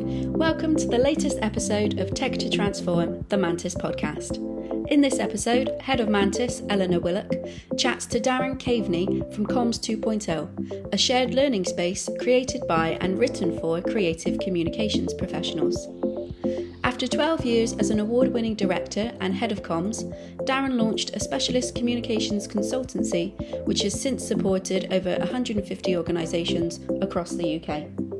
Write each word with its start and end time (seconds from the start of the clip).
Welcome 0.00 0.76
to 0.76 0.86
the 0.86 0.96
latest 0.96 1.38
episode 1.42 1.98
of 1.98 2.14
Tech 2.14 2.38
to 2.38 2.48
Transform, 2.48 3.24
the 3.30 3.36
Mantis 3.36 3.74
podcast. 3.74 4.36
In 4.88 5.00
this 5.00 5.18
episode, 5.18 5.70
Head 5.80 5.98
of 5.98 6.08
Mantis, 6.08 6.62
Eleanor 6.68 7.00
Willock, 7.00 7.32
chats 7.76 8.06
to 8.06 8.20
Darren 8.20 8.56
Caveney 8.56 9.24
from 9.34 9.44
Comms 9.44 9.80
2.0, 9.80 10.92
a 10.92 10.96
shared 10.96 11.34
learning 11.34 11.64
space 11.64 12.08
created 12.20 12.64
by 12.68 12.96
and 13.00 13.18
written 13.18 13.58
for 13.58 13.82
creative 13.82 14.38
communications 14.38 15.12
professionals. 15.14 15.88
After 16.84 17.08
12 17.08 17.44
years 17.44 17.72
as 17.74 17.90
an 17.90 17.98
award 17.98 18.32
winning 18.32 18.54
director 18.54 19.12
and 19.20 19.34
head 19.34 19.50
of 19.50 19.64
comms, 19.64 20.04
Darren 20.46 20.78
launched 20.78 21.10
a 21.16 21.20
specialist 21.20 21.74
communications 21.74 22.46
consultancy 22.46 23.34
which 23.66 23.82
has 23.82 24.00
since 24.00 24.26
supported 24.26 24.92
over 24.92 25.16
150 25.18 25.96
organisations 25.96 26.78
across 27.02 27.32
the 27.32 27.60
UK. 27.60 28.17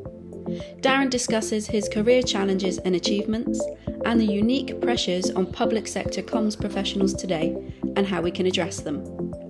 Darren 0.80 1.10
discusses 1.10 1.66
his 1.66 1.90
career 1.90 2.22
challenges 2.22 2.78
and 2.78 2.96
achievements 2.96 3.60
and 4.06 4.18
the 4.18 4.24
unique 4.24 4.80
pressures 4.80 5.30
on 5.30 5.52
public 5.52 5.86
sector 5.86 6.22
comms 6.22 6.58
professionals 6.58 7.12
today 7.12 7.54
and 7.96 8.06
how 8.06 8.22
we 8.22 8.30
can 8.30 8.46
address 8.46 8.80
them. 8.80 9.04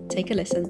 Take 0.09 0.33
a 0.33 0.35
listen. 0.35 0.65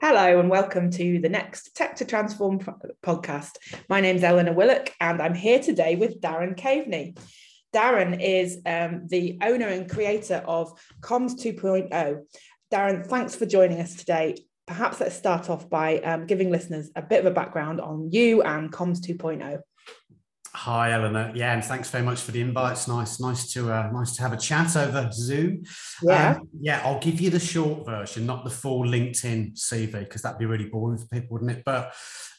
Hello 0.00 0.40
and 0.40 0.48
welcome 0.48 0.90
to 0.92 1.20
the 1.20 1.28
next 1.28 1.76
Tech 1.76 1.96
to 1.96 2.06
Transform 2.06 2.60
podcast. 3.04 3.56
My 3.90 4.00
name's 4.00 4.24
Eleanor 4.24 4.54
Willock 4.54 4.94
and 4.98 5.20
I'm 5.20 5.34
here 5.34 5.58
today 5.58 5.96
with 5.96 6.22
Darren 6.22 6.56
Caveney. 6.56 7.14
Darren 7.74 8.22
is 8.22 8.58
um, 8.64 9.06
the 9.08 9.38
owner 9.42 9.68
and 9.68 9.90
creator 9.90 10.42
of 10.46 10.72
Comms 11.02 11.32
2.0. 11.32 12.22
Darren, 12.72 13.06
thanks 13.06 13.34
for 13.34 13.44
joining 13.44 13.80
us 13.80 13.94
today 13.96 14.36
perhaps 14.66 15.00
let's 15.00 15.14
start 15.14 15.50
off 15.50 15.68
by 15.68 15.98
um, 16.00 16.26
giving 16.26 16.50
listeners 16.50 16.90
a 16.96 17.02
bit 17.02 17.20
of 17.20 17.26
a 17.26 17.34
background 17.34 17.80
on 17.80 18.10
you 18.12 18.42
and 18.42 18.72
Comms 18.72 19.00
2.0. 19.00 19.60
Hi, 20.56 20.92
Eleanor. 20.92 21.32
Yeah, 21.34 21.52
and 21.52 21.64
thanks 21.64 21.90
very 21.90 22.04
much 22.04 22.20
for 22.20 22.30
the 22.30 22.40
invite. 22.40 22.72
It's 22.72 22.86
nice, 22.86 23.18
nice 23.18 23.52
to 23.54 23.72
uh, 23.72 23.90
nice 23.92 24.14
to 24.16 24.22
have 24.22 24.32
a 24.32 24.36
chat 24.36 24.76
over 24.76 25.10
Zoom. 25.12 25.64
Yeah, 26.00 26.36
um, 26.36 26.48
yeah. 26.60 26.80
I'll 26.84 27.00
give 27.00 27.20
you 27.20 27.28
the 27.28 27.40
short 27.40 27.84
version, 27.84 28.24
not 28.24 28.44
the 28.44 28.50
full 28.50 28.84
LinkedIn 28.84 29.58
CV, 29.58 29.98
because 29.98 30.22
that'd 30.22 30.38
be 30.38 30.46
really 30.46 30.66
boring 30.66 30.96
for 30.96 31.06
people, 31.06 31.30
wouldn't 31.30 31.50
it? 31.50 31.64
But 31.66 31.92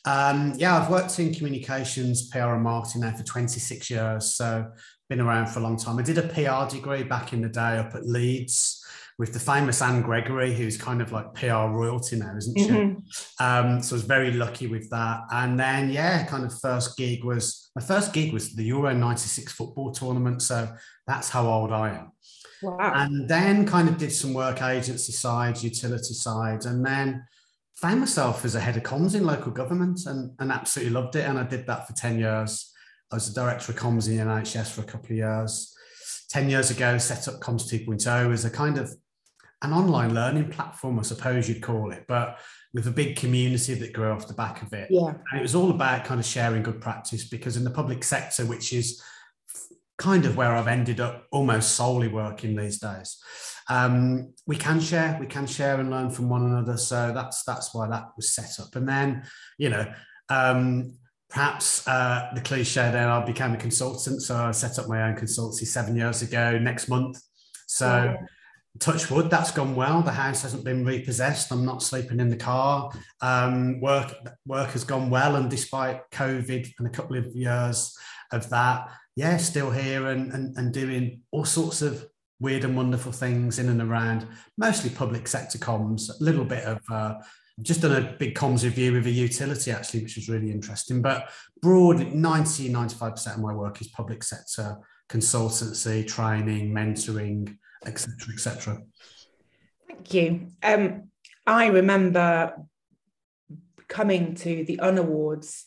um, 0.06 0.54
yeah, 0.56 0.78
I've 0.78 0.90
worked 0.90 1.20
in 1.20 1.34
communications, 1.34 2.30
PR, 2.30 2.54
and 2.54 2.64
marketing 2.64 3.02
now 3.02 3.12
for 3.12 3.24
26 3.24 3.90
years, 3.90 4.34
so 4.38 4.66
been 5.10 5.20
around 5.20 5.48
for 5.48 5.60
a 5.60 5.64
long 5.64 5.78
time. 5.78 6.00
I 6.00 6.02
did 6.02 6.18
a 6.18 6.22
PR 6.22 6.74
degree 6.74 7.04
back 7.04 7.34
in 7.34 7.42
the 7.42 7.50
day 7.50 7.78
up 7.78 7.96
at 7.96 8.08
Leeds 8.08 8.85
with 9.18 9.32
the 9.32 9.40
famous 9.40 9.82
Anne 9.82 10.02
Gregory, 10.02 10.54
who's 10.54 10.78
kind 10.78 11.02
of 11.02 11.12
like 11.12 11.34
PR 11.36 11.68
royalty 11.70 12.18
now, 12.18 12.36
isn't 12.36 12.60
she? 12.60 12.68
Mm-hmm. 12.68 13.44
Um, 13.44 13.82
so 13.82 13.96
I 13.96 13.98
was 13.98 14.04
very 14.04 14.32
lucky 14.32 14.68
with 14.68 14.90
that. 14.90 15.22
And 15.32 15.58
then, 15.58 15.90
yeah, 15.90 16.26
kind 16.26 16.44
of 16.44 16.54
first 16.60 16.98
gig 16.98 17.24
was 17.24 17.72
my 17.76 17.82
first 17.82 18.12
gig 18.12 18.34
was 18.34 18.54
the 18.54 18.64
Euro 18.66 18.94
96 18.94 19.54
football 19.54 19.92
tournament. 19.92 20.42
So 20.42 20.70
that's 21.08 21.30
how 21.30 21.48
old 21.48 21.72
I 21.72 21.92
am. 21.92 22.12
Wow. 22.62 22.92
And 22.94 23.30
then 23.30 23.66
kind 23.66 23.88
of 23.88 23.98
did 23.98 24.12
some 24.12 24.34
work 24.34 24.62
agency 24.62 25.14
side, 25.14 25.64
utility 25.64 26.14
side, 26.14 26.66
and 26.66 26.86
then 26.86 27.24
found 27.76 28.02
myself 28.02 28.44
as 28.44 28.56
a 28.56 28.60
head 28.60 28.76
of 28.76 28.84
comms 28.84 29.16
in 29.16 29.26
local 29.26 29.52
government 29.52 30.02
and, 30.08 30.32
and 30.40 30.52
absolutely 30.52 30.94
loved 30.94 31.16
it. 31.16 31.26
And 31.26 31.40
I 31.40 31.44
did 31.44 31.68
that 31.68 31.88
for 31.88 31.94
10 31.94 32.20
years. 32.20 32.74
I 33.12 33.16
was 33.16 33.30
a 33.30 33.34
director 33.34 33.72
of 33.72 33.78
comms 33.78 34.10
in 34.10 34.18
the 34.18 34.24
NHS 34.24 34.72
for 34.72 34.82
a 34.82 34.86
couple 34.86 35.12
of 35.12 35.18
years. 35.18 35.72
10 36.30 36.50
years 36.50 36.72
ago, 36.72 36.98
set 36.98 37.28
up 37.28 37.40
Comms 37.40 37.72
2.0 37.72 38.34
as 38.34 38.46
a 38.46 38.50
kind 38.50 38.78
of 38.78 38.94
an 39.62 39.74
online 39.74 40.14
learning 40.14 40.50
platform, 40.50 41.00
I 41.00 41.04
suppose 41.04 41.48
you'd 41.48 41.62
call 41.62 41.92
it, 41.92 42.06
but 42.08 42.40
with 42.74 42.88
a 42.88 42.92
big 42.92 43.16
community 43.16 43.74
that 43.76 43.94
grew 43.94 44.12
off 44.12 44.28
the 44.28 44.34
back 44.34 44.62
of 44.62 44.74
it. 44.74 44.90
Yeah. 44.92 45.14
And 45.32 45.40
it 45.40 45.42
was 45.42 45.56
all 45.56 45.72
about 45.72 46.06
kind 46.06 46.20
of 46.20 46.26
sharing 46.26 46.64
good 46.64 46.82
practice 46.82 47.28
because 47.28 47.58
in 47.58 47.64
the 47.64 47.72
public 47.72 48.04
sector, 48.04 48.46
which 48.46 48.74
is 48.74 49.02
kind 49.98 50.26
of 50.26 50.36
where 50.36 50.54
I've 50.54 50.68
ended 50.68 51.00
up 51.00 51.26
almost 51.32 51.76
solely 51.76 52.10
working 52.10 52.56
these 52.56 52.80
days, 52.80 53.18
um, 53.70 54.34
we 54.46 54.58
can 54.58 54.80
share, 54.80 55.18
we 55.20 55.26
can 55.26 55.48
share 55.48 55.80
and 55.80 55.90
learn 55.90 56.10
from 56.10 56.30
one 56.30 56.46
another. 56.46 56.78
So 56.78 57.12
that's 57.14 57.44
that's 57.44 57.74
why 57.74 57.88
that 57.88 58.10
was 58.18 58.34
set 58.34 58.60
up. 58.60 58.76
And 58.76 58.88
then, 58.88 59.24
you 59.58 59.70
know, 59.70 59.92
um, 60.30 60.98
perhaps 61.30 61.88
uh, 61.88 62.30
the 62.36 62.42
cliche 62.42 62.92
there, 62.92 63.10
I 63.10 63.26
became 63.26 63.54
a 63.54 63.58
consultant. 63.58 64.22
So 64.22 64.36
I 64.36 64.52
set 64.52 64.78
up 64.78 64.90
my 64.90 65.04
own 65.04 65.16
consultancy 65.16 65.66
seven 65.66 65.96
years 65.96 66.22
ago 66.22 66.60
next 66.60 66.90
month. 66.90 67.20
So 67.68 67.88
yeah 67.88 68.26
touch 68.80 69.10
wood, 69.10 69.30
that's 69.30 69.52
gone 69.52 69.76
well. 69.76 70.02
The 70.02 70.12
house 70.12 70.42
hasn't 70.42 70.64
been 70.64 70.86
repossessed. 70.86 71.52
I'm 71.52 71.66
not 71.66 71.84
sleeping 71.84 72.20
in 72.20 72.30
the 72.30 72.38
car. 72.38 72.92
Um, 73.22 73.80
work 73.80 74.14
work 74.46 74.72
has 74.72 74.84
gone 74.84 75.10
well, 75.10 75.36
and 75.36 75.50
despite 75.50 76.10
COVID 76.12 76.72
and 76.80 76.88
a 76.88 76.92
couple 76.92 77.18
of 77.18 77.28
years 77.36 77.96
of 78.32 78.50
that, 78.50 78.90
yeah, 79.16 79.38
still 79.38 79.72
here 79.72 80.08
and 80.08 80.32
and, 80.32 80.58
and 80.58 80.74
doing 80.74 81.22
all 81.32 81.46
sorts 81.46 81.82
of 81.82 82.06
weird 82.40 82.66
and 82.66 82.76
wonderful 82.76 83.12
things 83.12 83.60
in 83.60 83.70
and 83.70 83.82
around, 83.82 84.28
mostly 84.58 84.90
public 84.90 85.28
sector 85.28 85.58
comms. 85.58 86.10
A 86.10 86.24
little 86.24 86.46
bit 86.46 86.64
of 86.66 86.80
uh, 86.92 87.16
just 87.62 87.82
done 87.82 88.04
a 88.04 88.16
big 88.18 88.36
comms 88.36 88.64
review 88.64 88.92
with 88.92 89.08
a 89.08 89.12
utility 89.12 89.72
actually, 89.72 90.04
which 90.04 90.18
was 90.18 90.28
really 90.28 90.52
interesting. 90.52 91.02
But 91.02 91.30
broadly, 91.62 92.06
90, 92.06 92.70
95% 92.70 93.36
of 93.36 93.42
my 93.42 93.54
work 93.54 93.80
is 93.82 93.88
public 93.88 94.24
sector 94.24 94.78
consultancy, 95.10 96.06
training, 96.06 96.74
mentoring, 96.74 97.58
etc., 97.86 98.34
etc. 98.34 98.82
Thank 99.88 100.14
you. 100.14 100.48
Um, 100.64 101.10
I 101.48 101.68
remember 101.68 102.56
coming 103.88 104.36
to 104.36 104.64
the 104.66 104.80
Un 104.80 104.98
Awards, 104.98 105.66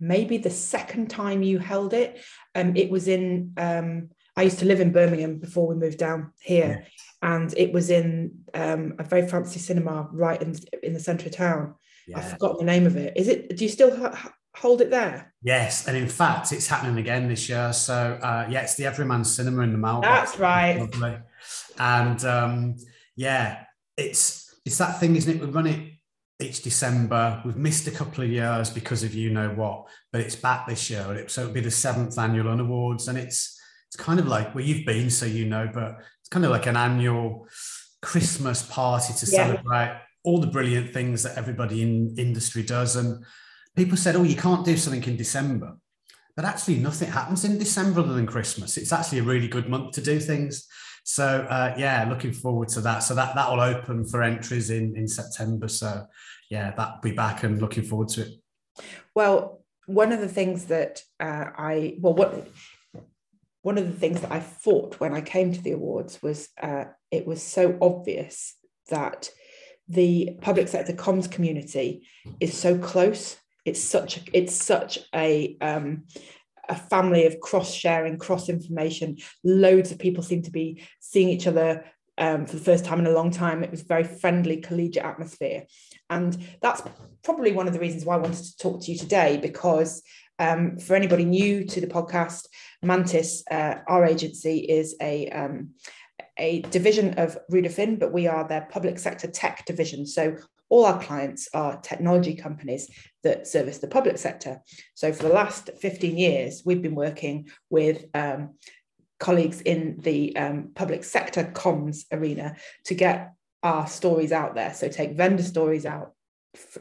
maybe 0.00 0.38
the 0.38 0.50
second 0.50 1.08
time 1.10 1.42
you 1.42 1.58
held 1.58 1.94
it. 1.94 2.20
Um, 2.54 2.76
it 2.76 2.90
was 2.90 3.08
in. 3.08 3.52
Um, 3.56 4.10
I 4.36 4.42
used 4.42 4.58
to 4.60 4.64
live 4.64 4.80
in 4.80 4.92
Birmingham 4.92 5.38
before 5.38 5.68
we 5.68 5.76
moved 5.76 5.98
down 5.98 6.32
here, 6.40 6.86
and 7.22 7.54
it 7.56 7.72
was 7.72 7.90
in 7.90 8.40
um, 8.52 8.94
a 8.98 9.04
very 9.04 9.28
fancy 9.28 9.60
cinema 9.60 10.08
right 10.12 10.40
in 10.40 10.56
in 10.82 10.92
the 10.92 11.00
centre 11.00 11.26
of 11.26 11.32
town. 11.32 11.74
Yeah. 12.06 12.18
I've 12.18 12.30
forgotten 12.32 12.66
the 12.66 12.72
name 12.72 12.86
of 12.86 12.96
it. 12.96 13.16
Is 13.16 13.28
it? 13.28 13.56
Do 13.56 13.64
you 13.64 13.70
still 13.70 13.96
ha- 13.96 14.32
hold 14.56 14.80
it 14.80 14.90
there? 14.90 15.32
Yes, 15.42 15.86
and 15.86 15.96
in 15.96 16.08
fact, 16.08 16.52
it's 16.52 16.66
happening 16.66 16.98
again 16.98 17.28
this 17.28 17.48
year. 17.48 17.72
So 17.72 18.18
uh, 18.20 18.46
yeah, 18.50 18.62
it's 18.62 18.74
the 18.74 18.86
Everyman 18.86 19.24
Cinema 19.24 19.62
in 19.62 19.72
the 19.72 19.78
Mall. 19.78 20.02
That's 20.02 20.38
right. 20.38 20.80
Lovely 20.80 21.18
and 21.78 22.24
um, 22.24 22.76
yeah, 23.16 23.64
it's 23.96 24.54
it's 24.64 24.78
that 24.78 25.00
thing, 25.00 25.16
isn't 25.16 25.36
it? 25.36 25.40
We 25.40 25.46
run 25.46 25.66
it 25.66 25.92
each 26.40 26.62
December. 26.62 27.42
We've 27.44 27.56
missed 27.56 27.86
a 27.86 27.90
couple 27.90 28.24
of 28.24 28.30
years 28.30 28.70
because 28.70 29.02
of 29.02 29.14
you 29.14 29.30
know 29.30 29.50
what, 29.50 29.86
but 30.12 30.20
it's 30.20 30.36
back 30.36 30.66
this 30.66 30.90
year. 30.90 31.24
So 31.28 31.42
it'll 31.42 31.54
be 31.54 31.60
the 31.60 31.70
seventh 31.70 32.18
annual 32.18 32.48
Un 32.48 32.60
Awards, 32.60 33.08
and 33.08 33.18
it's 33.18 33.60
it's 33.88 34.02
kind 34.02 34.18
of 34.18 34.26
like 34.26 34.54
well, 34.54 34.64
you've 34.64 34.86
been, 34.86 35.10
so 35.10 35.26
you 35.26 35.46
know, 35.46 35.70
but 35.72 35.98
it's 36.20 36.28
kind 36.28 36.44
of 36.44 36.50
like 36.50 36.66
an 36.66 36.76
annual 36.76 37.46
Christmas 38.02 38.62
party 38.62 39.14
to 39.14 39.30
yeah. 39.30 39.46
celebrate 39.46 40.00
all 40.24 40.40
the 40.40 40.46
brilliant 40.46 40.92
things 40.92 41.22
that 41.22 41.36
everybody 41.36 41.82
in 41.82 42.14
industry 42.18 42.62
does. 42.62 42.96
And 42.96 43.24
people 43.76 43.96
said, 43.96 44.16
"Oh, 44.16 44.22
you 44.22 44.36
can't 44.36 44.64
do 44.64 44.76
something 44.76 45.04
in 45.04 45.16
December." 45.16 45.76
But 46.36 46.44
actually, 46.44 46.76
nothing 46.76 47.10
happens 47.12 47.44
in 47.44 47.58
December 47.58 48.00
other 48.00 48.14
than 48.14 48.26
Christmas. 48.26 48.76
It's 48.76 48.92
actually 48.92 49.20
a 49.20 49.24
really 49.24 49.46
good 49.46 49.68
month 49.68 49.92
to 49.92 50.00
do 50.00 50.18
things. 50.18 50.66
So 51.04 51.46
uh, 51.48 51.74
yeah, 51.78 52.06
looking 52.08 52.32
forward 52.32 52.68
to 52.70 52.80
that. 52.80 53.00
So 53.00 53.14
that 53.14 53.34
that 53.34 53.50
will 53.50 53.60
open 53.60 54.04
for 54.06 54.22
entries 54.22 54.70
in 54.70 54.96
in 54.96 55.06
September. 55.06 55.68
So 55.68 56.06
yeah, 56.50 56.72
that'll 56.72 57.00
be 57.02 57.12
back 57.12 57.44
and 57.44 57.60
looking 57.60 57.84
forward 57.84 58.08
to 58.08 58.22
it. 58.22 58.32
Well, 59.14 59.62
one 59.86 60.12
of 60.12 60.20
the 60.20 60.28
things 60.28 60.66
that 60.66 61.02
uh, 61.20 61.46
I 61.56 61.96
well 62.00 62.14
what 62.14 62.48
one 63.62 63.78
of 63.78 63.86
the 63.86 63.98
things 63.98 64.20
that 64.22 64.32
I 64.32 64.40
thought 64.40 65.00
when 65.00 65.14
I 65.14 65.20
came 65.20 65.52
to 65.52 65.62
the 65.62 65.72
awards 65.72 66.22
was 66.22 66.48
uh, 66.60 66.84
it 67.10 67.26
was 67.26 67.42
so 67.42 67.78
obvious 67.80 68.56
that 68.90 69.30
the 69.88 70.38
public 70.40 70.68
sector 70.68 70.94
comms 70.94 71.30
community 71.30 72.06
is 72.40 72.56
so 72.56 72.78
close. 72.78 73.36
It's 73.64 73.82
such 73.82 74.18
a, 74.18 74.20
it's 74.32 74.54
such 74.54 74.98
a 75.14 75.56
um, 75.60 76.04
a 76.68 76.74
family 76.74 77.26
of 77.26 77.40
cross 77.40 77.72
sharing, 77.72 78.18
cross 78.18 78.48
information. 78.48 79.18
Loads 79.42 79.90
of 79.92 79.98
people 79.98 80.22
seem 80.22 80.42
to 80.42 80.50
be 80.50 80.82
seeing 81.00 81.28
each 81.28 81.46
other 81.46 81.84
um, 82.18 82.46
for 82.46 82.56
the 82.56 82.62
first 82.62 82.84
time 82.84 83.00
in 83.00 83.06
a 83.06 83.12
long 83.12 83.30
time. 83.30 83.62
It 83.62 83.70
was 83.70 83.82
very 83.82 84.04
friendly, 84.04 84.58
collegiate 84.58 85.04
atmosphere. 85.04 85.64
And 86.10 86.36
that's 86.60 86.82
probably 87.22 87.52
one 87.52 87.66
of 87.66 87.72
the 87.72 87.80
reasons 87.80 88.04
why 88.04 88.14
I 88.14 88.18
wanted 88.18 88.44
to 88.44 88.56
talk 88.58 88.82
to 88.82 88.92
you 88.92 88.98
today, 88.98 89.38
because 89.40 90.02
um, 90.38 90.78
for 90.78 90.94
anybody 90.94 91.24
new 91.24 91.64
to 91.64 91.80
the 91.80 91.86
podcast, 91.86 92.46
Mantis, 92.82 93.42
uh, 93.50 93.76
our 93.88 94.04
agency, 94.04 94.58
is 94.58 94.96
a 95.00 95.28
um, 95.30 95.70
a 96.38 96.62
division 96.62 97.14
of 97.14 97.38
Ruder 97.48 97.68
Finn, 97.68 97.96
but 97.96 98.12
we 98.12 98.26
are 98.26 98.46
their 98.46 98.66
public 98.70 98.98
sector 98.98 99.28
tech 99.28 99.64
division. 99.66 100.04
So 100.04 100.36
all 100.74 100.86
our 100.86 101.00
clients 101.00 101.48
are 101.54 101.80
technology 101.82 102.34
companies 102.34 102.90
that 103.22 103.46
service 103.46 103.78
the 103.78 103.86
public 103.86 104.18
sector. 104.18 104.60
So 104.94 105.12
for 105.12 105.22
the 105.22 105.32
last 105.32 105.70
15 105.80 106.18
years, 106.18 106.62
we've 106.66 106.82
been 106.82 106.96
working 106.96 107.48
with 107.70 108.06
um, 108.12 108.54
colleagues 109.20 109.60
in 109.60 110.00
the 110.00 110.36
um, 110.36 110.72
public 110.74 111.04
sector 111.04 111.44
comms 111.44 112.06
arena 112.10 112.56
to 112.86 112.94
get 112.96 113.34
our 113.62 113.86
stories 113.86 114.32
out 114.32 114.56
there. 114.56 114.74
So 114.74 114.88
take 114.88 115.12
vendor 115.12 115.44
stories 115.44 115.86
out 115.86 116.10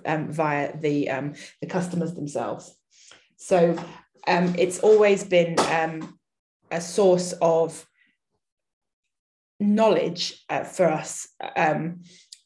um, 0.07 0.31
via 0.31 0.75
the, 0.75 1.11
um, 1.11 1.33
the 1.61 1.67
customers 1.67 2.15
themselves. 2.15 2.75
So 3.37 3.77
um, 4.25 4.55
it's 4.57 4.79
always 4.79 5.23
been 5.23 5.55
um, 5.69 6.17
a 6.71 6.81
source 6.81 7.35
of 7.43 7.85
knowledge 9.59 10.43
uh, 10.49 10.63
for 10.63 10.87
us 10.87 11.27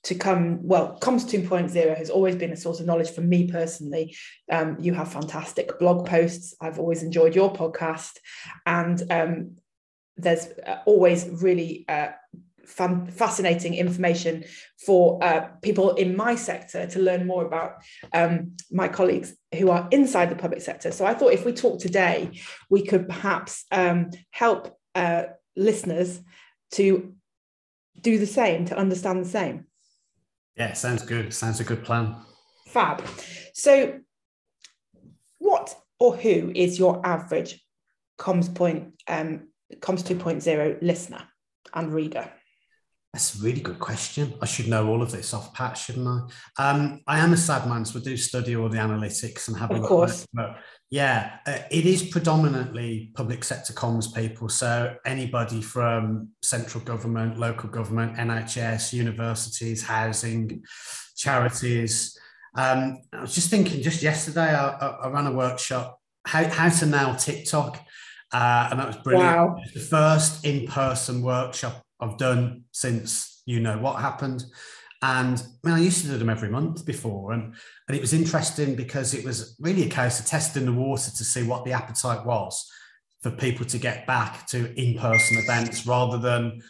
to 0.07 0.15
come 0.15 0.65
well 0.65 0.97
comms 1.01 1.25
2.0 1.25 1.97
has 1.97 2.09
always 2.09 2.35
been 2.35 2.51
a 2.51 2.57
source 2.57 2.79
of 2.79 2.85
knowledge 2.85 3.11
for 3.11 3.21
me 3.21 3.51
personally 3.51 4.15
um, 4.51 4.77
you 4.79 4.93
have 4.93 5.11
fantastic 5.11 5.77
blog 5.79 6.07
posts 6.07 6.55
i've 6.61 6.79
always 6.79 7.03
enjoyed 7.03 7.35
your 7.35 7.51
podcast 7.51 8.13
and 8.65 9.03
um, 9.11 9.57
there's 10.15 10.47
uh, 10.65 10.77
always 10.85 11.27
really 11.41 11.85
uh, 11.89 12.07
fun, 12.65 13.07
fascinating 13.11 13.73
information 13.73 14.43
for 14.85 15.23
uh, 15.23 15.47
people 15.61 15.95
in 15.95 16.15
my 16.15 16.35
sector 16.35 16.87
to 16.87 16.99
learn 16.99 17.27
more 17.27 17.45
about 17.45 17.81
um, 18.13 18.53
my 18.71 18.87
colleagues 18.87 19.35
who 19.57 19.69
are 19.69 19.87
inside 19.91 20.29
the 20.29 20.35
public 20.35 20.61
sector. 20.61 20.91
So 20.91 21.05
I 21.05 21.13
thought 21.13 21.33
if 21.33 21.45
we 21.45 21.53
talk 21.53 21.79
today, 21.79 22.31
we 22.69 22.83
could 22.83 23.07
perhaps 23.07 23.65
um, 23.71 24.09
help 24.31 24.77
uh, 24.95 25.23
listeners 25.55 26.19
to 26.71 27.13
do 28.01 28.17
the 28.17 28.27
same, 28.27 28.65
to 28.65 28.77
understand 28.77 29.23
the 29.23 29.29
same. 29.29 29.65
Yeah, 30.57 30.73
sounds 30.73 31.03
good. 31.03 31.33
Sounds 31.33 31.59
a 31.59 31.63
good 31.63 31.83
plan. 31.83 32.15
Fab. 32.67 33.03
So, 33.53 33.99
what 35.37 35.75
or 35.99 36.15
who 36.15 36.51
is 36.55 36.79
your 36.79 37.05
average 37.05 37.63
comms 38.19 38.53
point 38.53 38.93
um, 39.07 39.49
comms 39.75 40.03
2.0 40.03 40.81
listener 40.81 41.23
and 41.73 41.93
reader? 41.93 42.31
That's 43.13 43.39
a 43.39 43.43
really 43.43 43.61
good 43.61 43.79
question. 43.79 44.33
I 44.41 44.45
should 44.45 44.67
know 44.67 44.87
all 44.87 45.01
of 45.01 45.11
this 45.11 45.33
off 45.33 45.53
pat, 45.53 45.77
shouldn't 45.77 46.07
I? 46.07 46.69
Um, 46.69 47.01
I 47.07 47.19
am 47.19 47.33
a 47.33 47.37
sad 47.37 47.67
man, 47.67 47.85
so 47.85 47.99
I 47.99 48.03
do 48.03 48.17
study 48.17 48.55
all 48.55 48.69
the 48.69 48.77
analytics 48.77 49.47
and 49.47 49.57
have 49.57 49.71
of 49.71 49.77
a 49.77 49.79
look. 49.81 49.89
course. 49.89 50.27
But 50.33 50.57
yeah, 50.89 51.37
uh, 51.45 51.59
it 51.69 51.85
is 51.85 52.03
predominantly 52.03 53.11
public 53.13 53.43
sector 53.43 53.73
comms 53.73 54.13
people. 54.13 54.49
So 54.49 54.95
anybody 55.05 55.61
from 55.61 56.29
central 56.41 56.83
government, 56.83 57.37
local 57.37 57.69
government, 57.69 58.15
NHS, 58.15 58.93
universities, 58.93 59.83
housing, 59.83 60.63
charities. 61.15 62.17
Um, 62.55 62.99
I 63.13 63.21
was 63.21 63.35
just 63.35 63.49
thinking, 63.49 63.81
just 63.81 64.01
yesterday, 64.01 64.55
I, 64.55 64.69
I 64.69 65.07
ran 65.09 65.27
a 65.27 65.31
workshop 65.31 65.99
how, 66.27 66.43
how 66.49 66.69
to 66.69 66.85
nail 66.85 67.15
TikTok. 67.15 67.83
Uh, 68.33 68.67
and 68.71 68.79
that 68.79 68.87
was 68.87 68.97
brilliant. 68.97 69.35
Wow. 69.35 69.55
Was 69.55 69.73
the 69.73 69.79
first 69.79 70.45
in 70.45 70.67
person 70.67 71.21
workshop 71.21 71.81
I've 71.99 72.17
done 72.17 72.65
since 72.71 73.41
you 73.45 73.61
know 73.61 73.77
what 73.77 74.01
happened. 74.01 74.43
And 75.01 75.39
I 75.63 75.67
mean, 75.67 75.77
I 75.77 75.79
used 75.79 76.01
to 76.01 76.07
do 76.07 76.17
them 76.17 76.29
every 76.29 76.49
month 76.49 76.85
before, 76.85 77.31
and 77.33 77.53
and 77.87 77.95
it 77.95 78.01
was 78.01 78.13
interesting 78.13 78.75
because 78.75 79.13
it 79.13 79.23
was 79.23 79.55
really 79.59 79.83
a 79.83 79.89
case 79.89 80.19
of 80.19 80.25
testing 80.25 80.65
the 80.65 80.73
water 80.73 81.11
to 81.11 81.23
see 81.23 81.43
what 81.43 81.65
the 81.65 81.73
appetite 81.73 82.25
was 82.25 82.69
for 83.21 83.31
people 83.31 83.65
to 83.65 83.77
get 83.77 84.07
back 84.07 84.47
to 84.47 84.73
in-person 84.79 85.37
events 85.37 85.85
rather 85.85 86.17
than 86.17 86.61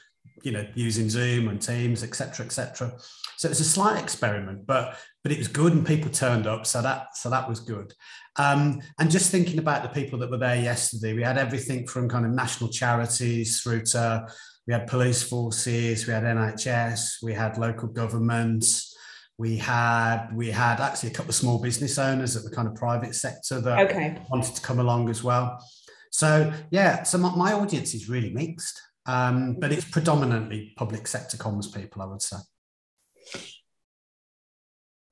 you 0.44 0.52
know 0.52 0.66
using 0.76 1.10
Zoom 1.10 1.48
and 1.48 1.62
Teams, 1.62 2.04
etc., 2.04 2.46
etc. 2.46 2.94
So 3.38 3.48
it 3.48 3.52
was 3.52 3.60
a 3.60 3.66
slight 3.66 4.02
experiment, 4.02 4.66
but 4.66 4.98
but 5.24 5.32
it 5.32 5.38
was 5.38 5.48
good, 5.48 5.72
and 5.74 5.86
people 5.86 6.12
turned 6.12 6.48
up, 6.48 6.66
so 6.66 6.82
that 6.82 7.16
so 7.16 7.30
that 7.30 7.48
was 7.48 7.62
good. 7.62 7.94
Um, 8.36 8.82
and 9.00 9.10
just 9.10 9.32
thinking 9.32 9.58
about 9.60 9.84
the 9.84 9.90
people 9.90 10.20
that 10.20 10.30
were 10.30 10.38
there 10.38 10.62
yesterday, 10.62 11.14
we 11.14 11.24
had 11.24 11.38
everything 11.38 11.88
from 11.88 12.10
kind 12.10 12.26
of 12.26 12.32
national 12.32 12.70
charities 12.70 13.62
through 13.62 13.84
to 13.86 14.28
we 14.68 14.74
had 14.74 14.86
police 14.86 15.24
forces, 15.24 16.06
we 16.06 16.14
had 16.14 16.24
NHS, 16.24 17.24
we 17.24 17.34
had 17.34 17.58
local 17.58 17.88
governments, 17.88 18.96
we 19.38 19.56
had 19.56 20.30
we 20.34 20.52
had 20.52 20.82
actually 20.82 21.10
a 21.10 21.14
couple 21.14 21.30
of 21.30 21.36
small 21.36 21.60
business 21.60 21.98
owners 21.98 22.36
at 22.36 22.44
the 22.44 22.50
kind 22.50 22.68
of 22.68 22.76
private 22.76 23.16
sector 23.16 23.62
that 23.62 23.90
okay. 23.90 24.22
wanted 24.30 24.56
to 24.56 24.62
come 24.62 24.80
along 24.80 25.10
as 25.10 25.24
well. 25.24 25.64
So 26.12 26.52
yeah, 26.70 27.04
so 27.04 27.18
my, 27.18 27.34
my 27.36 27.54
audience 27.54 27.94
is 27.94 28.10
really 28.10 28.32
mixed, 28.32 28.82
um, 29.06 29.56
but 29.60 29.72
it's 29.72 29.86
predominantly 29.86 30.74
public 30.76 31.08
sector 31.08 31.38
comms 31.38 31.74
people, 31.74 32.02
I 32.02 32.06
would 32.06 32.22
say. 32.22 32.38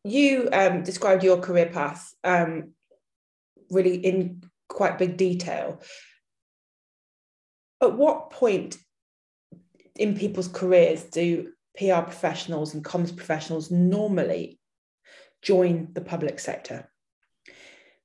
You 0.04 0.50
um, 0.52 0.84
described 0.84 1.24
your 1.24 1.38
career 1.38 1.68
path 1.68 2.14
um, 2.24 2.72
really 3.70 3.96
in 3.96 4.44
quite 4.68 4.98
big 4.98 5.18
detail. 5.18 5.82
At 7.82 7.94
what 7.94 8.32
point 8.32 8.78
in 9.96 10.18
people's 10.18 10.48
careers 10.48 11.04
do 11.04 11.52
PR 11.78 12.02
professionals 12.02 12.74
and 12.74 12.84
comms 12.84 13.16
professionals 13.16 13.72
normally 13.72 14.60
join 15.42 15.90
the 15.94 16.02
public 16.02 16.40
sector? 16.40 16.90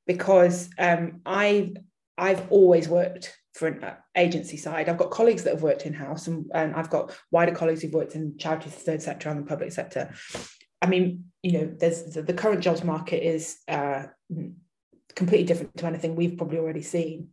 Because 0.07 0.71
um, 0.79 1.21
I've 1.25 1.77
I've 2.19 2.51
always 2.51 2.89
worked 2.89 3.35
for 3.55 3.69
an 3.69 3.83
uh, 3.83 3.95
agency 4.17 4.57
side. 4.57 4.89
I've 4.89 4.99
got 4.99 5.11
colleagues 5.11 5.45
that 5.45 5.55
have 5.55 5.63
worked 5.63 5.87
in 5.87 5.93
house, 5.93 6.27
and, 6.27 6.47
and 6.55 6.75
I've 6.75 6.91
got 6.91 7.17
wider 7.31 7.55
colleagues 7.55 7.83
who've 7.83 7.93
worked 7.93 8.15
in 8.15 8.37
charities, 8.39 8.75
third 8.75 9.03
sector, 9.03 9.29
and 9.29 9.41
the 9.41 9.49
public 9.49 9.73
sector. 9.73 10.13
I 10.83 10.87
mean, 10.87 11.25
you 11.43 11.53
know, 11.53 11.75
there's 11.79 12.05
the, 12.05 12.23
the 12.23 12.35
current 12.35 12.63
jobs 12.63 12.85
market 12.85 13.27
is 13.27 13.59
uh, 13.69 14.05
completely 15.15 15.47
different 15.47 15.77
to 15.79 15.87
anything 15.87 16.17
we've 16.17 16.37
probably 16.37 16.59
already 16.59 16.83
seen. 16.83 17.29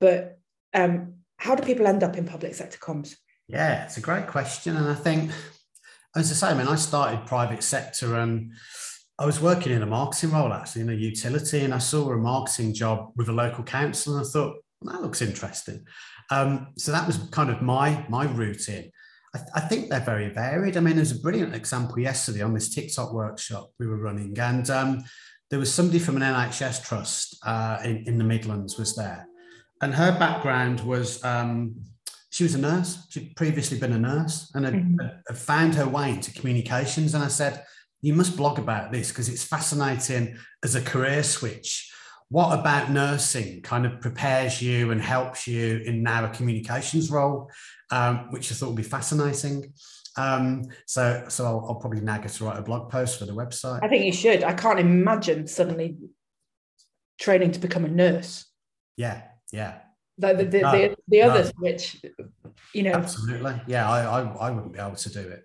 But 0.00 0.38
um, 0.72 1.14
how 1.36 1.54
do 1.54 1.62
people 1.62 1.86
end 1.86 2.02
up 2.02 2.16
in 2.16 2.26
public 2.26 2.54
sector 2.54 2.78
comms? 2.78 3.16
Yeah, 3.54 3.84
it's 3.84 3.98
a 3.98 4.00
great 4.00 4.26
question. 4.26 4.76
And 4.76 4.88
I 4.88 4.94
think, 4.94 5.30
as 6.16 6.28
I 6.32 6.34
say, 6.34 6.52
I 6.52 6.58
mean, 6.58 6.66
I 6.66 6.74
started 6.74 7.24
private 7.24 7.62
sector 7.62 8.16
and 8.16 8.52
I 9.16 9.26
was 9.26 9.40
working 9.40 9.70
in 9.70 9.80
a 9.82 9.86
marketing 9.86 10.32
role 10.32 10.52
actually 10.52 10.82
in 10.82 10.90
a 10.90 10.94
utility, 10.94 11.60
and 11.60 11.72
I 11.72 11.78
saw 11.78 12.10
a 12.10 12.16
marketing 12.16 12.74
job 12.74 13.12
with 13.14 13.28
a 13.28 13.32
local 13.32 13.62
council, 13.62 14.16
and 14.16 14.26
I 14.26 14.28
thought 14.28 14.56
well, 14.80 14.92
that 14.92 15.02
looks 15.02 15.22
interesting. 15.22 15.86
Um, 16.32 16.72
so 16.76 16.90
that 16.90 17.06
was 17.06 17.18
kind 17.30 17.48
of 17.48 17.62
my 17.62 18.04
my 18.08 18.24
route 18.24 18.68
in. 18.68 18.90
I, 19.32 19.38
th- 19.38 19.50
I, 19.54 19.60
think 19.60 19.88
they're 19.88 20.00
very 20.00 20.30
varied. 20.30 20.76
I 20.76 20.80
mean, 20.80 20.96
there's 20.96 21.12
a 21.12 21.20
brilliant 21.20 21.54
example 21.54 22.00
yesterday 22.00 22.42
on 22.42 22.54
this 22.54 22.74
TikTok 22.74 23.12
workshop 23.12 23.70
we 23.78 23.86
were 23.86 23.98
running, 23.98 24.36
and 24.36 24.68
um, 24.68 25.04
there 25.48 25.60
was 25.60 25.72
somebody 25.72 26.00
from 26.00 26.16
an 26.16 26.22
NHS 26.22 26.84
trust 26.84 27.38
uh, 27.46 27.78
in, 27.84 28.04
in 28.08 28.18
the 28.18 28.24
Midlands 28.24 28.78
was 28.78 28.96
there, 28.96 29.28
and 29.80 29.94
her 29.94 30.10
background 30.18 30.80
was 30.80 31.22
um, 31.22 31.76
she 32.34 32.42
was 32.42 32.56
a 32.56 32.58
nurse. 32.58 33.06
She'd 33.10 33.36
previously 33.36 33.78
been 33.78 33.92
a 33.92 33.98
nurse 33.98 34.50
and 34.56 34.64
had, 34.64 34.74
mm-hmm. 34.74 35.06
had 35.28 35.38
found 35.38 35.76
her 35.76 35.86
way 35.86 36.10
into 36.10 36.32
communications. 36.32 37.14
And 37.14 37.22
I 37.22 37.28
said, 37.28 37.64
you 38.02 38.12
must 38.12 38.36
blog 38.36 38.58
about 38.58 38.90
this 38.90 39.10
because 39.10 39.28
it's 39.28 39.44
fascinating 39.44 40.36
as 40.64 40.74
a 40.74 40.82
career 40.82 41.22
switch. 41.22 41.92
What 42.30 42.58
about 42.58 42.90
nursing 42.90 43.62
kind 43.62 43.86
of 43.86 44.00
prepares 44.00 44.60
you 44.60 44.90
and 44.90 45.00
helps 45.00 45.46
you 45.46 45.76
in 45.86 46.02
now 46.02 46.24
a 46.24 46.28
communications 46.28 47.08
role, 47.08 47.48
um, 47.92 48.32
which 48.32 48.50
I 48.50 48.56
thought 48.56 48.70
would 48.70 48.76
be 48.76 48.82
fascinating. 48.82 49.72
Um, 50.16 50.64
so, 50.86 51.26
so 51.28 51.44
I'll, 51.44 51.64
I'll, 51.68 51.74
probably 51.76 52.00
nag 52.00 52.24
her 52.24 52.28
to 52.28 52.44
write 52.46 52.58
a 52.58 52.62
blog 52.62 52.90
post 52.90 53.20
for 53.20 53.26
the 53.26 53.32
website. 53.32 53.78
I 53.84 53.86
think 53.86 54.04
you 54.04 54.12
should. 54.12 54.42
I 54.42 54.54
can't 54.54 54.80
imagine 54.80 55.46
suddenly 55.46 55.98
training 57.20 57.52
to 57.52 57.60
become 57.60 57.84
a 57.84 57.88
nurse. 57.88 58.44
Yeah, 58.96 59.22
yeah. 59.52 59.78
The 60.18 60.34
the, 60.34 60.44
the, 60.44 60.60
no, 60.60 60.72
the, 60.72 60.96
the 61.08 61.20
no. 61.20 61.28
others, 61.28 61.52
which 61.58 62.02
you 62.72 62.82
know, 62.84 62.92
absolutely, 62.92 63.60
yeah, 63.66 63.90
I, 63.90 64.02
I, 64.02 64.20
I 64.46 64.50
wouldn't 64.50 64.72
be 64.72 64.78
able 64.78 64.96
to 64.96 65.10
do 65.10 65.20
it. 65.20 65.42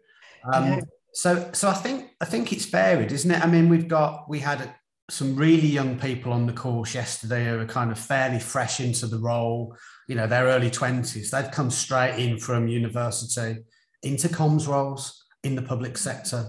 Um, 0.54 0.82
so, 1.14 1.50
so 1.54 1.70
I 1.70 1.74
think 1.74 2.12
I 2.22 2.26
think 2.26 2.54
it's 2.54 2.66
varied, 2.66 3.12
isn't 3.12 3.32
it? 3.32 3.42
I 3.42 3.48
mean, 3.48 3.70
we've 3.70 3.88
got 3.88 4.30
we 4.30 4.40
had 4.40 4.74
some 5.10 5.36
really 5.36 5.68
young 5.68 5.98
people 5.98 6.32
on 6.32 6.46
the 6.46 6.54
course 6.54 6.94
yesterday 6.94 7.46
who 7.46 7.60
are 7.60 7.66
kind 7.66 7.92
of 7.92 7.98
fairly 7.98 8.40
fresh 8.40 8.80
into 8.80 9.08
the 9.08 9.18
role. 9.18 9.76
You 10.08 10.16
know, 10.16 10.28
their 10.28 10.46
early 10.46 10.70
twenties. 10.70 11.32
They've 11.32 11.52
come 11.52 11.72
straight 11.72 12.18
in 12.18 12.38
from 12.40 12.68
university 12.68 13.64
into 14.04 14.28
comms 14.30 14.68
roles 14.68 15.26
in 15.44 15.56
the 15.56 15.62
public 15.62 15.98
sector. 15.98 16.46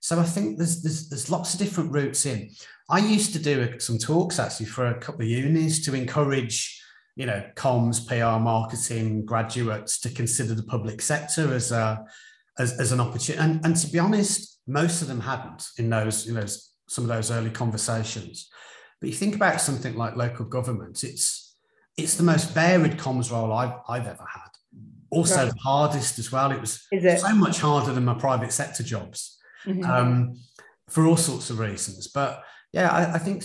So 0.00 0.20
I 0.20 0.24
think 0.24 0.58
there's, 0.58 0.82
there's, 0.82 1.08
there's 1.08 1.30
lots 1.30 1.54
of 1.54 1.60
different 1.60 1.90
routes 1.90 2.26
in. 2.26 2.50
I 2.90 2.98
used 2.98 3.32
to 3.32 3.38
do 3.38 3.80
some 3.80 3.98
talks 3.98 4.38
actually 4.38 4.66
for 4.66 4.86
a 4.86 5.00
couple 5.00 5.22
of 5.22 5.28
unis 5.28 5.82
to 5.86 5.94
encourage, 5.94 6.78
you 7.16 7.26
know, 7.26 7.42
comms, 7.54 8.06
PR, 8.06 8.42
marketing 8.42 9.24
graduates 9.24 10.00
to 10.00 10.10
consider 10.10 10.54
the 10.54 10.62
public 10.62 11.00
sector 11.00 11.54
as 11.54 11.72
a 11.72 12.04
as, 12.58 12.78
as 12.78 12.92
an 12.92 13.00
opportunity. 13.00 13.42
And, 13.42 13.64
and 13.64 13.76
to 13.76 13.88
be 13.88 13.98
honest, 13.98 14.60
most 14.66 15.02
of 15.02 15.08
them 15.08 15.20
hadn't 15.20 15.66
in 15.78 15.90
those, 15.90 16.26
you 16.26 16.34
know, 16.34 16.46
some 16.88 17.04
of 17.04 17.08
those 17.08 17.30
early 17.30 17.50
conversations. 17.50 18.48
But 19.00 19.10
you 19.10 19.14
think 19.16 19.34
about 19.34 19.60
something 19.60 19.96
like 19.96 20.16
local 20.16 20.44
government, 20.44 21.04
it's 21.04 21.56
it's 21.96 22.16
the 22.16 22.22
most 22.22 22.50
varied 22.52 22.98
comms 22.98 23.30
role 23.30 23.52
I've, 23.52 23.74
I've 23.88 24.06
ever 24.06 24.26
had. 24.32 24.50
Also 25.10 25.36
right. 25.36 25.52
the 25.52 25.58
hardest 25.60 26.18
as 26.18 26.32
well. 26.32 26.50
It 26.50 26.60
was 26.60 26.84
it? 26.90 27.20
so 27.20 27.34
much 27.34 27.60
harder 27.60 27.92
than 27.92 28.04
my 28.04 28.14
private 28.14 28.52
sector 28.52 28.82
jobs 28.82 29.38
mm-hmm. 29.64 29.88
um, 29.88 30.40
for 30.88 31.06
all 31.06 31.16
sorts 31.16 31.50
of 31.50 31.60
reasons. 31.60 32.08
But 32.08 32.42
yeah, 32.72 32.90
I, 32.90 33.14
I 33.14 33.18
think 33.18 33.44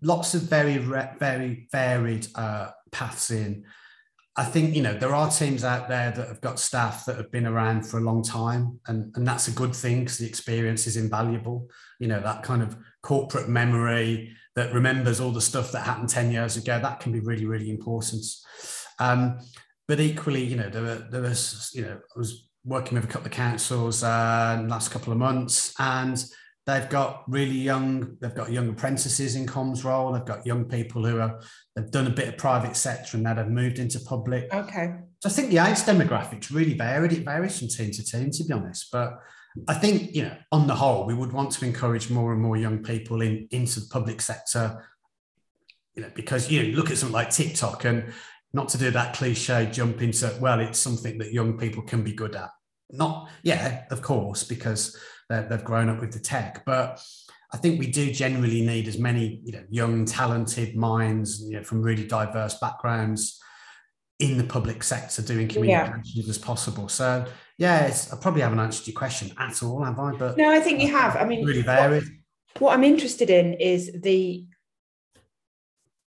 lots 0.00 0.34
of 0.34 0.42
very, 0.42 0.78
very 0.78 1.68
varied 1.70 2.26
uh, 2.34 2.70
paths 2.92 3.30
in. 3.30 3.64
I 4.36 4.44
think 4.44 4.74
you 4.74 4.82
know 4.82 4.94
there 4.94 5.14
are 5.14 5.30
teams 5.30 5.64
out 5.64 5.88
there 5.88 6.12
that 6.12 6.28
have 6.28 6.40
got 6.40 6.58
staff 6.58 7.04
that 7.06 7.16
have 7.16 7.32
been 7.32 7.46
around 7.46 7.82
for 7.82 7.98
a 7.98 8.02
long 8.02 8.22
time, 8.22 8.78
and 8.86 9.14
and 9.16 9.26
that's 9.26 9.48
a 9.48 9.52
good 9.52 9.74
thing 9.74 10.00
because 10.00 10.18
the 10.18 10.28
experience 10.28 10.86
is 10.86 10.96
invaluable. 10.96 11.68
You 11.98 12.08
know 12.08 12.20
that 12.20 12.42
kind 12.42 12.62
of 12.62 12.76
corporate 13.02 13.48
memory, 13.48 14.32
that 14.56 14.72
remembers 14.72 15.20
all 15.20 15.30
the 15.30 15.40
stuff 15.40 15.72
that 15.72 15.80
happened 15.80 16.08
10 16.08 16.30
years 16.30 16.56
ago, 16.56 16.78
that 16.80 17.00
can 17.00 17.12
be 17.12 17.20
really, 17.20 17.46
really 17.46 17.70
important. 17.70 18.24
Um, 18.98 19.38
but 19.86 20.00
equally, 20.00 20.44
you 20.44 20.56
know, 20.56 20.68
there, 20.68 20.82
were, 20.82 21.06
there 21.10 21.22
was, 21.22 21.70
you 21.74 21.82
know, 21.82 21.98
I 22.14 22.18
was 22.18 22.48
working 22.64 22.96
with 22.96 23.04
a 23.04 23.08
couple 23.08 23.26
of 23.26 23.32
councils 23.32 24.02
uh, 24.02 24.62
last 24.68 24.90
couple 24.90 25.12
of 25.12 25.18
months 25.18 25.74
and 25.78 26.22
they've 26.66 26.88
got 26.90 27.24
really 27.26 27.56
young, 27.56 28.16
they've 28.20 28.34
got 28.34 28.52
young 28.52 28.68
apprentices 28.68 29.34
in 29.34 29.46
comms 29.46 29.82
role, 29.82 30.12
they've 30.12 30.24
got 30.24 30.46
young 30.46 30.66
people 30.66 31.04
who 31.04 31.18
are, 31.20 31.40
they've 31.80 31.90
done 31.90 32.06
a 32.06 32.10
bit 32.10 32.28
of 32.28 32.36
private 32.36 32.76
sector 32.76 33.16
and 33.16 33.24
now 33.24 33.34
they've 33.34 33.46
moved 33.46 33.78
into 33.78 34.00
public. 34.00 34.52
Okay. 34.52 34.94
So 35.20 35.28
I 35.28 35.32
think 35.32 35.50
the 35.50 35.58
age 35.58 35.78
demographics 35.78 36.52
really 36.52 36.74
varied. 36.74 37.12
It 37.12 37.24
varies 37.24 37.58
from 37.58 37.68
team 37.68 37.90
to 37.92 38.04
team, 38.04 38.30
to 38.30 38.44
be 38.44 38.52
honest. 38.52 38.90
But 38.90 39.18
I 39.68 39.74
think, 39.74 40.14
you 40.14 40.22
know, 40.22 40.36
on 40.52 40.66
the 40.66 40.74
whole, 40.74 41.06
we 41.06 41.14
would 41.14 41.32
want 41.32 41.52
to 41.52 41.64
encourage 41.64 42.10
more 42.10 42.32
and 42.32 42.40
more 42.40 42.56
young 42.56 42.82
people 42.82 43.20
in 43.20 43.48
into 43.50 43.80
the 43.80 43.86
public 43.90 44.20
sector, 44.20 44.86
you 45.94 46.02
know, 46.02 46.10
because 46.14 46.50
you 46.50 46.62
know, 46.62 46.76
look 46.76 46.90
at 46.90 46.98
something 46.98 47.14
like 47.14 47.30
TikTok 47.30 47.84
and 47.84 48.12
not 48.52 48.68
to 48.70 48.78
do 48.78 48.90
that 48.90 49.14
cliche 49.14 49.68
jump 49.70 50.02
into, 50.02 50.34
well, 50.40 50.60
it's 50.60 50.78
something 50.78 51.18
that 51.18 51.32
young 51.32 51.56
people 51.58 51.82
can 51.82 52.02
be 52.02 52.12
good 52.12 52.34
at. 52.34 52.50
Not, 52.90 53.30
yeah, 53.42 53.84
of 53.90 54.02
course, 54.02 54.42
because 54.42 54.98
they've 55.28 55.64
grown 55.64 55.88
up 55.88 56.00
with 56.00 56.12
the 56.12 56.18
tech, 56.18 56.64
but 56.64 57.00
I 57.52 57.56
think 57.56 57.80
we 57.80 57.88
do 57.88 58.12
generally 58.12 58.62
need 58.62 58.86
as 58.86 58.98
many, 58.98 59.40
you 59.44 59.52
know, 59.52 59.64
young, 59.70 60.04
talented 60.04 60.76
minds, 60.76 61.42
you 61.42 61.56
know, 61.56 61.64
from 61.64 61.82
really 61.82 62.06
diverse 62.06 62.58
backgrounds 62.58 63.40
in 64.20 64.36
the 64.36 64.44
public 64.44 64.82
sector 64.82 65.22
doing 65.22 65.48
communications 65.48 66.12
yeah. 66.14 66.30
as 66.30 66.38
possible. 66.38 66.88
So 66.88 67.26
yeah, 67.58 67.92
I 68.12 68.16
probably 68.16 68.42
haven't 68.42 68.60
answered 68.60 68.86
your 68.86 68.96
question 68.96 69.32
at 69.38 69.62
all, 69.62 69.82
have 69.82 69.98
I? 69.98 70.12
But 70.12 70.36
no, 70.36 70.50
I 70.50 70.60
think 70.60 70.80
you 70.80 70.88
have. 70.88 71.16
I 71.16 71.24
mean, 71.24 71.44
really 71.44 71.62
varied. 71.62 72.04
What, 72.58 72.62
what 72.62 72.74
I'm 72.74 72.84
interested 72.84 73.30
in 73.30 73.54
is 73.54 73.90
the 74.02 74.46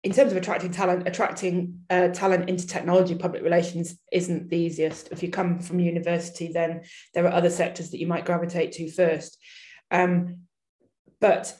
in 0.04 0.12
terms 0.12 0.32
of 0.32 0.36
attracting 0.36 0.72
talent, 0.72 1.06
attracting 1.06 1.78
uh, 1.88 2.08
talent 2.08 2.48
into 2.48 2.66
technology, 2.66 3.14
public 3.14 3.42
relations 3.42 3.96
isn't 4.10 4.50
the 4.50 4.56
easiest. 4.56 5.12
If 5.12 5.22
you 5.22 5.30
come 5.30 5.60
from 5.60 5.78
university, 5.78 6.50
then 6.52 6.82
there 7.14 7.24
are 7.26 7.32
other 7.32 7.50
sectors 7.50 7.90
that 7.90 8.00
you 8.00 8.08
might 8.08 8.24
gravitate 8.24 8.72
to 8.72 8.90
first. 8.90 9.38
Um, 9.92 10.38
but 11.22 11.56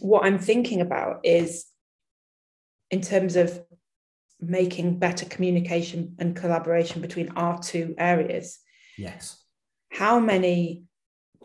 what 0.00 0.24
I'm 0.24 0.38
thinking 0.38 0.80
about 0.80 1.20
is 1.24 1.66
in 2.90 3.02
terms 3.02 3.36
of 3.36 3.60
making 4.40 4.98
better 4.98 5.26
communication 5.26 6.14
and 6.18 6.34
collaboration 6.34 7.02
between 7.02 7.28
our 7.36 7.58
two 7.58 7.94
areas 7.98 8.60
Yes. 8.98 9.42
How 9.90 10.18
many 10.18 10.84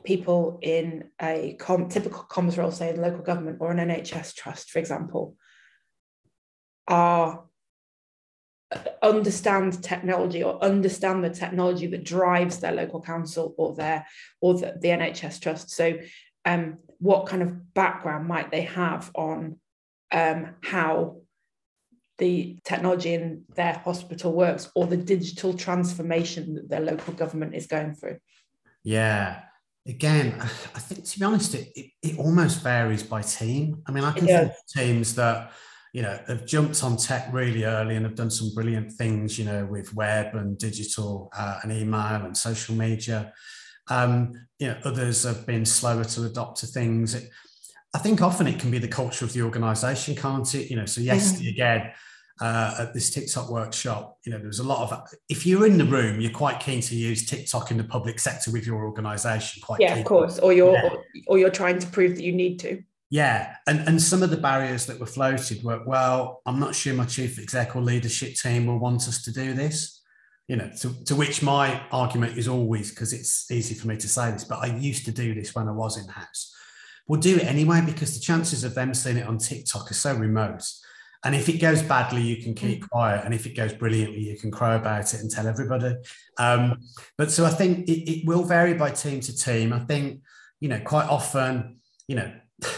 people 0.03 0.59
in 0.61 1.05
a 1.21 1.55
com- 1.59 1.87
typical 1.87 2.25
comms 2.29 2.57
role, 2.57 2.71
say 2.71 2.89
in 2.89 2.99
local 2.99 3.21
government 3.21 3.57
or 3.61 3.71
an 3.71 3.77
NHS 3.77 4.35
trust, 4.35 4.71
for 4.71 4.79
example, 4.79 5.37
are 6.87 7.45
uh, 8.71 8.79
understand 9.01 9.81
technology 9.81 10.43
or 10.43 10.61
understand 10.61 11.23
the 11.23 11.29
technology 11.29 11.87
that 11.87 12.03
drives 12.03 12.59
their 12.59 12.73
local 12.73 13.01
council 13.01 13.53
or 13.57 13.75
their 13.75 14.05
or 14.41 14.55
the, 14.55 14.75
the 14.81 14.89
NHS 14.89 15.39
trust. 15.39 15.69
So, 15.69 15.99
um, 16.43 16.79
what 17.03 17.25
kind 17.25 17.41
of 17.41 17.73
background 17.73 18.27
might 18.27 18.49
they 18.49 18.61
have 18.61 19.11
on 19.13 19.57
um, 20.13 20.55
how 20.61 21.17
the 22.17 22.57
technology 22.63 23.13
in 23.13 23.43
their 23.55 23.73
hospital 23.73 24.31
works 24.31 24.71
or 24.73 24.87
the 24.87 24.95
digital 24.95 25.53
transformation 25.53 26.55
that 26.55 26.69
their 26.69 26.79
local 26.79 27.13
government 27.13 27.53
is 27.55 27.67
going 27.67 27.93
through? 27.93 28.17
Yeah. 28.85 29.41
Again, 29.85 30.33
I 30.39 30.79
think 30.79 31.03
to 31.03 31.19
be 31.19 31.25
honest, 31.25 31.55
it, 31.55 31.67
it, 31.75 31.91
it 32.01 32.17
almost 32.17 32.63
varies 32.63 33.03
by 33.03 33.21
team. 33.21 33.81
I 33.85 33.91
mean, 33.91 34.05
I 34.05 34.13
can 34.13 34.25
think 34.25 34.51
of 34.51 34.55
teams 34.73 35.13
that, 35.15 35.51
you 35.91 36.03
know, 36.03 36.17
have 36.27 36.45
jumped 36.45 36.81
on 36.85 36.95
tech 36.95 37.27
really 37.33 37.65
early 37.65 37.97
and 37.97 38.05
have 38.05 38.15
done 38.15 38.31
some 38.31 38.53
brilliant 38.55 38.93
things, 38.93 39.37
you 39.37 39.43
know, 39.43 39.65
with 39.65 39.93
web 39.93 40.35
and 40.35 40.57
digital 40.57 41.29
uh, 41.37 41.59
and 41.63 41.73
email 41.73 42.23
and 42.23 42.37
social 42.37 42.75
media. 42.75 43.33
Um, 43.89 44.33
you 44.59 44.67
know, 44.67 44.77
others 44.85 45.23
have 45.23 45.45
been 45.45 45.65
slower 45.65 46.03
to 46.05 46.25
adopt 46.25 46.59
to 46.59 46.67
things. 46.67 47.15
It, 47.15 47.29
I 47.93 47.99
think 47.99 48.21
often 48.21 48.47
it 48.47 48.59
can 48.59 48.71
be 48.71 48.79
the 48.79 48.87
culture 48.87 49.25
of 49.25 49.33
the 49.33 49.41
organization, 49.41 50.15
can't 50.15 50.53
it? 50.55 50.69
You 50.69 50.77
know, 50.77 50.85
so 50.85 51.01
yesterday 51.01 51.49
again, 51.49 51.91
uh, 52.41 52.75
at 52.79 52.93
this 52.93 53.11
TikTok 53.11 53.49
workshop, 53.49 54.17
you 54.25 54.31
know, 54.31 54.39
there 54.39 54.47
was 54.47 54.59
a 54.59 54.63
lot 54.63 54.91
of, 54.91 55.07
if 55.29 55.45
you're 55.45 55.67
in 55.67 55.77
the 55.77 55.85
room, 55.85 56.19
you're 56.19 56.31
quite 56.31 56.59
keen 56.59 56.81
to 56.81 56.95
use 56.95 57.25
TikTok 57.25 57.71
in 57.71 57.77
the 57.77 57.83
public 57.83 58.19
sector 58.19 58.51
with 58.51 58.65
your 58.65 58.83
organization. 58.85 59.61
Quite 59.61 59.81
yeah, 59.81 59.89
keen. 59.89 59.99
of 59.99 60.05
course. 60.05 60.39
Or 60.39 60.53
you're, 60.53 60.73
yeah. 60.73 60.89
or, 60.89 61.03
or 61.27 61.37
you're 61.37 61.51
trying 61.51 61.77
to 61.79 61.87
prove 61.87 62.15
that 62.15 62.23
you 62.23 62.33
need 62.33 62.59
to. 62.59 62.81
Yeah, 63.11 63.53
and, 63.67 63.87
and 63.87 64.01
some 64.01 64.23
of 64.23 64.31
the 64.31 64.37
barriers 64.37 64.87
that 64.87 64.99
were 64.99 65.05
floated 65.05 65.63
were, 65.63 65.83
well, 65.85 66.41
I'm 66.47 66.59
not 66.59 66.73
sure 66.73 66.95
my 66.95 67.05
chief 67.05 67.37
exec 67.37 67.75
or 67.75 67.81
leadership 67.83 68.33
team 68.33 68.65
will 68.65 68.79
want 68.79 69.07
us 69.07 69.21
to 69.25 69.31
do 69.31 69.53
this. 69.53 70.01
You 70.47 70.57
know, 70.57 70.69
to, 70.81 71.05
to 71.05 71.15
which 71.15 71.41
my 71.41 71.81
argument 71.91 72.37
is 72.37 72.47
always, 72.47 72.89
because 72.89 73.13
it's 73.13 73.49
easy 73.49 73.75
for 73.75 73.87
me 73.87 73.95
to 73.97 74.09
say 74.09 74.31
this, 74.31 74.43
but 74.43 74.59
I 74.59 74.67
used 74.67 75.05
to 75.05 75.11
do 75.11 75.33
this 75.33 75.55
when 75.55 75.69
I 75.69 75.71
was 75.71 75.97
in 75.97 76.07
house 76.07 76.53
We'll 77.07 77.19
do 77.19 77.37
it 77.37 77.43
anyway 77.43 77.81
because 77.85 78.13
the 78.13 78.21
chances 78.21 78.63
of 78.63 78.75
them 78.75 78.93
seeing 78.93 79.17
it 79.17 79.27
on 79.27 79.37
TikTok 79.37 79.91
are 79.91 79.95
so 79.95 80.15
remote. 80.15 80.63
And 81.25 81.35
if 81.35 81.47
it 81.47 81.59
goes 81.59 81.81
badly, 81.81 82.21
you 82.21 82.41
can 82.41 82.53
keep 82.53 82.83
mm. 82.83 82.89
quiet. 82.89 83.23
And 83.25 83.33
if 83.33 83.45
it 83.45 83.55
goes 83.55 83.73
brilliantly, 83.73 84.21
you 84.21 84.37
can 84.37 84.51
crow 84.51 84.75
about 84.75 85.13
it 85.13 85.21
and 85.21 85.29
tell 85.29 85.47
everybody. 85.47 85.95
Um, 86.37 86.79
but 87.17 87.31
so 87.31 87.45
I 87.45 87.49
think 87.49 87.87
it, 87.87 88.09
it 88.09 88.25
will 88.25 88.43
vary 88.43 88.73
by 88.73 88.91
team 88.91 89.19
to 89.21 89.35
team. 89.35 89.73
I 89.73 89.79
think, 89.79 90.21
you 90.59 90.69
know, 90.69 90.79
quite 90.79 91.07
often, 91.07 91.77
you 92.07 92.15
know, 92.15 92.31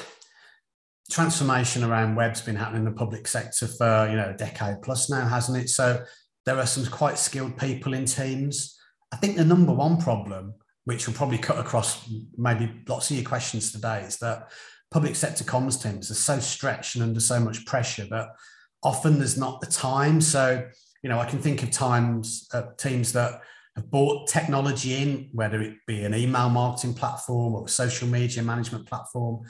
transformation 1.11 1.83
around 1.83 2.15
web's 2.15 2.41
been 2.41 2.55
happening 2.55 2.79
in 2.79 2.85
the 2.85 2.91
public 2.91 3.27
sector 3.27 3.67
for, 3.67 4.07
you 4.09 4.15
know, 4.15 4.29
a 4.29 4.37
decade 4.37 4.81
plus 4.81 5.09
now, 5.09 5.27
hasn't 5.27 5.57
it? 5.57 5.69
So 5.69 6.03
there 6.45 6.57
are 6.57 6.65
some 6.65 6.85
quite 6.85 7.17
skilled 7.17 7.57
people 7.57 7.93
in 7.93 8.05
teams. 8.05 8.77
I 9.11 9.17
think 9.17 9.35
the 9.35 9.45
number 9.45 9.73
one 9.73 9.97
problem 9.97 10.53
which 10.85 11.07
will 11.07 11.15
probably 11.15 11.39
cut 11.39 11.57
across 11.57 12.07
maybe 12.37 12.71
lots 12.87 13.09
of 13.09 13.17
your 13.17 13.25
questions 13.25 13.71
today, 13.71 14.01
is 14.01 14.17
that 14.17 14.51
public 14.91 15.15
sector 15.15 15.43
comms 15.43 15.81
teams 15.81 16.09
are 16.09 16.15
so 16.15 16.39
stretched 16.39 16.95
and 16.95 17.03
under 17.03 17.19
so 17.19 17.39
much 17.39 17.65
pressure 17.65 18.05
that 18.09 18.29
often 18.83 19.17
there's 19.17 19.37
not 19.37 19.59
the 19.61 19.67
time. 19.67 20.21
So, 20.21 20.63
you 21.03 21.09
know, 21.09 21.19
I 21.19 21.25
can 21.25 21.39
think 21.39 21.63
of 21.63 21.71
times 21.71 22.47
uh, 22.53 22.63
teams 22.77 23.11
that 23.13 23.41
have 23.75 23.89
bought 23.89 24.29
technology 24.29 24.93
in, 24.93 25.29
whether 25.33 25.59
it 25.61 25.73
be 25.87 26.03
an 26.03 26.13
email 26.13 26.49
marketing 26.49 26.93
platform 26.93 27.55
or 27.55 27.65
a 27.65 27.69
social 27.69 28.07
media 28.07 28.43
management 28.43 28.85
platform, 28.85 29.41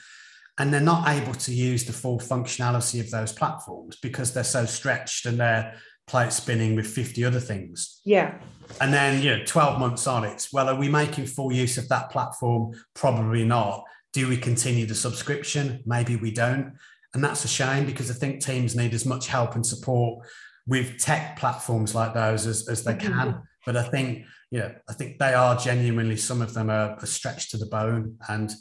and 0.58 0.74
they're 0.74 0.80
not 0.80 1.10
able 1.10 1.34
to 1.34 1.54
use 1.54 1.84
the 1.84 1.92
full 1.92 2.18
functionality 2.18 3.02
of 3.02 3.12
those 3.12 3.34
platforms 3.34 3.98
because 4.02 4.34
they're 4.34 4.46
so 4.46 4.66
stretched 4.66 5.26
and 5.26 5.38
they're 5.38 5.76
plate 6.08 6.32
spinning 6.32 6.76
with 6.76 6.88
50 6.88 7.24
other 7.26 7.40
things. 7.40 8.02
Yeah. 8.06 8.40
And 8.82 8.94
then, 8.94 9.22
you 9.22 9.38
know, 9.38 9.44
12 9.46 9.80
months 9.80 10.08
on 10.08 10.24
it, 10.24 10.48
well, 10.52 10.70
are 10.70 10.76
we 10.76 10.90
making 10.90 11.26
full 11.26 11.52
use 11.52 11.78
of 11.78 11.90
that 11.90 12.10
platform? 12.10 12.74
Probably 12.94 13.44
not. 13.44 13.84
Do 14.14 14.28
we 14.28 14.38
continue 14.38 14.86
the 14.86 14.96
subscription? 14.96 15.82
Maybe 15.86 16.16
we 16.16 16.32
don't. 16.32 16.74
And 17.14 17.24
that's 17.24 17.46
a 17.46 17.48
shame 17.48 17.86
because 17.86 18.12
I 18.12 18.14
think 18.14 18.44
teams 18.44 18.76
need 18.76 18.94
as 18.94 19.06
much 19.06 19.28
help 19.28 19.56
and 19.56 19.66
support 19.66 20.26
with 20.68 21.00
tech 21.00 21.38
platforms 21.38 21.96
like 21.96 22.14
those 22.14 22.46
as, 22.46 22.68
as 22.68 22.84
they 22.84 22.96
can. 22.96 23.12
Mm-hmm. 23.12 23.40
But 23.66 23.78
I 23.78 23.84
think, 23.84 24.26
you 24.52 24.60
know, 24.60 24.76
I 24.90 24.94
think 24.94 25.18
they 25.18 25.34
are 25.34 25.56
genuinely, 25.58 26.18
some 26.18 26.42
of 26.42 26.54
them 26.54 26.70
are, 26.70 26.98
are 27.00 27.06
stretched 27.06 27.52
to 27.52 27.58
the 27.58 27.66
bone 27.66 28.18
and 28.28 28.52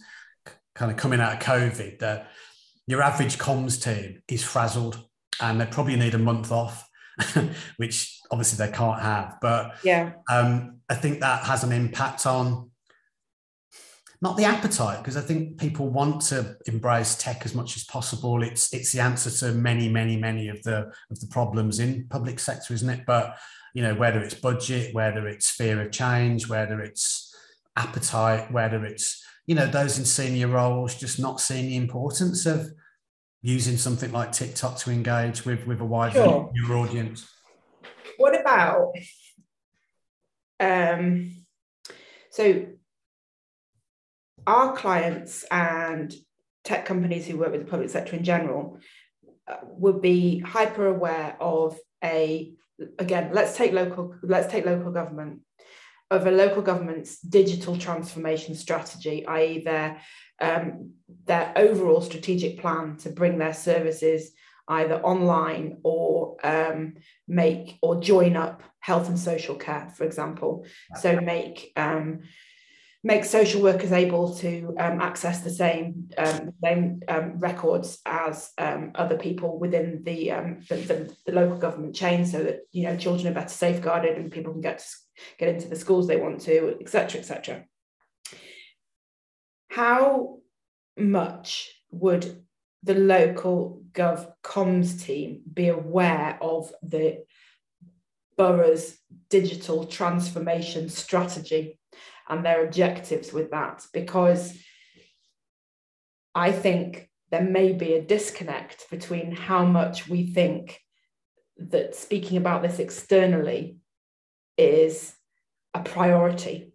kind 0.74 0.90
of 0.90 0.96
coming 0.96 1.20
out 1.20 1.34
of 1.34 1.38
COVID 1.40 1.98
that 2.00 2.30
your 2.86 3.02
average 3.02 3.38
comms 3.38 3.82
team 3.82 4.22
is 4.28 4.42
frazzled 4.42 5.02
and 5.40 5.60
they 5.60 5.66
probably 5.66 5.96
need 5.96 6.14
a 6.14 6.18
month 6.18 6.52
off 6.52 6.88
which 7.76 8.20
obviously 8.30 8.64
they 8.64 8.72
can't 8.72 9.00
have. 9.00 9.36
But 9.40 9.76
yeah, 9.82 10.12
um, 10.30 10.80
I 10.88 10.94
think 10.94 11.20
that 11.20 11.44
has 11.44 11.64
an 11.64 11.72
impact 11.72 12.26
on 12.26 12.70
not 14.24 14.36
the 14.38 14.44
appetite 14.44 14.98
because 14.98 15.18
I 15.18 15.20
think 15.20 15.58
people 15.58 15.90
want 15.90 16.22
to 16.22 16.56
embrace 16.66 17.14
tech 17.16 17.44
as 17.44 17.54
much 17.54 17.76
as 17.76 17.84
possible. 17.84 18.42
It's 18.42 18.72
it's 18.72 18.92
the 18.92 19.00
answer 19.00 19.30
to 19.30 19.52
many 19.52 19.88
many 19.88 20.16
many 20.16 20.48
of 20.48 20.62
the 20.62 20.90
of 21.10 21.20
the 21.20 21.26
problems 21.26 21.78
in 21.78 22.06
public 22.08 22.38
sector, 22.38 22.74
isn't 22.74 22.88
it? 22.88 23.04
But 23.06 23.36
you 23.74 23.82
know 23.82 23.94
whether 23.94 24.20
it's 24.20 24.34
budget, 24.34 24.94
whether 24.94 25.28
it's 25.28 25.50
fear 25.50 25.80
of 25.82 25.92
change, 25.92 26.48
whether 26.48 26.80
it's 26.80 27.34
appetite, 27.76 28.50
whether 28.50 28.84
it's 28.84 29.22
you 29.46 29.54
know 29.54 29.66
those 29.66 29.98
in 29.98 30.04
senior 30.04 30.48
roles 30.48 30.94
just 30.94 31.20
not 31.20 31.40
seeing 31.40 31.66
the 31.66 31.76
importance 31.76 32.46
of 32.46 32.72
using 33.44 33.76
something 33.76 34.10
like 34.10 34.32
TikTok 34.32 34.78
to 34.78 34.90
engage 34.90 35.44
with 35.44 35.66
with 35.66 35.78
a 35.80 35.84
wider 35.84 36.24
sure. 36.24 36.50
your 36.54 36.78
audience. 36.78 37.30
What 38.16 38.40
about 38.40 38.94
um, 40.58 41.30
so 42.30 42.66
our 44.46 44.74
clients 44.74 45.44
and 45.50 46.12
tech 46.64 46.86
companies 46.86 47.26
who 47.26 47.36
work 47.36 47.52
with 47.52 47.66
the 47.66 47.70
public 47.70 47.90
sector 47.90 48.16
in 48.16 48.24
general 48.24 48.78
uh, 49.46 49.56
would 49.62 50.00
be 50.00 50.38
hyper 50.38 50.86
aware 50.86 51.36
of 51.38 51.78
a 52.02 52.54
again 52.98 53.30
let's 53.32 53.56
take 53.56 53.72
local 53.72 54.14
let's 54.22 54.50
take 54.50 54.64
local 54.64 54.90
government 54.90 55.42
of 56.10 56.26
a 56.26 56.30
local 56.30 56.62
government's 56.62 57.18
digital 57.20 57.76
transformation 57.76 58.54
strategy, 58.54 59.26
i.e., 59.26 59.62
their 59.64 60.00
um, 60.40 60.92
their 61.26 61.52
overall 61.56 62.00
strategic 62.00 62.60
plan 62.60 62.96
to 62.98 63.10
bring 63.10 63.38
their 63.38 63.54
services 63.54 64.32
either 64.68 64.96
online 65.02 65.78
or 65.82 66.36
um, 66.42 66.94
make 67.28 67.78
or 67.82 68.00
join 68.00 68.36
up 68.36 68.62
health 68.80 69.08
and 69.08 69.18
social 69.18 69.54
care, 69.54 69.92
for 69.96 70.04
example. 70.04 70.66
So 71.00 71.20
make 71.20 71.72
um, 71.76 72.20
make 73.02 73.24
social 73.24 73.60
workers 73.62 73.92
able 73.92 74.34
to 74.36 74.74
um, 74.78 75.00
access 75.00 75.40
the 75.40 75.50
same 75.50 76.08
um, 76.16 76.52
same 76.62 77.00
um, 77.08 77.38
records 77.38 77.98
as 78.06 78.50
um, 78.58 78.92
other 78.94 79.16
people 79.16 79.58
within 79.58 80.02
the, 80.04 80.32
um, 80.32 80.60
the, 80.68 80.76
the, 80.76 81.16
the, 81.26 81.32
local 81.32 81.58
government 81.58 81.94
chain, 81.94 82.24
so 82.24 82.42
that 82.42 82.60
you 82.72 82.84
know 82.84 82.96
children 82.96 83.28
are 83.28 83.34
better 83.34 83.48
safeguarded 83.48 84.16
and 84.16 84.32
people 84.32 84.52
can 84.52 84.62
get 84.62 84.78
to, 84.78 84.84
get 85.38 85.48
into 85.50 85.68
the 85.68 85.76
schools 85.76 86.06
they 86.06 86.16
want 86.16 86.40
to, 86.40 86.76
etc., 86.80 87.20
etc. 87.20 87.64
How 89.74 90.38
much 90.96 91.68
would 91.90 92.44
the 92.84 92.94
local 92.94 93.82
gov 93.90 94.32
comms 94.44 95.04
team 95.04 95.40
be 95.52 95.66
aware 95.66 96.38
of 96.40 96.72
the 96.80 97.24
borough's 98.36 98.96
digital 99.30 99.82
transformation 99.82 100.88
strategy 100.88 101.80
and 102.28 102.46
their 102.46 102.64
objectives 102.64 103.32
with 103.32 103.50
that 103.50 103.84
because 103.92 104.56
I 106.36 106.52
think 106.52 107.10
there 107.32 107.42
may 107.42 107.72
be 107.72 107.94
a 107.94 108.02
disconnect 108.02 108.88
between 108.92 109.34
how 109.34 109.64
much 109.64 110.08
we 110.08 110.24
think 110.24 110.78
that 111.56 111.96
speaking 111.96 112.36
about 112.36 112.62
this 112.62 112.78
externally 112.78 113.78
is 114.56 115.16
a 115.74 115.80
priority. 115.80 116.73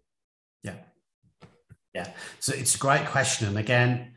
Yeah. 1.93 2.12
So 2.39 2.53
it's 2.53 2.75
a 2.75 2.77
great 2.77 3.05
question. 3.08 3.48
And 3.48 3.58
again, 3.58 4.13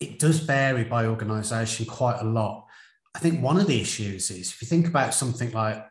it 0.00 0.18
does 0.18 0.40
vary 0.40 0.84
by 0.84 1.06
organization 1.06 1.86
quite 1.86 2.20
a 2.20 2.24
lot. 2.24 2.66
I 3.14 3.18
think 3.18 3.42
one 3.42 3.58
of 3.58 3.66
the 3.66 3.80
issues 3.80 4.30
is 4.30 4.52
if 4.52 4.62
you 4.62 4.68
think 4.68 4.86
about 4.86 5.14
something 5.14 5.50
like, 5.52 5.84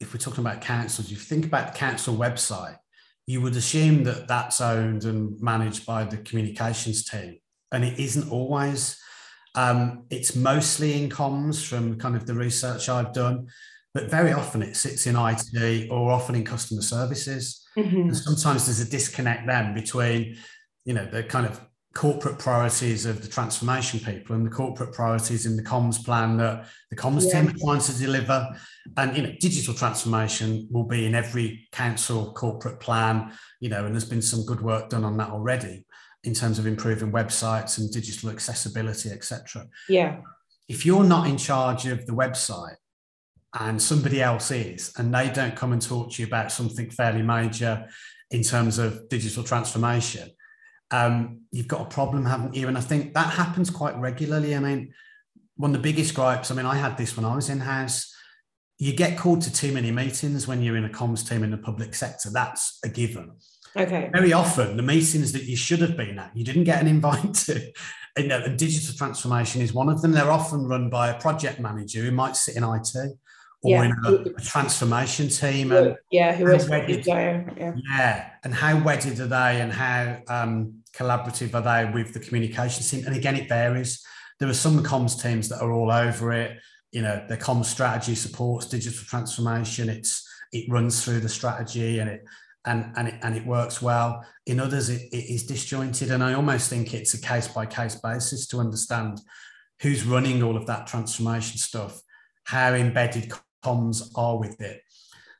if 0.00 0.12
we're 0.12 0.18
talking 0.18 0.44
about 0.44 0.60
councils, 0.60 1.06
if 1.06 1.12
you 1.12 1.16
think 1.16 1.46
about 1.46 1.72
the 1.72 1.78
council 1.78 2.16
website, 2.16 2.76
you 3.26 3.40
would 3.40 3.54
assume 3.54 4.02
that 4.04 4.26
that's 4.26 4.60
owned 4.60 5.04
and 5.04 5.40
managed 5.40 5.86
by 5.86 6.02
the 6.04 6.16
communications 6.16 7.04
team. 7.04 7.38
And 7.70 7.84
it 7.84 7.98
isn't 7.98 8.30
always. 8.30 8.98
Um, 9.54 10.06
it's 10.10 10.34
mostly 10.34 11.00
in 11.00 11.08
comms 11.08 11.64
from 11.64 11.98
kind 11.98 12.16
of 12.16 12.26
the 12.26 12.34
research 12.34 12.88
I've 12.88 13.12
done, 13.12 13.46
but 13.94 14.10
very 14.10 14.32
often 14.32 14.62
it 14.62 14.76
sits 14.76 15.06
in 15.06 15.14
IT 15.16 15.90
or 15.90 16.10
often 16.10 16.34
in 16.34 16.44
customer 16.44 16.82
services. 16.82 17.64
Mm-hmm. 17.76 18.00
And 18.00 18.16
sometimes 18.16 18.66
there's 18.66 18.80
a 18.80 18.90
disconnect 18.90 19.46
then 19.46 19.74
between, 19.74 20.36
you 20.84 20.94
know, 20.94 21.06
the 21.06 21.22
kind 21.22 21.46
of 21.46 21.60
corporate 21.94 22.38
priorities 22.38 23.04
of 23.04 23.20
the 23.20 23.28
transformation 23.28 24.00
people 24.00 24.34
and 24.34 24.46
the 24.46 24.50
corporate 24.50 24.92
priorities 24.92 25.44
in 25.44 25.56
the 25.56 25.62
comms 25.62 26.02
plan 26.02 26.38
that 26.38 26.66
the 26.90 26.96
comms 26.96 27.26
yeah. 27.26 27.40
team 27.40 27.50
are 27.50 27.58
trying 27.58 27.80
to 27.80 27.98
deliver. 27.98 28.48
And 28.96 29.16
you 29.16 29.22
know, 29.22 29.32
digital 29.40 29.74
transformation 29.74 30.66
will 30.70 30.84
be 30.84 31.06
in 31.06 31.14
every 31.14 31.68
council 31.72 32.32
corporate 32.32 32.80
plan, 32.80 33.32
you 33.60 33.68
know, 33.68 33.84
and 33.84 33.94
there's 33.94 34.08
been 34.08 34.22
some 34.22 34.44
good 34.44 34.60
work 34.60 34.88
done 34.88 35.04
on 35.04 35.16
that 35.18 35.30
already 35.30 35.84
in 36.24 36.34
terms 36.34 36.58
of 36.58 36.66
improving 36.66 37.12
websites 37.12 37.78
and 37.78 37.90
digital 37.90 38.30
accessibility, 38.30 39.10
etc. 39.10 39.66
Yeah. 39.88 40.18
If 40.68 40.86
you're 40.86 41.04
not 41.04 41.26
in 41.26 41.36
charge 41.36 41.86
of 41.86 42.06
the 42.06 42.12
website 42.12 42.76
and 43.58 43.82
somebody 43.82 44.22
else 44.22 44.50
is, 44.50 44.92
and 44.96 45.14
they 45.14 45.28
don't 45.30 45.56
come 45.56 45.72
and 45.72 45.82
talk 45.82 46.12
to 46.12 46.22
you 46.22 46.26
about 46.26 46.52
something 46.52 46.90
fairly 46.90 47.22
major 47.22 47.86
in 48.30 48.42
terms 48.42 48.78
of 48.78 49.08
digital 49.10 49.42
transformation, 49.42 50.30
um, 50.92 51.40
you've 51.50 51.68
got 51.68 51.80
a 51.80 51.86
problem, 51.86 52.24
haven't 52.24 52.54
you? 52.54 52.68
And 52.68 52.76
I 52.76 52.80
think 52.80 53.14
that 53.14 53.32
happens 53.32 53.70
quite 53.70 53.96
regularly. 53.96 54.54
I 54.54 54.60
mean, 54.60 54.92
one 55.56 55.70
of 55.70 55.76
the 55.76 55.82
biggest 55.82 56.14
gripes, 56.14 56.50
I 56.50 56.54
mean, 56.54 56.66
I 56.66 56.76
had 56.76 56.96
this 56.96 57.16
when 57.16 57.24
I 57.24 57.34
was 57.34 57.48
in 57.48 57.60
house. 57.60 58.14
You 58.78 58.94
get 58.94 59.18
called 59.18 59.42
to 59.42 59.52
too 59.52 59.72
many 59.72 59.90
meetings 59.90 60.46
when 60.46 60.62
you're 60.62 60.76
in 60.76 60.84
a 60.84 60.88
comms 60.88 61.28
team 61.28 61.44
in 61.44 61.50
the 61.50 61.58
public 61.58 61.94
sector. 61.94 62.30
That's 62.32 62.78
a 62.84 62.88
given. 62.88 63.32
Okay. 63.76 64.10
Very 64.12 64.32
often, 64.32 64.76
the 64.76 64.82
meetings 64.82 65.32
that 65.32 65.44
you 65.44 65.56
should 65.56 65.80
have 65.80 65.96
been 65.96 66.18
at, 66.18 66.36
you 66.36 66.44
didn't 66.44 66.64
get 66.64 66.80
an 66.80 66.88
invite 66.88 67.34
to. 67.34 67.72
You 68.18 68.26
know, 68.26 68.42
and 68.42 68.58
digital 68.58 68.94
transformation 68.94 69.62
is 69.62 69.72
one 69.72 69.88
of 69.88 70.02
them. 70.02 70.12
They're 70.12 70.30
often 70.30 70.66
run 70.66 70.90
by 70.90 71.08
a 71.08 71.18
project 71.18 71.58
manager 71.58 72.00
who 72.00 72.10
might 72.10 72.36
sit 72.36 72.56
in 72.56 72.64
IT 72.64 72.94
or 73.62 73.70
yeah. 73.70 73.84
in 73.84 73.94
a, 74.04 74.12
a, 74.36 74.40
transformation 74.42 75.28
team. 75.28 75.72
And 75.72 75.96
yeah, 76.10 76.34
who 76.34 76.46
is 76.48 76.68
wedded, 76.68 77.06
yeah. 77.06 77.72
yeah, 77.88 78.30
and 78.44 78.52
how 78.52 78.82
wedded 78.82 79.18
are 79.20 79.28
they, 79.28 79.60
and 79.60 79.72
how 79.72 80.18
um, 80.28 80.81
collaborative 80.94 81.54
are 81.54 81.60
they 81.62 81.90
with 81.92 82.12
the 82.12 82.20
communications 82.20 82.90
team? 82.90 83.04
And 83.06 83.16
again, 83.16 83.36
it 83.36 83.48
varies. 83.48 84.04
There 84.38 84.48
are 84.48 84.54
some 84.54 84.82
comms 84.82 85.20
teams 85.20 85.48
that 85.48 85.62
are 85.62 85.72
all 85.72 85.90
over 85.90 86.32
it. 86.32 86.58
You 86.90 87.02
know, 87.02 87.24
the 87.28 87.36
comms 87.36 87.66
strategy 87.66 88.14
supports 88.14 88.66
digital 88.66 89.04
transformation. 89.04 89.88
It's 89.88 90.28
it 90.52 90.70
runs 90.70 91.02
through 91.02 91.20
the 91.20 91.28
strategy 91.28 91.98
and 91.98 92.10
it 92.10 92.24
and 92.64 92.92
and 92.96 93.08
it, 93.08 93.14
and 93.22 93.36
it 93.36 93.46
works 93.46 93.80
well. 93.80 94.24
In 94.46 94.60
others, 94.60 94.88
it, 94.88 95.02
it 95.12 95.32
is 95.32 95.46
disjointed, 95.46 96.10
and 96.10 96.22
I 96.22 96.34
almost 96.34 96.68
think 96.68 96.94
it's 96.94 97.14
a 97.14 97.20
case 97.20 97.48
by 97.48 97.66
case 97.66 97.96
basis 97.96 98.46
to 98.48 98.58
understand 98.58 99.20
who's 99.80 100.04
running 100.04 100.42
all 100.42 100.56
of 100.56 100.66
that 100.66 100.86
transformation 100.86 101.58
stuff, 101.58 102.00
how 102.44 102.72
embedded 102.74 103.32
comms 103.64 104.02
are 104.14 104.38
with 104.38 104.60
it. 104.60 104.80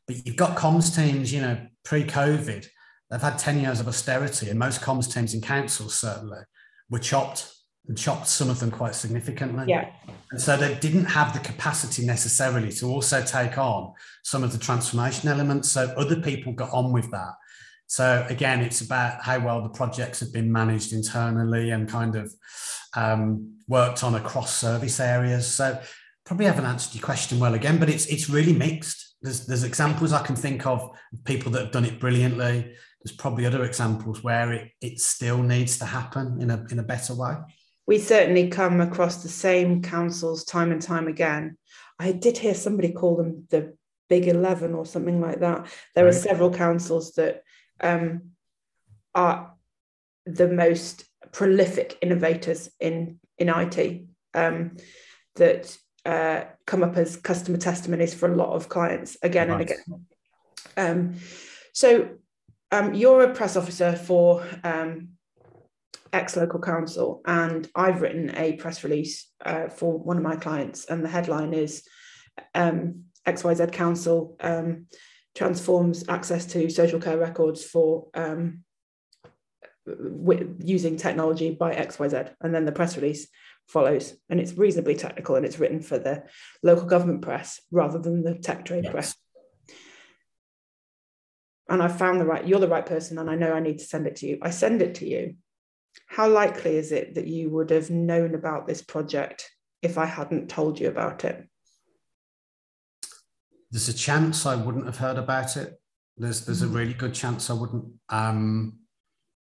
But 0.07 0.27
you've 0.27 0.37
got 0.37 0.57
comms 0.57 0.95
teams, 0.95 1.33
you 1.33 1.41
know, 1.41 1.67
pre-COVID, 1.85 2.67
they've 3.13 3.21
had 3.21 3.39
10 3.39 3.61
years 3.61 3.79
of 3.79 3.87
austerity, 3.87 4.49
and 4.49 4.59
most 4.59 4.81
comms 4.81 5.13
teams 5.13 5.35
in 5.35 5.43
councils 5.43 5.95
certainly 5.95 6.41
were 6.89 6.99
chopped 6.99 7.53
and 7.87 7.99
chopped 7.99 8.27
some 8.27 8.49
of 8.49 8.59
them 8.59 8.71
quite 8.71 8.95
significantly. 8.95 9.65
Yeah. 9.69 9.91
And 10.31 10.41
so 10.41 10.57
they 10.57 10.75
didn't 10.77 11.05
have 11.05 11.35
the 11.35 11.41
capacity 11.41 12.07
necessarily 12.07 12.73
to 12.73 12.87
also 12.87 13.23
take 13.23 13.59
on 13.59 13.93
some 14.23 14.43
of 14.43 14.53
the 14.53 14.59
transformation 14.59 15.29
elements. 15.29 15.71
So 15.71 15.93
other 15.97 16.21
people 16.21 16.53
got 16.53 16.73
on 16.73 16.93
with 16.93 17.11
that. 17.11 17.35
So 17.87 18.25
again, 18.31 18.61
it's 18.61 18.81
about 18.81 19.23
how 19.23 19.41
well 19.41 19.63
the 19.63 19.69
projects 19.69 20.21
have 20.21 20.33
been 20.33 20.51
managed 20.51 20.93
internally 20.93 21.71
and 21.71 21.89
kind 21.89 22.17
of 22.17 22.33
um, 22.97 23.59
worked 23.69 24.03
on 24.03 24.15
across 24.15 24.57
service 24.57 25.01
areas. 25.01 25.47
So 25.47 25.79
probably 26.25 26.47
haven't 26.47 26.65
answered 26.65 26.95
your 26.95 27.05
question 27.05 27.39
well 27.39 27.55
again, 27.55 27.79
but 27.79 27.91
it's 27.91 28.07
it's 28.07 28.31
really 28.31 28.55
mixed. 28.55 29.17
There's 29.21 29.45
there's 29.47 29.65
examples 29.65 30.13
I 30.13 30.23
can 30.23 30.37
think 30.37 30.67
of 30.67 30.97
people 31.25 31.53
that 31.53 31.63
have 31.65 31.73
done 31.73 31.85
it 31.85 32.01
brilliantly. 32.01 32.75
There's 33.05 33.17
probably 33.17 33.47
other 33.47 33.65
examples 33.65 34.23
where 34.23 34.53
it 34.53 34.71
it 34.81 35.01
still 35.01 35.43
needs 35.43 35.79
to 35.79 35.85
happen 35.85 36.41
in 36.41 36.51
a 36.51 36.65
in 36.71 36.79
a 36.79 36.85
better 36.85 37.15
way. 37.15 37.35
We 37.87 37.99
certainly 37.99 38.49
come 38.49 38.81
across 38.81 39.23
the 39.23 39.29
same 39.29 39.83
councils 39.83 40.45
time 40.45 40.71
and 40.71 40.81
time 40.81 41.09
again. 41.09 41.57
I 41.99 42.13
did 42.13 42.39
hear 42.39 42.55
somebody 42.55 42.93
call 42.93 43.17
them 43.17 43.47
the 43.51 43.77
Big 44.09 44.29
Eleven 44.29 44.75
or 44.75 44.87
something 44.87 45.21
like 45.21 45.41
that. 45.41 45.67
There 45.95 46.05
right. 46.05 46.15
are 46.15 46.19
several 46.19 46.53
councils 46.53 47.13
that 47.13 47.43
um, 47.81 48.31
are 49.15 49.55
the 50.27 50.49
most 50.49 51.05
prolific 51.33 51.99
innovators 52.03 52.71
in 52.79 53.19
in 53.39 53.49
IT. 53.49 54.03
Um, 54.35 54.77
that 55.37 55.77
uh, 56.05 56.45
come 56.67 56.83
up 56.83 56.97
as 56.97 57.17
customer 57.17 57.59
testimonies 57.59 58.15
for 58.15 58.31
a 58.31 58.37
lot 58.37 58.53
of 58.53 58.69
clients 58.69 59.17
again 59.23 59.49
nice. 59.49 59.61
and 59.61 59.71
again. 59.71 60.07
Um, 60.77 61.15
so 61.73 62.11
um, 62.73 62.95
you're 62.95 63.23
a 63.23 63.35
press 63.35 63.57
officer 63.57 63.95
for 63.95 64.45
um, 64.65 65.11
ex 66.13 66.37
local 66.37 66.61
council, 66.61 67.21
and 67.27 67.69
I've 67.75 68.01
written 68.01 68.35
a 68.37 68.55
press 68.55 68.83
release 68.83 69.31
uh, 69.45 69.69
for 69.69 69.99
one 69.99 70.17
of 70.17 70.23
my 70.23 70.37
clients, 70.37 70.87
and 70.87 71.05
the 71.05 71.09
headline 71.09 71.55
is 71.55 71.85
um, 72.55 73.05
XYZ 73.27 73.73
Council 73.73 74.37
um, 74.41 74.87
transforms 75.35 76.09
access 76.09 76.47
to 76.47 76.69
social 76.71 76.99
care 76.99 77.19
records 77.19 77.65
for 77.65 78.09
um, 78.15 78.65
using 80.59 80.97
technology 80.97 81.51
by 81.51 81.75
XYZ, 81.75 82.31
and 82.41 82.55
then 82.55 82.65
the 82.65 82.73
press 82.73 82.97
release 82.97 83.29
follows. 83.69 84.15
And 84.29 84.41
it's 84.41 84.55
reasonably 84.55 84.95
technical 84.95 85.37
and 85.37 85.47
it's 85.47 85.59
written 85.59 85.81
for 85.81 85.99
the 85.99 86.25
local 86.63 86.87
government 86.87 87.23
press 87.23 87.61
rather 87.71 87.99
than 87.99 88.23
the 88.23 88.35
tech 88.35 88.65
trade 88.65 88.85
yes. 88.85 88.93
press. 88.93 89.17
And 91.73 91.83
I 91.83 91.89
found 91.89 92.21
the 92.21 92.27
right, 92.27 92.47
you're 92.47 92.61
the 92.61 92.69
right 92.69 92.85
person, 92.85 93.19
and 93.19 93.31
I 93.31 93.35
know 93.35 93.55
I 93.55 93.61
need 93.61 93.79
to 93.79 93.85
send 93.87 94.07
it 94.07 94.17
to 94.17 94.27
you. 94.27 94.39
I 94.43 94.51
send 94.51 94.83
it 94.83 94.97
to 94.97 95.09
you. 95.09 95.37
How 96.07 96.29
likely 96.29 96.77
is 96.77 96.93
it 96.93 97.15
that 97.15 97.27
you 97.27 97.49
would 97.49 97.71
have 97.71 97.89
known 97.89 98.35
about 98.35 98.67
this 98.67 98.83
project 98.83 99.51
if 99.81 99.97
I 99.97 100.05
hadn't 100.05 100.51
told 100.51 100.79
you 100.79 100.89
about 100.89 101.25
it? 101.25 101.49
There's 103.71 103.89
a 103.89 103.95
chance 103.95 104.45
I 104.45 104.55
wouldn't 104.55 104.85
have 104.85 104.99
heard 104.99 105.17
about 105.17 105.57
it. 105.57 105.81
There's 106.19 106.45
there's 106.45 106.61
a 106.61 106.67
mm-hmm. 106.67 106.77
really 106.77 106.93
good 106.93 107.15
chance 107.15 107.49
I 107.49 107.55
wouldn't. 107.55 107.87
Um, 108.11 108.75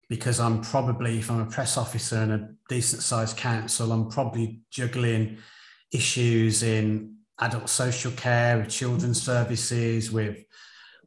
because 0.09 0.41
I'm 0.41 0.59
probably, 0.59 1.19
if 1.19 1.31
I'm 1.31 1.39
a 1.39 1.45
press 1.45 1.77
officer 1.77 2.21
in 2.23 2.31
a 2.31 2.49
decent 2.67 3.03
sized 3.03 3.37
council, 3.37 3.93
I'm 3.93 4.09
probably 4.09 4.59
juggling 4.69 5.37
issues 5.93 6.61
in 6.61 7.15
adult 7.39 7.69
social 7.69 8.11
care, 8.11 8.57
with 8.57 8.69
children's 8.69 9.21
services, 9.21 10.11
with 10.11 10.39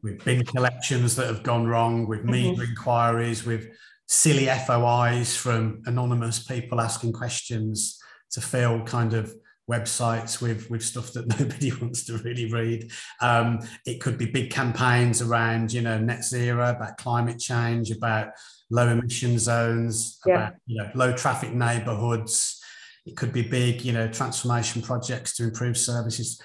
with 0.02 0.24
bin 0.24 0.44
collections 0.44 1.16
that 1.16 1.26
have 1.26 1.42
gone 1.42 1.66
wrong, 1.66 2.06
with 2.06 2.24
media 2.24 2.52
mm-hmm. 2.52 2.62
inquiries, 2.62 3.44
with 3.44 3.68
silly 4.06 4.46
FOIs 4.46 5.36
from 5.36 5.82
anonymous 5.86 6.42
people 6.42 6.80
asking 6.80 7.12
questions 7.12 7.98
to 8.32 8.40
fill 8.40 8.82
kind 8.82 9.14
of 9.14 9.32
websites 9.70 10.42
with 10.42 10.68
with 10.68 10.82
stuff 10.82 11.12
that 11.12 11.28
nobody 11.40 11.72
wants 11.72 12.04
to 12.04 12.18
really 12.18 12.50
read. 12.50 12.90
Um, 13.20 13.60
it 13.86 14.00
could 14.00 14.18
be 14.18 14.26
big 14.26 14.50
campaigns 14.50 15.22
around 15.22 15.72
you 15.72 15.82
know 15.82 15.98
net 15.98 16.24
zero, 16.24 16.70
about 16.70 16.98
climate 16.98 17.38
change, 17.38 17.90
about 17.90 18.30
low 18.70 18.88
emission 18.88 19.38
zones, 19.38 20.18
yeah. 20.26 20.34
about 20.34 20.54
you 20.66 20.82
know 20.82 20.90
low 20.94 21.16
traffic 21.16 21.52
neighbourhoods. 21.52 22.60
It 23.06 23.16
could 23.16 23.32
be 23.32 23.42
big 23.42 23.82
you 23.82 23.92
know 23.92 24.08
transformation 24.08 24.82
projects 24.82 25.36
to 25.36 25.44
improve 25.44 25.78
services. 25.78 26.40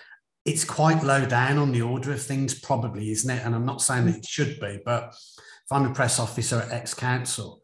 It's 0.45 0.63
quite 0.63 1.03
low 1.03 1.25
down 1.25 1.57
on 1.57 1.71
the 1.71 1.81
order 1.81 2.11
of 2.11 2.21
things, 2.21 2.59
probably, 2.59 3.11
isn't 3.11 3.29
it? 3.29 3.43
And 3.43 3.55
I'm 3.55 3.65
not 3.65 3.81
saying 3.81 4.05
that 4.05 4.17
it 4.17 4.25
should 4.25 4.59
be, 4.59 4.79
but 4.85 5.15
if 5.15 5.71
I'm 5.71 5.89
a 5.89 5.93
press 5.93 6.19
officer 6.19 6.59
at 6.59 6.71
X 6.71 6.93
council, 6.93 7.61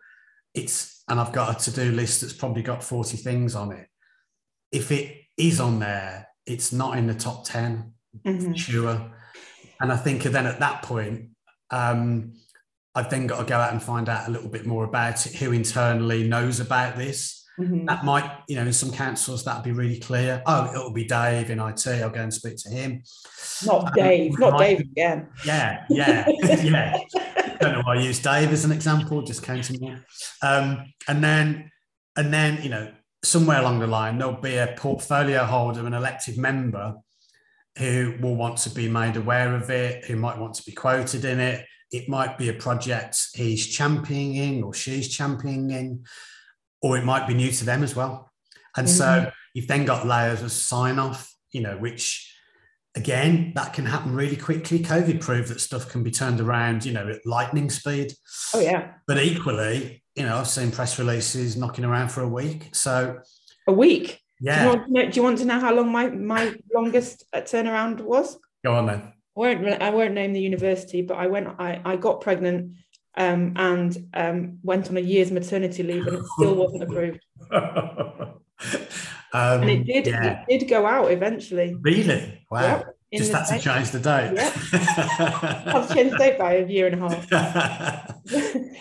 it's 0.53 1.03
and 1.07 1.19
I've 1.19 1.33
got 1.33 1.55
a 1.55 1.71
to-do 1.71 1.91
list 1.91 2.21
that's 2.21 2.33
probably 2.33 2.63
got 2.63 2.83
40 2.83 3.17
things 3.17 3.53
on 3.55 3.71
it. 3.71 3.87
If 4.71 4.91
it 4.91 5.15
is 5.37 5.59
on 5.59 5.79
there, 5.79 6.29
it's 6.45 6.71
not 6.71 6.97
in 6.97 7.07
the 7.07 7.13
top 7.13 7.43
10, 7.45 7.93
mm-hmm. 8.25 8.53
sure. 8.53 9.11
And 9.81 9.91
I 9.91 9.97
think 9.97 10.23
then 10.23 10.45
at 10.45 10.59
that 10.59 10.83
point, 10.83 11.29
um, 11.69 12.33
I've 12.95 13.09
then 13.09 13.27
got 13.27 13.39
to 13.39 13.45
go 13.45 13.57
out 13.57 13.71
and 13.71 13.81
find 13.81 14.09
out 14.09 14.27
a 14.27 14.31
little 14.31 14.49
bit 14.49 14.65
more 14.65 14.83
about 14.83 15.25
it, 15.25 15.35
who 15.35 15.51
internally 15.51 16.27
knows 16.27 16.59
about 16.59 16.97
this. 16.97 17.40
Mm-hmm. 17.61 17.85
That 17.85 18.03
might, 18.03 18.29
you 18.47 18.55
know, 18.55 18.63
in 18.63 18.73
some 18.73 18.91
councils 18.91 19.43
that'd 19.43 19.63
be 19.63 19.71
really 19.71 19.99
clear. 19.99 20.41
Oh, 20.47 20.71
it'll 20.73 20.93
be 20.93 21.05
Dave 21.05 21.51
in 21.51 21.59
IT. 21.59 21.87
I'll 21.87 22.09
go 22.09 22.21
and 22.21 22.33
speak 22.33 22.57
to 22.57 22.69
him. 22.69 23.03
Not 23.63 23.85
um, 23.85 23.91
Dave, 23.95 24.39
not 24.39 24.57
Dave 24.57 24.79
again. 24.79 25.29
Yeah, 25.45 25.85
yeah, 25.89 26.27
yeah. 26.41 26.97
Don't 27.61 27.73
know 27.73 27.81
why 27.83 27.97
I 27.97 28.01
use 28.01 28.17
Dave 28.19 28.51
as 28.51 28.65
an 28.65 28.71
example. 28.71 29.21
Just 29.21 29.43
came 29.43 29.61
to 29.61 29.73
me. 29.73 29.95
Um, 30.41 30.91
and 31.07 31.23
then, 31.23 31.71
and 32.17 32.33
then, 32.33 32.63
you 32.63 32.69
know, 32.69 32.91
somewhere 33.23 33.59
along 33.59 33.79
the 33.79 33.87
line, 33.87 34.17
there'll 34.17 34.33
be 34.33 34.57
a 34.57 34.73
portfolio 34.75 35.43
holder, 35.43 35.85
an 35.85 35.93
elected 35.93 36.39
member 36.39 36.95
who 37.77 38.15
will 38.21 38.35
want 38.35 38.57
to 38.57 38.71
be 38.71 38.89
made 38.89 39.17
aware 39.17 39.55
of 39.55 39.69
it, 39.69 40.05
who 40.05 40.15
might 40.15 40.39
want 40.39 40.55
to 40.55 40.63
be 40.63 40.71
quoted 40.71 41.25
in 41.25 41.39
it. 41.39 41.65
It 41.91 42.09
might 42.09 42.37
be 42.37 42.49
a 42.49 42.53
project 42.53 43.27
he's 43.35 43.67
championing 43.67 44.63
or 44.63 44.73
she's 44.73 45.09
championing, 45.09 46.05
or 46.81 46.97
it 46.97 47.03
might 47.03 47.27
be 47.27 47.33
new 47.33 47.51
to 47.51 47.65
them 47.65 47.83
as 47.83 47.95
well. 47.95 48.31
And 48.75 48.87
mm-hmm. 48.87 48.97
so 48.97 49.31
you've 49.53 49.67
then 49.67 49.85
got 49.85 50.07
layers 50.07 50.41
of 50.41 50.51
sign 50.51 50.99
off, 50.99 51.33
you 51.51 51.61
know, 51.61 51.77
which 51.77 52.27
again, 52.95 53.53
that 53.55 53.73
can 53.73 53.85
happen 53.85 54.13
really 54.13 54.35
quickly. 54.35 54.79
COVID 54.79 55.21
proved 55.21 55.49
that 55.49 55.61
stuff 55.61 55.89
can 55.89 56.03
be 56.03 56.11
turned 56.11 56.39
around, 56.41 56.85
you 56.85 56.93
know, 56.93 57.07
at 57.07 57.25
lightning 57.25 57.69
speed. 57.69 58.13
Oh, 58.53 58.59
yeah. 58.59 58.93
But 59.07 59.19
equally, 59.19 60.03
you 60.15 60.23
know, 60.23 60.37
I've 60.37 60.47
seen 60.47 60.71
press 60.71 60.99
releases 60.99 61.55
knocking 61.57 61.85
around 61.85 62.09
for 62.09 62.21
a 62.21 62.27
week. 62.27 62.69
So 62.73 63.19
a 63.67 63.73
week. 63.73 64.19
Yeah. 64.39 64.57
Do 64.57 64.61
you 64.63 64.69
want 64.69 64.87
to 64.87 64.93
know, 64.93 65.01
you 65.01 65.23
want 65.23 65.37
to 65.37 65.45
know 65.45 65.59
how 65.59 65.73
long 65.73 65.91
my 65.91 66.09
my 66.09 66.55
longest 66.73 67.25
uh, 67.31 67.41
turnaround 67.41 68.01
was? 68.01 68.37
Go 68.65 68.73
on 68.73 68.87
then. 68.87 69.01
I 69.01 69.39
won't 69.39 69.81
I 69.81 69.89
won't 69.91 70.13
name 70.13 70.33
the 70.33 70.41
university, 70.41 71.01
but 71.01 71.17
I 71.17 71.27
went 71.27 71.47
I 71.59 71.81
I 71.85 71.95
got 71.95 72.21
pregnant 72.21 72.73
um, 73.15 73.53
and 73.55 73.97
um, 74.13 74.59
went 74.63 74.89
on 74.89 74.97
a 74.97 75.01
year's 75.01 75.31
maternity 75.31 75.83
leave 75.83 76.07
and 76.07 76.17
it 76.17 76.25
still 76.37 76.55
wasn't 76.55 76.83
approved. 76.83 77.19
um, 77.51 78.41
and 79.33 79.69
it 79.69 79.85
did 79.85 80.07
yeah. 80.07 80.45
it 80.47 80.59
did 80.59 80.69
go 80.69 80.85
out 80.85 81.11
eventually. 81.11 81.75
Really? 81.81 82.45
Wow. 82.49 82.61
Yep. 82.61 82.95
Just 83.13 83.31
had 83.33 83.45
to 83.45 83.59
change 83.59 83.91
the 83.91 83.99
date. 83.99 84.39
I've 84.39 85.93
changed 85.93 86.13
the 86.13 86.17
date 86.17 86.39
by 86.39 86.53
a 86.53 86.67
year 86.67 86.87
and 86.87 87.03
a 87.03 87.09
half. 87.09 87.29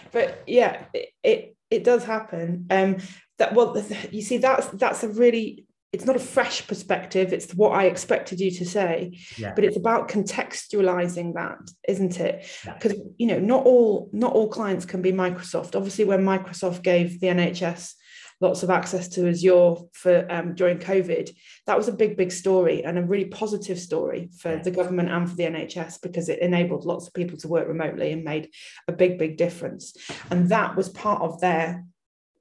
but 0.12 0.42
yeah, 0.46 0.84
it, 0.94 1.08
it, 1.22 1.56
it 1.70 1.84
does 1.84 2.04
happen. 2.04 2.66
Um, 2.70 2.98
that 3.38 3.54
well, 3.54 3.76
you 4.10 4.22
see, 4.22 4.38
that's 4.38 4.68
that's 4.68 5.02
a 5.02 5.08
really 5.08 5.66
it's 5.92 6.04
not 6.04 6.16
a 6.16 6.20
fresh 6.20 6.66
perspective 6.66 7.32
it's 7.32 7.52
what 7.54 7.70
i 7.70 7.84
expected 7.84 8.40
you 8.40 8.50
to 8.50 8.64
say 8.64 9.18
yeah. 9.36 9.52
but 9.54 9.64
it's 9.64 9.76
about 9.76 10.08
contextualizing 10.08 11.34
that 11.34 11.58
isn't 11.88 12.20
it 12.20 12.46
because 12.64 12.94
yeah. 12.94 13.04
you 13.18 13.26
know 13.26 13.38
not 13.38 13.64
all 13.64 14.08
not 14.12 14.32
all 14.32 14.48
clients 14.48 14.84
can 14.84 15.02
be 15.02 15.12
microsoft 15.12 15.74
obviously 15.74 16.04
when 16.04 16.24
microsoft 16.24 16.82
gave 16.82 17.20
the 17.20 17.26
nhs 17.26 17.94
lots 18.40 18.62
of 18.62 18.70
access 18.70 19.08
to 19.08 19.28
Azure 19.28 19.74
for 19.92 20.26
um, 20.30 20.54
during 20.54 20.78
COVID. 20.78 21.30
That 21.66 21.76
was 21.76 21.88
a 21.88 21.92
big, 21.92 22.16
big 22.16 22.32
story 22.32 22.84
and 22.84 22.98
a 22.98 23.02
really 23.02 23.26
positive 23.26 23.78
story 23.78 24.30
for 24.38 24.56
the 24.56 24.70
government 24.70 25.10
and 25.10 25.28
for 25.28 25.36
the 25.36 25.44
NHS 25.44 26.00
because 26.00 26.28
it 26.28 26.40
enabled 26.40 26.86
lots 26.86 27.06
of 27.06 27.12
people 27.12 27.36
to 27.38 27.48
work 27.48 27.68
remotely 27.68 28.12
and 28.12 28.24
made 28.24 28.48
a 28.88 28.92
big, 28.92 29.18
big 29.18 29.36
difference. 29.36 29.94
And 30.30 30.48
that 30.48 30.74
was 30.74 30.88
part 30.88 31.20
of 31.20 31.40
their 31.40 31.84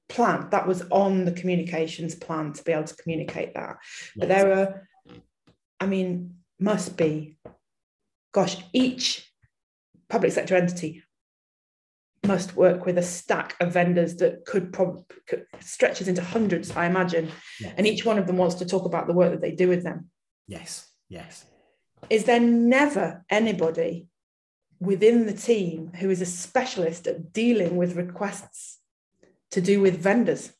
plan. 0.10 0.48
That 0.52 0.68
was 0.68 0.84
on 0.92 1.26
the 1.26 1.32
communications 1.32 2.16
plan 2.16 2.54
to 2.54 2.64
be 2.64 2.74
able 2.74 2.84
to 2.86 2.96
communicate 2.96 3.54
that. 3.54 3.78
But 4.16 4.28
there 4.28 4.52
are, 4.52 4.88
mm. 5.08 5.22
I 5.80 5.86
mean, 5.86 6.36
must 6.60 6.98
be, 6.98 7.38
gosh, 8.34 8.58
each 8.74 9.32
public 10.10 10.34
sector 10.34 10.56
entity 10.56 11.04
must 12.26 12.56
work 12.56 12.86
with 12.86 12.98
a 12.98 13.04
stack 13.04 13.56
of 13.62 13.72
vendors 13.72 14.18
that 14.18 14.46
could 14.46 14.74
probably 14.74 15.06
stretches 15.62 16.08
into 16.08 16.22
hundreds, 16.22 16.76
I 16.76 16.86
imagine. 16.86 17.32
Yes. 17.60 17.74
And 17.78 17.88
each 17.88 18.04
one 18.04 18.18
of 18.18 18.28
them 18.28 18.38
wants 18.38 18.56
to 18.56 18.66
talk 18.66 18.86
about 18.86 19.08
the 19.08 19.14
work 19.14 19.32
that 19.32 19.42
they 19.42 19.52
do 19.52 19.70
with 19.70 19.84
them. 19.84 20.10
Yes, 20.48 20.88
yes. 21.08 21.46
Is 22.10 22.26
there 22.26 22.40
never 22.40 23.24
anybody 23.30 24.08
within 24.80 25.26
the 25.26 25.34
team 25.34 25.92
who 26.00 26.10
is 26.10 26.22
a 26.22 26.26
specialist 26.26 27.08
at 27.08 27.32
dealing 27.32 27.78
with 27.78 27.96
requests 27.96 28.79
to 29.52 29.62
do 29.62 29.82
with 29.82 30.02
vendors 30.02 30.52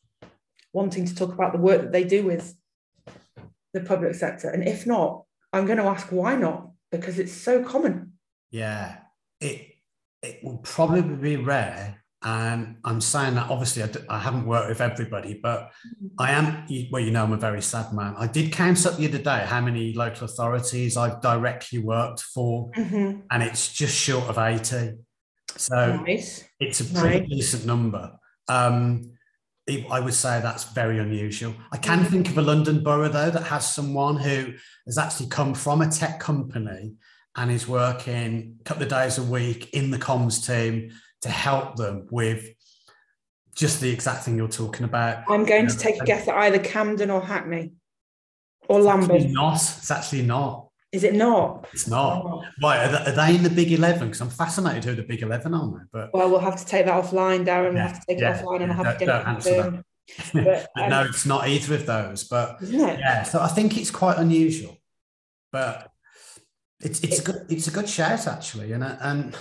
wanting 0.72 1.04
to 1.06 1.14
talk 1.14 1.32
about 1.32 1.52
the 1.52 1.58
work 1.58 1.82
that 1.82 1.92
they 1.92 2.04
do 2.04 2.24
with 2.24 2.54
the 3.72 3.80
public 3.80 4.14
sector? 4.14 4.48
And 4.50 4.66
if 4.66 4.86
not, 4.86 5.24
I'm 5.52 5.66
going 5.66 5.78
to 5.78 5.84
ask 5.84 6.08
why 6.08 6.36
not? 6.36 6.70
Because 6.90 7.18
it's 7.18 7.32
so 7.32 7.62
common. 7.62 8.12
Yeah, 8.50 8.96
it 9.40 9.68
it 10.22 10.40
will 10.42 10.58
probably 10.58 11.02
be 11.16 11.36
rare. 11.36 11.96
And 12.22 12.76
I'm 12.84 13.00
saying 13.00 13.36
that 13.36 13.48
obviously 13.48 13.82
I 13.82 13.86
d- 13.86 14.00
I 14.08 14.18
haven't 14.18 14.44
worked 14.44 14.68
with 14.68 14.82
everybody, 14.82 15.40
but 15.42 15.70
I 16.18 16.32
am, 16.32 16.66
well, 16.90 17.00
you 17.00 17.12
know, 17.12 17.24
I'm 17.24 17.32
a 17.32 17.38
very 17.38 17.62
sad 17.62 17.94
man. 17.94 18.14
I 18.18 18.26
did 18.26 18.52
count 18.52 18.84
up 18.84 18.98
the 18.98 19.08
other 19.08 19.18
day 19.18 19.44
how 19.46 19.62
many 19.62 19.94
local 19.94 20.26
authorities 20.26 20.98
I've 20.98 21.22
directly 21.22 21.78
worked 21.78 22.20
for, 22.20 22.70
mm-hmm. 22.72 23.20
and 23.30 23.42
it's 23.42 23.72
just 23.72 23.96
short 23.96 24.24
of 24.28 24.36
80. 24.36 24.98
So 25.56 25.96
nice. 25.96 26.44
it's 26.60 26.80
a 26.80 26.84
pretty 26.84 27.20
nice. 27.20 27.28
decent 27.30 27.64
number. 27.64 28.12
Um, 28.48 29.12
I 29.90 30.00
would 30.00 30.14
say 30.14 30.40
that's 30.40 30.64
very 30.72 30.98
unusual. 30.98 31.54
I 31.70 31.76
can 31.76 32.04
think 32.04 32.28
of 32.28 32.38
a 32.38 32.42
London 32.42 32.82
borough, 32.82 33.08
though, 33.08 33.30
that 33.30 33.44
has 33.44 33.72
someone 33.72 34.16
who 34.16 34.52
has 34.86 34.98
actually 34.98 35.28
come 35.28 35.54
from 35.54 35.80
a 35.80 35.88
tech 35.88 36.18
company 36.18 36.94
and 37.36 37.50
is 37.50 37.68
working 37.68 38.56
a 38.60 38.64
couple 38.64 38.82
of 38.82 38.88
days 38.88 39.18
a 39.18 39.22
week 39.22 39.70
in 39.72 39.90
the 39.90 39.98
comms 39.98 40.44
team 40.44 40.90
to 41.22 41.28
help 41.28 41.76
them 41.76 42.08
with 42.10 42.48
just 43.54 43.80
the 43.80 43.90
exact 43.90 44.24
thing 44.24 44.36
you're 44.36 44.48
talking 44.48 44.84
about. 44.84 45.24
I'm 45.28 45.44
going 45.44 45.62
you 45.62 45.68
know, 45.68 45.74
to 45.74 45.78
take 45.78 46.00
a 46.00 46.04
guess 46.04 46.26
at 46.26 46.36
either 46.36 46.58
Camden 46.58 47.10
or 47.10 47.20
Hackney 47.20 47.72
or 48.68 48.80
Lambeth. 48.80 49.30
Not. 49.30 49.54
It's 49.54 49.90
actually 49.90 50.22
not. 50.22 50.69
Is 50.92 51.04
it 51.04 51.14
not? 51.14 51.68
It's 51.72 51.86
not. 51.86 52.24
Oh. 52.24 52.42
Right. 52.60 52.84
Are 52.84 52.88
they, 52.88 53.10
are 53.10 53.14
they, 53.14 53.36
in 53.36 53.44
the 53.44 53.50
Big 53.50 53.70
11? 53.70 54.08
Because 54.08 54.20
I'm 54.20 54.30
fascinated 54.30 54.84
who 54.84 54.94
the 54.96 55.02
Big 55.02 55.22
11 55.22 55.54
are. 55.54 55.58
Now, 55.58 55.80
but 55.92 56.12
Well, 56.12 56.30
we'll 56.30 56.40
have 56.40 56.56
to 56.56 56.66
take 56.66 56.86
that 56.86 57.02
offline, 57.02 57.46
Darren. 57.46 57.74
We'll 57.74 57.82
have 57.82 58.00
to 58.00 58.06
take 58.08 58.20
yeah, 58.20 58.38
it 58.38 58.44
offline 58.44 58.62
and 58.62 58.72
I'll 58.72 58.84
have 58.84 58.98
to 58.98 59.04
get 59.04 59.20
it 59.20 59.24
confirmed. 59.24 59.84
But, 60.34 60.68
um, 60.76 60.90
no, 60.90 61.04
it's 61.04 61.26
not 61.26 61.48
either 61.48 61.74
of 61.76 61.86
those. 61.86 62.24
But 62.24 62.58
yeah, 62.62 63.22
so 63.22 63.40
I 63.40 63.48
think 63.48 63.78
it's 63.78 63.90
quite 63.90 64.18
unusual. 64.18 64.76
But 65.52 65.90
it's 66.80 67.00
it's 67.00 67.20
a 67.20 67.22
good 67.22 67.46
it's 67.48 67.68
a 67.68 67.70
good 67.70 67.88
shout 67.88 68.26
actually, 68.26 68.72
and 68.72 68.82
and 68.82 69.36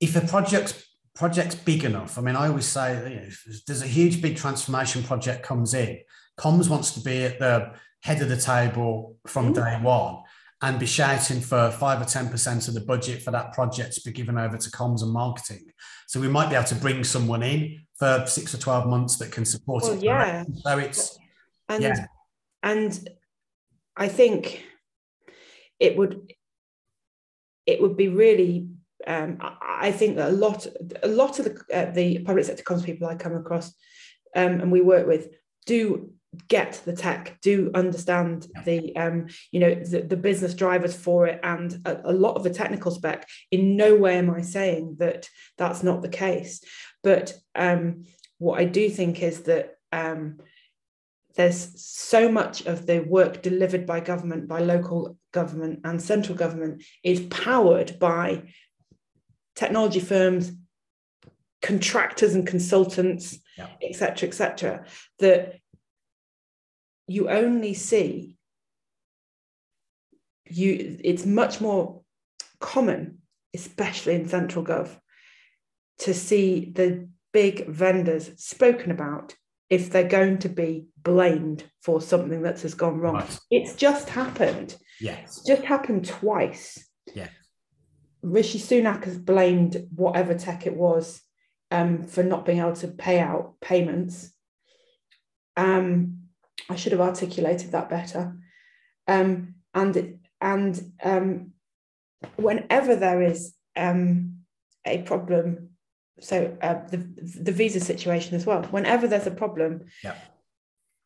if 0.00 0.16
a 0.16 0.20
project's 0.20 0.82
project's 1.14 1.54
big 1.54 1.84
enough, 1.84 2.18
I 2.18 2.22
mean, 2.22 2.36
I 2.36 2.48
always 2.48 2.66
say 2.66 3.10
you 3.10 3.16
know, 3.16 3.22
if 3.22 3.64
there's 3.66 3.82
a 3.82 3.86
huge 3.86 4.22
big 4.22 4.36
transformation 4.36 5.02
project 5.02 5.42
comes 5.42 5.74
in, 5.74 5.98
comms 6.40 6.68
wants 6.68 6.92
to 6.92 7.00
be 7.00 7.24
at 7.24 7.38
the 7.38 7.72
head 8.02 8.22
of 8.22 8.28
the 8.28 8.36
table 8.36 9.16
from 9.26 9.52
mm-hmm. 9.52 9.62
day 9.62 9.78
one 9.82 10.22
and 10.62 10.78
be 10.78 10.86
shouting 10.86 11.40
for 11.40 11.70
five 11.70 12.00
or 12.00 12.04
ten 12.04 12.28
percent 12.28 12.68
of 12.68 12.74
the 12.74 12.80
budget 12.80 13.22
for 13.22 13.30
that 13.30 13.52
project 13.52 13.94
to 13.94 14.00
be 14.02 14.12
given 14.12 14.38
over 14.38 14.56
to 14.56 14.70
comms 14.70 15.02
and 15.02 15.12
marketing. 15.12 15.64
So 16.06 16.20
we 16.20 16.28
might 16.28 16.50
be 16.50 16.56
able 16.56 16.66
to 16.68 16.74
bring 16.74 17.04
someone 17.04 17.42
in 17.42 17.80
for 17.98 18.24
six 18.26 18.54
or 18.54 18.58
twelve 18.58 18.86
months 18.86 19.16
that 19.18 19.32
can 19.32 19.44
support 19.44 19.84
well, 19.84 19.92
it. 19.92 20.02
Yeah. 20.02 20.44
So 20.62 20.78
it's 20.78 21.18
and 21.68 21.82
yeah. 21.82 22.06
and 22.62 23.08
I 23.96 24.08
think 24.08 24.64
it 25.78 25.96
would 25.96 26.32
it 27.66 27.80
would 27.80 27.96
be 27.96 28.08
really 28.08 28.68
um, 29.06 29.38
I 29.62 29.92
think 29.92 30.16
that 30.16 30.28
a 30.28 30.32
lot 30.32 30.66
a 31.02 31.08
lot 31.08 31.38
of 31.38 31.44
the 31.46 31.64
uh, 31.72 31.90
the 31.90 32.18
public 32.20 32.44
sector 32.44 32.62
comms 32.62 32.84
people 32.84 33.08
I 33.08 33.14
come 33.14 33.34
across 33.34 33.68
um, 34.36 34.60
and 34.60 34.70
we 34.70 34.82
work 34.82 35.06
with 35.06 35.28
do 35.64 36.12
get 36.48 36.80
the 36.84 36.92
tech, 36.92 37.38
do 37.42 37.70
understand 37.74 38.46
the 38.64 38.94
um, 38.96 39.26
you 39.50 39.60
know 39.60 39.74
the, 39.74 40.02
the 40.02 40.16
business 40.16 40.54
drivers 40.54 40.94
for 40.94 41.26
it, 41.26 41.40
and 41.42 41.80
a, 41.84 42.10
a, 42.10 42.12
lot 42.12 42.36
of 42.36 42.44
the 42.44 42.50
technical 42.50 42.90
spec. 42.90 43.28
In 43.50 43.76
no 43.76 43.96
way 43.96 44.18
am 44.18 44.30
I 44.30 44.42
saying 44.42 44.96
that 44.98 45.28
that's 45.58 45.82
not 45.82 46.02
the 46.02 46.08
case, 46.08 46.62
but 47.02 47.34
um, 47.54 48.04
what 48.38 48.60
I 48.60 48.64
do 48.64 48.88
think 48.88 49.22
is 49.22 49.42
that 49.42 49.74
um, 49.92 50.38
there's 51.34 51.80
so 51.82 52.30
much 52.30 52.66
of 52.66 52.86
the 52.86 53.00
work 53.00 53.42
delivered 53.42 53.86
by 53.86 54.00
government, 54.00 54.48
by 54.48 54.60
local 54.60 55.18
government 55.32 55.80
and 55.84 56.00
central 56.00 56.36
government, 56.36 56.82
is 57.02 57.20
powered 57.22 57.98
by 57.98 58.44
technology 59.56 60.00
firms, 60.00 60.52
contractors 61.60 62.34
and 62.34 62.46
consultants, 62.46 63.38
etc., 63.82 64.28
etc. 64.28 64.84
that 65.18 65.60
you 67.10 67.28
only 67.28 67.74
see 67.74 68.36
you 70.46 70.98
it's 71.02 71.26
much 71.26 71.60
more 71.60 72.02
common 72.60 73.18
especially 73.54 74.14
in 74.14 74.28
central 74.28 74.64
gov 74.64 74.88
to 75.98 76.14
see 76.14 76.72
the 76.74 77.08
big 77.32 77.66
vendors 77.68 78.30
spoken 78.36 78.90
about 78.90 79.34
if 79.68 79.90
they're 79.90 80.16
going 80.20 80.38
to 80.38 80.48
be 80.48 80.86
blamed 80.96 81.64
for 81.82 82.00
something 82.00 82.42
that 82.42 82.60
has 82.60 82.74
gone 82.74 82.98
wrong. 82.98 83.14
Right. 83.14 83.38
it's 83.52 83.74
just 83.76 84.08
happened. 84.08 84.76
Yes. 85.00 85.44
Just 85.46 85.62
happened 85.62 86.06
twice. 86.06 86.84
Yeah 87.14 87.28
rishi 88.22 88.58
sunak 88.58 89.04
has 89.04 89.18
blamed 89.18 89.86
whatever 89.94 90.34
tech 90.34 90.66
it 90.66 90.76
was 90.76 91.22
um, 91.70 92.02
for 92.02 92.22
not 92.22 92.44
being 92.44 92.58
able 92.58 92.74
to 92.74 92.88
pay 92.88 93.18
out 93.18 93.54
payments. 93.60 94.32
Um, 95.56 96.19
I 96.70 96.76
should 96.76 96.92
have 96.92 97.00
articulated 97.00 97.72
that 97.72 97.90
better. 97.90 98.36
Um, 99.08 99.56
and 99.74 100.20
and 100.40 100.92
um, 101.02 101.52
whenever 102.36 102.94
there 102.94 103.22
is 103.22 103.54
um, 103.76 104.36
a 104.86 105.02
problem, 105.02 105.70
so 106.20 106.56
uh, 106.62 106.86
the 106.88 106.98
the 107.40 107.52
visa 107.52 107.80
situation 107.80 108.36
as 108.36 108.46
well. 108.46 108.62
Whenever 108.64 109.08
there's 109.08 109.26
a 109.26 109.32
problem, 109.32 109.86
yeah. 110.04 110.14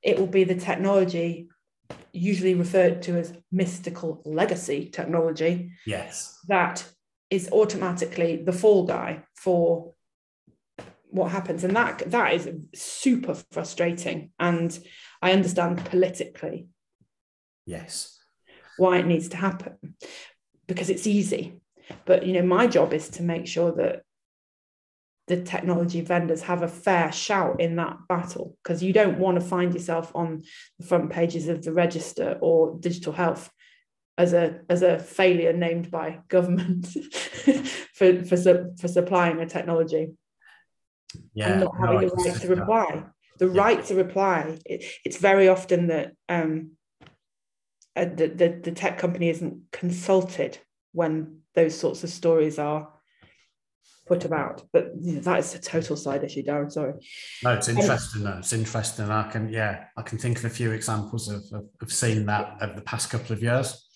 it 0.02 0.18
will 0.18 0.26
be 0.26 0.44
the 0.44 0.54
technology, 0.54 1.48
usually 2.12 2.54
referred 2.54 3.02
to 3.02 3.16
as 3.18 3.32
mystical 3.50 4.20
legacy 4.26 4.90
technology. 4.90 5.70
Yes, 5.86 6.38
that 6.48 6.86
is 7.30 7.48
automatically 7.52 8.36
the 8.36 8.52
fall 8.52 8.84
guy 8.84 9.24
for 9.34 9.94
what 11.06 11.30
happens, 11.30 11.64
and 11.64 11.74
that 11.74 12.10
that 12.10 12.34
is 12.34 12.50
super 12.74 13.34
frustrating 13.50 14.30
and 14.38 14.78
I 15.24 15.32
understand 15.32 15.82
politically. 15.86 16.68
Yes. 17.64 18.18
Why 18.76 18.98
it 18.98 19.06
needs 19.06 19.30
to 19.30 19.38
happen 19.38 19.78
because 20.66 20.90
it's 20.90 21.06
easy. 21.06 21.62
But 22.04 22.26
you 22.26 22.34
know, 22.34 22.42
my 22.42 22.66
job 22.66 22.92
is 22.92 23.08
to 23.10 23.22
make 23.22 23.46
sure 23.46 23.72
that 23.72 24.02
the 25.28 25.40
technology 25.40 26.02
vendors 26.02 26.42
have 26.42 26.62
a 26.62 26.68
fair 26.68 27.10
shout 27.10 27.58
in 27.58 27.76
that 27.76 27.96
battle 28.06 28.58
because 28.62 28.82
you 28.82 28.92
don't 28.92 29.18
want 29.18 29.40
to 29.40 29.46
find 29.46 29.72
yourself 29.72 30.12
on 30.14 30.42
the 30.78 30.84
front 30.84 31.08
pages 31.08 31.48
of 31.48 31.64
the 31.64 31.72
register 31.72 32.36
or 32.42 32.76
digital 32.78 33.14
health 33.14 33.50
as 34.18 34.34
a 34.34 34.60
as 34.68 34.82
a 34.82 34.98
failure 34.98 35.54
named 35.54 35.90
by 35.90 36.20
government 36.28 36.86
for, 37.94 38.22
for 38.26 38.36
for 38.78 38.88
supplying 38.88 39.40
a 39.40 39.46
technology 39.46 40.12
yeah, 41.32 41.52
and 41.52 41.60
not 41.60 41.74
having 41.80 42.00
no, 42.02 42.08
the 42.08 42.30
right 42.30 42.40
to 42.42 42.48
reply 42.48 43.04
the 43.38 43.48
yeah. 43.48 43.62
right 43.62 43.84
to 43.86 43.94
reply. 43.94 44.58
It, 44.64 44.84
it's 45.04 45.18
very 45.18 45.48
often 45.48 45.88
that 45.88 46.12
um, 46.28 46.72
uh, 47.96 48.06
the, 48.06 48.28
the, 48.28 48.60
the 48.62 48.72
tech 48.72 48.98
company 48.98 49.30
isn't 49.30 49.62
consulted 49.72 50.58
when 50.92 51.40
those 51.54 51.78
sorts 51.78 52.04
of 52.04 52.10
stories 52.10 52.58
are 52.58 52.88
put 54.06 54.24
about. 54.24 54.62
But 54.72 54.92
you 55.00 55.14
know, 55.14 55.20
that 55.20 55.38
is 55.38 55.54
a 55.54 55.60
total 55.60 55.96
side 55.96 56.24
issue, 56.24 56.42
Darren. 56.42 56.70
Sorry. 56.70 56.94
No, 57.42 57.52
it's 57.54 57.68
um, 57.68 57.78
interesting. 57.78 58.26
Um, 58.26 58.38
It's 58.38 58.52
interesting. 58.52 59.10
I 59.10 59.30
can, 59.30 59.48
yeah, 59.48 59.84
I 59.96 60.02
can 60.02 60.18
think 60.18 60.38
of 60.38 60.44
a 60.44 60.50
few 60.50 60.72
examples 60.72 61.28
of, 61.28 61.42
of, 61.52 61.64
of 61.80 61.92
seeing 61.92 62.26
that 62.26 62.56
over 62.60 62.74
the 62.74 62.82
past 62.82 63.10
couple 63.10 63.32
of 63.34 63.42
years. 63.42 63.86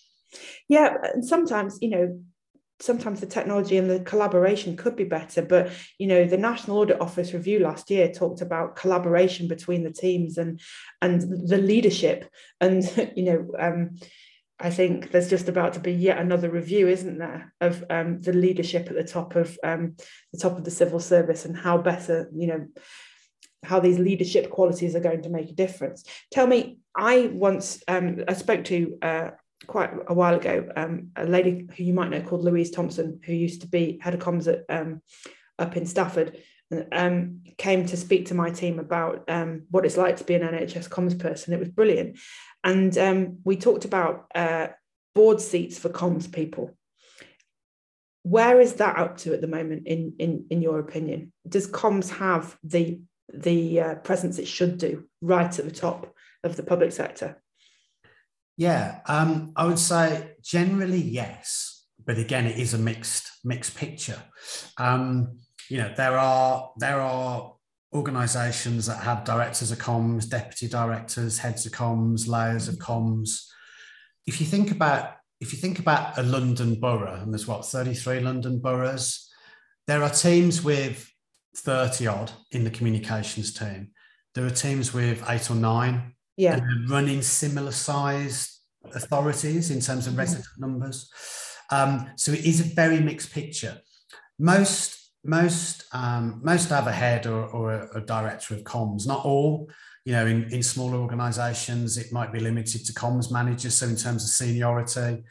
Yeah, 0.67 0.95
and 1.13 1.25
sometimes 1.25 1.79
you 1.81 1.89
know 1.89 2.23
sometimes 2.81 3.19
the 3.19 3.25
technology 3.25 3.77
and 3.77 3.89
the 3.89 3.99
collaboration 3.99 4.77
could 4.77 4.95
be 4.95 5.03
better 5.03 5.41
but 5.41 5.71
you 5.97 6.07
know 6.07 6.25
the 6.25 6.37
national 6.37 6.77
audit 6.77 6.99
office 7.01 7.33
review 7.33 7.59
last 7.59 7.89
year 7.89 8.11
talked 8.11 8.41
about 8.41 8.75
collaboration 8.75 9.47
between 9.47 9.83
the 9.83 9.91
teams 9.91 10.37
and 10.37 10.59
and 11.01 11.21
the 11.21 11.57
leadership 11.57 12.29
and 12.61 12.83
you 13.15 13.23
know 13.23 13.47
um, 13.59 13.97
I 14.61 14.69
think 14.69 15.11
there's 15.11 15.29
just 15.29 15.47
about 15.47 15.73
to 15.73 15.79
be 15.79 15.93
yet 15.93 16.17
another 16.17 16.49
review, 16.49 16.89
isn't 16.89 17.17
there, 17.17 17.53
of 17.61 17.83
um, 17.89 18.21
the 18.21 18.33
leadership 18.33 18.89
at 18.89 18.95
the 18.95 19.05
top 19.05 19.37
of 19.37 19.57
um, 19.63 19.95
the 20.33 20.39
top 20.39 20.57
of 20.57 20.65
the 20.65 20.71
civil 20.71 20.99
service 20.99 21.45
and 21.45 21.55
how 21.55 21.77
better, 21.77 22.29
you 22.35 22.47
know, 22.47 22.67
how 23.63 23.79
these 23.79 23.99
leadership 23.99 24.49
qualities 24.49 24.95
are 24.95 25.01
going 25.01 25.21
to 25.21 25.29
make 25.29 25.49
a 25.49 25.53
difference. 25.53 26.03
Tell 26.31 26.45
me, 26.45 26.79
I 26.95 27.29
once 27.31 27.81
um, 27.87 28.23
I 28.27 28.33
spoke 28.33 28.65
to 28.65 28.97
uh, 29.01 29.29
quite 29.67 29.91
a 30.07 30.13
while 30.13 30.35
ago, 30.35 30.69
um, 30.75 31.09
a 31.15 31.25
lady 31.25 31.67
who 31.75 31.83
you 31.83 31.93
might 31.93 32.09
know 32.09 32.21
called 32.21 32.43
Louise 32.43 32.71
Thompson, 32.71 33.19
who 33.25 33.33
used 33.33 33.61
to 33.61 33.67
be 33.67 33.99
head 34.01 34.13
of 34.13 34.19
comms 34.19 34.47
at 34.47 34.63
um, 34.69 35.01
up 35.57 35.75
in 35.75 35.85
Stafford, 35.85 36.37
um, 36.91 37.41
came 37.57 37.85
to 37.87 37.97
speak 37.97 38.27
to 38.27 38.35
my 38.35 38.51
team 38.51 38.79
about 38.79 39.23
um, 39.27 39.63
what 39.69 39.85
it's 39.85 39.97
like 39.97 40.17
to 40.17 40.23
be 40.23 40.35
an 40.35 40.41
NHS 40.41 40.89
comms 40.89 41.17
person. 41.17 41.53
It 41.53 41.59
was 41.59 41.69
brilliant, 41.69 42.17
and 42.63 42.97
um, 42.97 43.37
we 43.43 43.57
talked 43.57 43.85
about 43.85 44.27
uh, 44.33 44.67
board 45.15 45.41
seats 45.41 45.77
for 45.77 45.89
comms 45.89 46.31
people. 46.31 46.75
Where 48.23 48.59
is 48.61 48.75
that 48.75 48.97
up 48.97 49.17
to 49.19 49.33
at 49.33 49.41
the 49.41 49.47
moment, 49.47 49.87
in 49.87 50.13
in 50.19 50.45
in 50.49 50.61
your 50.61 50.79
opinion? 50.79 51.33
Does 51.47 51.67
comms 51.67 52.09
have 52.09 52.57
the 52.63 53.01
the 53.33 53.79
uh, 53.81 53.95
presence 53.95 54.39
it 54.39 54.47
should 54.47 54.77
do 54.77 55.05
right 55.21 55.59
at 55.59 55.65
the 55.65 55.71
top 55.71 56.13
of 56.43 56.55
the 56.55 56.63
public 56.63 56.91
sector? 56.91 57.41
Yeah, 58.59 58.99
um, 59.05 59.53
I 59.55 59.65
would 59.65 59.79
say 59.79 60.33
generally 60.43 61.01
yes, 61.01 61.85
but 62.05 62.17
again, 62.17 62.45
it 62.45 62.59
is 62.59 62.73
a 62.73 62.77
mixed 62.77 63.31
mixed 63.45 63.77
picture. 63.77 64.21
Um, 64.77 65.37
you 65.69 65.77
know, 65.77 65.93
there 65.95 66.17
are 66.17 66.69
there 66.77 66.99
are 66.99 67.53
organisations 67.93 68.87
that 68.87 69.01
have 69.01 69.23
directors 69.23 69.71
of 69.71 69.77
comms, 69.77 70.27
deputy 70.27 70.67
directors, 70.67 71.37
heads 71.37 71.65
of 71.65 71.71
comms, 71.71 72.27
layers 72.27 72.67
of 72.67 72.75
comms. 72.75 73.45
If 74.27 74.41
you 74.41 74.45
think 74.45 74.71
about 74.71 75.13
if 75.39 75.53
you 75.53 75.57
think 75.57 75.79
about 75.79 76.17
a 76.17 76.23
London 76.23 76.81
borough, 76.81 77.21
and 77.21 77.31
there's 77.31 77.47
what 77.47 77.65
33 77.65 78.19
London 78.19 78.59
boroughs, 78.59 79.31
there 79.87 80.03
are 80.03 80.09
teams 80.09 80.61
with 80.61 81.09
30 81.55 82.07
odd 82.07 82.31
in 82.51 82.65
the 82.65 82.71
communications 82.71 83.53
team. 83.53 83.91
There 84.35 84.45
are 84.45 84.49
teams 84.49 84.93
with 84.93 85.23
eight 85.29 85.49
or 85.49 85.55
nine 85.55 86.15
yeah. 86.39 86.59
running 86.87 87.21
similar 87.21 87.71
sized 87.71 88.49
authorities 88.95 89.71
in 89.71 89.81
terms 89.81 90.07
of 90.07 90.11
mm-hmm. 90.11 90.19
resident 90.19 90.47
numbers. 90.57 91.11
Um, 91.71 92.09
so 92.15 92.31
it 92.31 92.45
is 92.45 92.61
a 92.61 92.75
very 92.75 92.99
mixed 92.99 93.31
picture. 93.31 93.77
Most 94.39 94.95
most 95.25 95.83
um, 95.93 96.39
most 96.43 96.69
have 96.69 96.87
a 96.87 96.93
head 96.93 97.27
or, 97.27 97.45
or 97.47 97.73
a, 97.73 97.97
a, 97.97 98.01
director 98.01 98.53
of 98.53 98.63
comms. 98.63 99.05
Not 99.05 99.25
all. 99.25 99.69
You 100.05 100.13
know, 100.13 100.25
in, 100.25 100.51
in 100.53 100.63
smaller 100.63 100.97
organisations, 100.97 101.97
it 101.97 102.13
might 102.13 102.31
be 102.31 102.39
limited 102.39 102.85
to 102.85 102.93
comms 102.93 103.31
managers. 103.31 103.75
So 103.75 103.85
in 103.85 103.97
terms 103.97 104.23
of 104.23 104.29
seniority, 104.29 105.21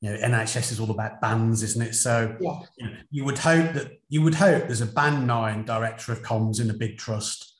you 0.00 0.10
know, 0.10 0.16
NHS 0.16 0.70
is 0.70 0.80
all 0.80 0.92
about 0.92 1.20
bands, 1.20 1.64
isn't 1.64 1.82
it? 1.82 1.94
So 1.94 2.36
yeah. 2.40 2.60
you, 2.78 2.86
know, 2.86 2.96
you 3.10 3.24
would 3.24 3.38
hope 3.38 3.72
that 3.74 3.90
you 4.08 4.22
would 4.22 4.36
hope 4.36 4.64
there's 4.64 4.80
a 4.80 4.86
band 4.86 5.26
nine 5.26 5.64
director 5.64 6.12
of 6.12 6.22
comms 6.22 6.60
in 6.60 6.70
a 6.70 6.74
big 6.74 6.96
trust. 6.96 7.58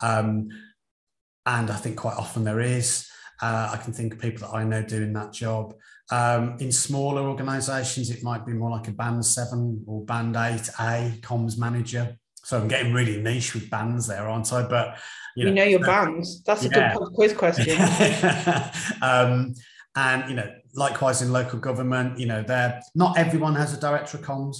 Um, 0.00 0.48
and 1.46 1.70
I 1.70 1.76
think 1.76 1.96
quite 1.96 2.16
often 2.16 2.44
there 2.44 2.60
is. 2.60 3.08
Uh, 3.42 3.70
I 3.72 3.76
can 3.76 3.92
think 3.92 4.14
of 4.14 4.20
people 4.20 4.46
that 4.46 4.54
I 4.54 4.64
know 4.64 4.82
doing 4.82 5.12
that 5.14 5.32
job. 5.32 5.74
Um, 6.10 6.56
in 6.60 6.70
smaller 6.70 7.22
organisations, 7.22 8.10
it 8.10 8.22
might 8.22 8.46
be 8.46 8.52
more 8.52 8.70
like 8.70 8.88
a 8.88 8.92
band 8.92 9.24
seven 9.24 9.82
or 9.86 10.04
band 10.04 10.36
eight 10.36 10.68
A 10.80 11.12
comms 11.20 11.58
manager. 11.58 12.16
So 12.44 12.60
I'm 12.60 12.68
getting 12.68 12.92
really 12.92 13.20
niche 13.20 13.54
with 13.54 13.70
bands 13.70 14.06
there, 14.06 14.28
aren't 14.28 14.52
I? 14.52 14.62
But 14.62 14.98
you 15.34 15.44
know, 15.44 15.50
you 15.50 15.54
know 15.54 15.64
your 15.64 15.80
bands. 15.80 16.42
That's 16.44 16.64
a 16.64 16.68
yeah. 16.68 16.94
good 16.94 17.12
quiz 17.14 17.32
question. 17.32 17.80
um, 19.02 19.54
and 19.96 20.28
you 20.28 20.36
know, 20.36 20.50
likewise 20.74 21.22
in 21.22 21.32
local 21.32 21.58
government, 21.58 22.18
you 22.18 22.26
know, 22.26 22.42
there 22.42 22.82
not 22.94 23.18
everyone 23.18 23.54
has 23.54 23.72
a 23.76 23.80
director 23.80 24.18
of 24.18 24.24
comms, 24.24 24.56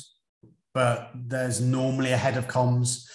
but 0.73 1.11
there's 1.15 1.61
normally 1.61 2.13
a 2.13 2.17
head 2.17 2.37
of 2.37 2.49
comms 2.49 3.07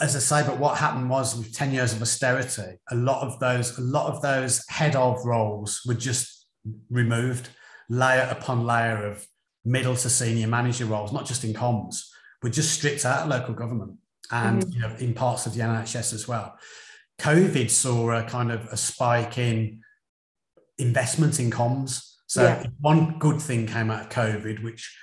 as 0.00 0.16
I 0.16 0.18
say, 0.18 0.46
but 0.46 0.58
what 0.58 0.78
happened 0.78 1.10
was 1.10 1.36
with 1.36 1.54
10 1.54 1.72
years 1.72 1.92
of 1.92 2.02
austerity, 2.02 2.78
a 2.90 2.94
lot 2.94 3.22
of 3.26 3.38
those, 3.38 3.78
a 3.78 3.82
lot 3.82 4.12
of 4.12 4.22
those 4.22 4.64
head 4.68 4.96
of 4.96 5.24
roles 5.24 5.80
were 5.86 5.94
just 5.94 6.46
removed, 6.90 7.48
layer 7.88 8.28
upon 8.30 8.64
layer 8.64 9.06
of 9.06 9.26
middle 9.64 9.96
to 9.96 10.08
senior 10.08 10.46
manager 10.46 10.86
roles, 10.86 11.12
not 11.12 11.26
just 11.26 11.44
in 11.44 11.52
comms, 11.52 12.04
were 12.42 12.50
just 12.50 12.72
stripped 12.72 13.04
out 13.04 13.22
of 13.22 13.28
local 13.28 13.54
government 13.54 13.98
and 14.30 14.62
mm-hmm. 14.62 14.72
you 14.72 14.80
know, 14.80 14.94
in 14.98 15.14
parts 15.14 15.46
of 15.46 15.54
the 15.54 15.60
NHS 15.60 16.12
as 16.12 16.28
well. 16.28 16.56
COVID 17.18 17.68
saw 17.70 18.12
a 18.12 18.22
kind 18.22 18.50
of 18.50 18.64
a 18.66 18.76
spike 18.76 19.36
in 19.38 19.80
investment 20.78 21.38
in 21.38 21.50
comms. 21.50 22.02
So 22.26 22.44
Yeah. 22.44 22.66
one 22.80 23.18
good 23.18 23.40
thing 23.42 23.66
came 23.66 23.90
out 23.90 24.02
of 24.02 24.08
COVID, 24.08 24.62
which 24.62 24.96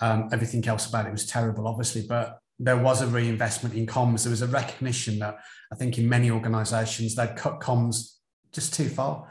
um, 0.00 0.28
everything 0.32 0.66
else 0.66 0.88
about 0.88 1.06
it 1.06 1.12
was 1.12 1.26
terrible, 1.26 1.68
obviously, 1.68 2.06
but 2.08 2.38
there 2.58 2.76
was 2.76 3.02
a 3.02 3.06
reinvestment 3.06 3.74
in 3.74 3.86
comms. 3.86 4.22
There 4.22 4.30
was 4.30 4.42
a 4.42 4.46
recognition 4.46 5.18
that 5.18 5.38
I 5.72 5.76
think 5.76 5.98
in 5.98 6.08
many 6.08 6.30
organisations 6.30 7.14
they'd 7.14 7.36
cut 7.36 7.60
comms 7.60 8.14
just 8.52 8.74
too 8.74 8.88
far. 8.88 9.28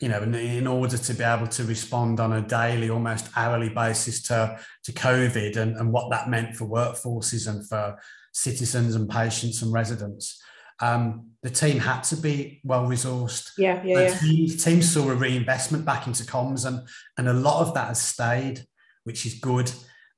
You 0.00 0.08
know, 0.08 0.22
in, 0.22 0.34
in 0.34 0.66
order 0.66 0.98
to 0.98 1.14
be 1.14 1.22
able 1.22 1.46
to 1.46 1.64
respond 1.64 2.18
on 2.18 2.32
a 2.32 2.40
daily, 2.40 2.90
almost 2.90 3.28
hourly 3.36 3.68
basis 3.68 4.22
to, 4.24 4.58
to 4.84 4.92
COVID 4.92 5.56
and, 5.56 5.76
and 5.76 5.92
what 5.92 6.10
that 6.10 6.28
meant 6.28 6.56
for 6.56 6.66
workforces 6.66 7.48
and 7.48 7.68
for 7.68 7.98
citizens 8.32 8.94
and 8.96 9.08
patients 9.08 9.62
and 9.62 9.72
residents. 9.72 10.42
Um, 10.80 11.30
the 11.42 11.50
team 11.50 11.78
had 11.78 12.00
to 12.04 12.16
be 12.16 12.60
well 12.64 12.86
resourced. 12.86 13.52
Yeah, 13.56 13.80
yeah, 13.84 13.94
The 13.94 14.02
yeah. 14.04 14.18
team, 14.18 14.48
team 14.48 14.82
saw 14.82 15.10
a 15.10 15.14
reinvestment 15.14 15.84
back 15.84 16.08
into 16.08 16.24
comms, 16.24 16.66
and 16.66 16.80
and 17.16 17.28
a 17.28 17.32
lot 17.32 17.60
of 17.60 17.74
that 17.74 17.88
has 17.88 18.02
stayed, 18.02 18.64
which 19.04 19.24
is 19.24 19.34
good. 19.34 19.70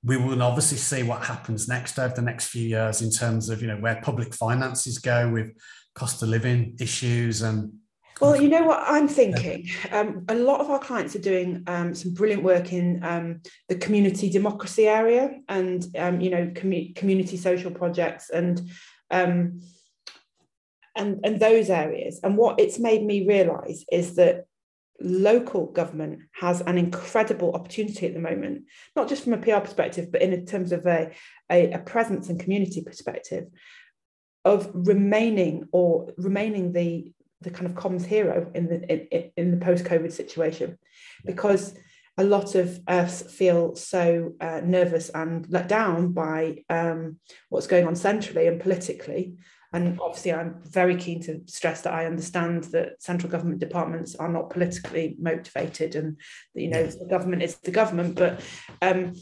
We 0.05 0.17
will 0.17 0.43
obviously 0.43 0.79
see 0.79 1.03
what 1.03 1.25
happens 1.25 1.67
next 1.67 1.99
over 1.99 2.15
the 2.15 2.23
next 2.23 2.49
few 2.49 2.69
years 2.69 3.01
in 3.01 3.11
terms 3.11 3.49
of 3.49 3.63
you 3.63 3.69
know 3.69 3.79
where 3.79 4.01
public 4.03 4.35
finances 4.35 4.99
go 4.99 5.31
with 5.31 5.53
cost 5.95 6.23
of 6.23 6.29
living 6.29 6.77
issues 6.81 7.43
and 7.43 7.73
Well, 8.21 8.41
you 8.41 8.49
know 8.49 8.65
what 8.65 8.83
I'm 8.87 9.09
thinking? 9.09 9.69
Um, 9.91 10.25
a 10.29 10.35
lot 10.35 10.61
of 10.61 10.71
our 10.71 10.79
clients 10.79 11.17
are 11.17 11.21
doing 11.21 11.65
um, 11.67 11.95
some 11.95 12.15
brilliant 12.15 12.43
work 12.43 12.73
in 12.73 13.03
um, 13.03 13.41
the 13.69 13.77
community 13.77 14.31
democracy 14.31 14.87
area 14.87 15.41
and, 15.49 15.85
um, 15.99 16.21
you 16.21 16.31
know, 16.31 16.47
commu- 16.47 16.95
community 16.95 17.37
social 17.37 17.73
projects 17.73 18.31
and, 18.31 18.61
um, 19.11 19.61
and, 20.97 21.21
and 21.25 21.41
those 21.41 21.71
areas. 21.71 22.21
And 22.23 22.37
what 22.37 22.61
it's 22.61 22.79
made 22.79 23.05
me 23.05 23.27
realise 23.27 23.85
is 23.91 24.15
that 24.15 24.45
local 25.01 25.67
government 25.67 26.21
has 26.33 26.61
an 26.63 26.79
incredible 26.79 27.53
opportunity 27.53 28.07
at 28.07 28.15
the 28.15 28.21
moment, 28.21 28.65
not 28.95 29.09
just 29.09 29.25
from 29.25 29.33
a 29.33 29.39
PR 29.39 29.59
perspective, 29.59 30.11
but 30.13 30.23
in 30.23 30.47
terms 30.47 30.73
of 30.73 30.87
a, 30.87 31.13
a, 31.51 31.73
a 31.73 31.79
presence 31.79 32.29
and 32.29 32.41
community 32.41 32.83
perspective 32.83 33.47
of 34.45 34.71
remaining 34.73 35.67
or 35.73 36.13
remaining 36.17 36.73
the 36.73 37.13
the 37.41 37.51
kind 37.51 37.67
of 37.67 37.75
comms 37.75 38.07
hero 38.07 38.51
in 38.55 38.69
the 38.69 39.11
in, 39.15 39.31
in 39.37 39.51
the 39.51 39.65
post-COVID 39.65 40.13
situation, 40.13 40.79
because 41.27 41.75
a 42.17 42.25
lot 42.25 42.55
of 42.55 42.81
us 42.87 43.23
feel 43.23 43.75
so 43.75 44.35
uh, 44.41 44.61
nervous 44.65 45.11
and 45.11 45.47
let 45.51 45.69
down 45.69 46.13
by 46.13 46.65
um, 46.71 47.19
what's 47.49 47.67
going 47.67 47.87
on 47.87 47.97
centrally 47.97 48.47
and 48.47 48.61
politically. 48.61 49.35
And 49.75 49.99
obviously, 50.01 50.33
I'm 50.33 50.63
very 50.63 50.95
keen 50.97 51.21
to 51.25 51.41
stress 51.47 51.81
that 51.81 51.93
I 51.93 52.07
understand 52.07 52.65
that 52.65 53.03
central 53.03 53.31
government 53.31 53.59
departments 53.59 54.15
are 54.15 54.29
not 54.29 54.51
politically 54.51 55.17
motivated, 55.19 55.97
and 55.97 56.17
that, 56.55 56.63
you 56.63 56.69
know 56.69 56.87
the 56.87 57.09
government 57.11 57.43
is 57.43 57.57
the 57.57 57.73
government. 57.73 58.15
But 58.15 58.41
um, 58.81 59.15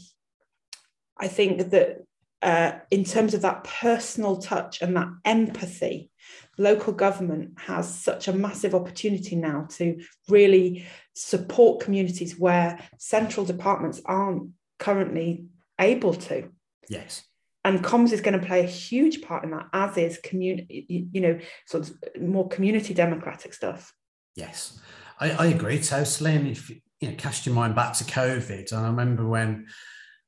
I 1.17 1.27
think 1.27 1.71
that 1.71 2.03
uh, 2.43 2.73
in 2.91 3.03
terms 3.03 3.33
of 3.33 3.41
that 3.41 3.63
personal 3.63 4.37
touch 4.37 4.83
and 4.83 4.95
that 4.95 5.07
empathy, 5.25 6.11
local 6.59 6.93
government 6.93 7.59
has 7.59 7.91
such 7.91 8.27
a 8.27 8.33
massive 8.33 8.75
opportunity 8.75 9.35
now 9.35 9.65
to 9.71 10.03
really 10.29 10.85
support 11.15 11.83
communities 11.83 12.37
where 12.37 12.79
central 12.99 13.43
departments 13.43 14.01
aren't 14.05 14.51
currently 14.77 15.45
able 15.79 16.13
to. 16.13 16.49
yes, 16.89 17.23
And 17.65 17.83
comms 17.83 18.11
is 18.11 18.21
going 18.21 18.39
to 18.39 18.45
play 18.45 18.59
a 18.59 18.67
huge 18.67 19.21
part 19.21 19.43
in 19.43 19.51
that, 19.51 19.67
as 19.71 19.97
is 19.97 20.17
community, 20.17 21.07
you 21.11 21.21
know, 21.21 21.39
sort 21.65 21.89
of 21.89 22.21
more 22.21 22.47
community 22.47 22.93
democratic 22.93 23.53
stuff. 23.53 23.93
yes, 24.35 24.79
I, 25.19 25.31
I 25.31 25.45
agree 25.47 25.79
totally. 25.79 26.35
And 26.35 26.47
if 26.47 26.69
you 26.69 27.09
know, 27.09 27.15
cast 27.15 27.45
your 27.45 27.55
mind 27.55 27.75
back 27.75 27.93
to 27.95 28.03
COVID, 28.03 28.71
and 28.71 28.81
I 28.81 28.87
remember 28.87 29.25
when 29.25 29.67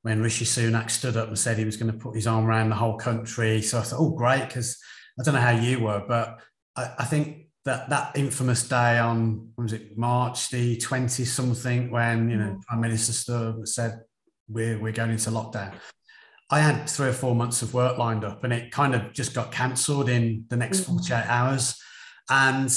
when 0.04 0.22
Rishi 0.22 0.46
Sunak 0.46 0.92
stood 0.92 1.18
up 1.18 1.30
and 1.30 1.40
said 1.40 1.58
he 1.58 1.66
was 1.66 1.78
going 1.78 1.92
to 1.92 1.98
put 1.98 2.16
his 2.16 2.28
arm 2.28 2.46
around 2.46 2.70
the 2.70 2.76
whole 2.76 2.96
country. 2.96 3.62
So 3.64 3.80
I 3.80 3.82
thought, 3.82 4.00
oh, 4.00 4.12
great, 4.12 4.46
because 4.48 4.78
I 5.20 5.24
don't 5.24 5.34
know 5.34 5.42
how 5.42 5.50
you 5.50 5.80
were, 5.80 6.04
but 6.08 6.40
I, 6.76 6.92
I 7.00 7.06
think 7.06 7.48
that 7.66 7.90
that 7.90 8.16
infamous 8.16 8.68
day 8.68 9.00
on 9.00 9.50
was 9.58 9.74
it 9.74 9.98
March 9.98 10.50
the 10.52 10.78
20 10.78 11.26
something 11.26 11.90
when 11.90 12.30
you 12.30 12.38
know 12.38 12.52
mm. 12.52 12.62
Prime 12.62 12.82
Minister 12.82 13.12
stood 13.12 13.50
up 13.50 13.56
and 13.56 13.68
said 13.68 14.02
we're 14.48 14.80
we're 14.80 14.92
going 14.92 15.12
into 15.12 15.32
lockdown. 15.32 15.74
I 16.52 16.60
had 16.60 16.88
three 16.90 17.08
or 17.08 17.14
four 17.14 17.34
months 17.36 17.62
of 17.62 17.74
work 17.74 17.98
lined 17.98 18.24
up, 18.24 18.44
and 18.44 18.54
it 18.54 18.72
kind 18.72 18.94
of 18.94 19.14
just 19.14 19.34
got 19.34 19.52
cancelled 19.52 20.10
in 20.10 20.46
the 20.50 20.58
next 20.58 20.82
Mhm. 20.82 20.86
48 20.88 21.26
hours. 21.28 21.76
And 22.30 22.72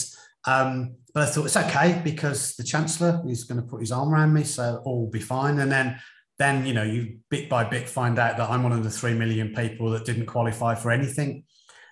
um, 0.46 0.94
but 1.12 1.24
I 1.24 1.26
thought 1.26 1.44
it's 1.46 1.56
okay 1.56 2.00
because 2.04 2.54
the 2.56 2.62
Chancellor 2.64 3.22
is 3.28 3.44
going 3.44 3.60
to 3.60 3.66
put 3.66 3.80
his 3.80 3.92
arm 3.92 4.14
around 4.14 4.32
me, 4.32 4.44
so 4.44 4.80
all 4.84 5.00
will 5.00 5.10
be 5.10 5.20
fine. 5.20 5.58
And 5.58 5.70
then 5.70 5.98
then 6.38 6.64
you 6.64 6.72
know 6.72 6.84
you 6.84 7.18
bit 7.30 7.48
by 7.50 7.64
bit 7.64 7.88
find 7.88 8.18
out 8.18 8.36
that 8.38 8.48
I'm 8.48 8.62
one 8.62 8.72
of 8.72 8.84
the 8.84 8.90
three 8.90 9.14
million 9.14 9.52
people 9.54 9.90
that 9.90 10.04
didn't 10.04 10.26
qualify 10.26 10.74
for 10.74 10.90
anything. 10.90 11.44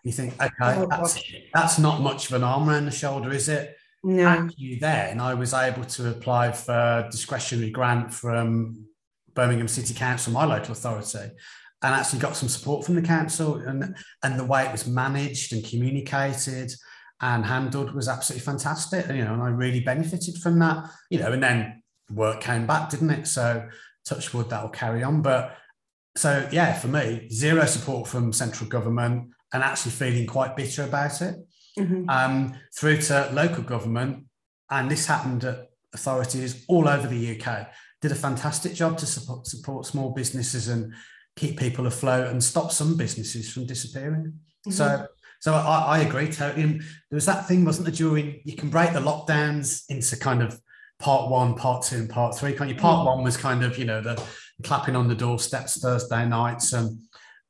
You 0.05 0.13
think, 0.13 0.35
okay, 0.41 0.53
Oh, 0.61 0.87
that's, 0.89 1.21
that's 1.53 1.79
not 1.81 2.01
much 2.01 2.27
of 2.31 2.35
an 2.35 2.45
arm 2.45 2.71
around 2.71 2.85
the 2.85 2.93
shoulder, 2.93 3.33
is 3.33 3.49
it? 3.49 3.75
No. 4.05 4.25
Actually, 4.29 4.79
then 4.81 5.19
I 5.19 5.35
was 5.35 5.53
able 5.53 5.85
to 5.85 6.11
apply 6.11 6.53
for 6.53 7.09
discretionary 7.11 7.71
grant 7.73 8.15
from 8.15 8.85
Birmingham 9.35 9.67
City 9.67 9.95
Council, 9.95 10.33
my 10.33 10.45
local 10.45 10.71
authority, 10.73 11.33
and 11.83 11.95
actually 11.95 12.19
got 12.21 12.37
some 12.37 12.49
support 12.49 12.85
from 12.85 12.95
the 12.95 13.03
council. 13.03 13.57
And, 13.57 13.95
and 14.23 14.39
the 14.39 14.45
way 14.45 14.65
it 14.65 14.73
was 14.73 14.87
managed 14.87 15.53
and 15.53 15.65
communicated 15.65 16.73
and 17.21 17.45
handled 17.45 17.95
was 17.95 18.09
absolutely 18.09 18.45
fantastic. 18.45 19.07
You 19.09 19.25
know, 19.25 19.35
and 19.35 19.43
I 19.43 19.49
really 19.49 19.81
benefited 19.81 20.39
from 20.39 20.59
that. 20.61 20.89
You 21.11 21.21
know, 21.21 21.33
and 21.33 21.43
then 21.43 21.83
work 22.11 22.41
came 22.41 22.67
back, 22.67 22.91
didn't 22.91 23.11
it? 23.11 23.27
So 23.27 23.69
touch 24.07 24.33
wood, 24.33 24.51
that 24.51 24.63
will 24.63 24.71
carry 24.71 25.03
on. 25.03 25.23
But 25.23 25.57
so 26.17 26.49
yeah, 26.53 26.73
for 26.75 26.89
me, 26.89 27.29
zero 27.31 27.67
support 27.67 28.09
from 28.09 28.33
central 28.33 28.69
government 28.69 29.31
and 29.53 29.63
actually 29.63 29.93
feeling 29.93 30.27
quite 30.27 30.57
bitter 30.57 30.83
about 30.83 31.21
it 31.23 31.37
Mhm. 31.79 32.09
um, 32.09 32.55
through 32.79 33.03
to 33.03 33.31
local 33.33 33.63
government. 33.63 34.25
And 34.71 34.91
this 34.91 35.07
happened 35.07 35.45
at 35.45 35.69
authorities 35.93 36.65
all 36.69 36.89
over 36.89 37.07
the 37.07 37.39
UK. 37.39 37.69
Did 38.01 38.13
a 38.13 38.17
fantastic 38.17 38.75
job 38.75 38.99
to 38.99 39.07
support, 39.07 39.47
support 39.47 39.87
small 39.87 40.11
businesses 40.13 40.69
and 40.69 40.93
keep 41.37 41.59
people 41.59 41.87
afloat 41.87 42.29
and 42.29 42.43
stop 42.43 42.73
some 42.73 42.97
businesses 42.97 43.53
from 43.53 43.67
disappearing. 43.67 44.33
So, 44.71 44.85
mm-hmm. 44.85 45.05
so 45.41 45.55
I, 45.55 45.99
I 45.99 45.99
agree 46.01 46.29
totally. 46.29 46.63
And 46.63 46.81
there 46.81 47.17
was 47.17 47.27
that 47.27 47.47
thing, 47.47 47.65
wasn't 47.65 47.87
there? 47.87 47.95
During 47.95 48.41
you 48.45 48.57
can 48.57 48.71
break 48.71 48.93
the 48.93 49.01
lockdowns 49.01 49.85
into 49.89 50.17
kind 50.17 50.43
of 50.43 50.59
part 50.99 51.31
one, 51.31 51.55
part 51.55 51.85
two, 51.85 51.97
and 51.97 52.11
part 52.11 52.37
three. 52.37 52.53
Can't 52.53 52.71
you? 52.71 52.77
Part 52.77 53.07
mm. 53.07 53.15
one 53.15 53.25
was 53.25 53.37
kind 53.37 53.63
of 53.63 53.79
you 53.79 53.85
know 53.85 54.01
the 54.01 54.21
clapping 54.63 54.97
on 54.97 55.09
the 55.09 55.15
doorsteps 55.15 55.81
Thursday 55.81 56.27
nights 56.27 56.73
and 56.73 56.99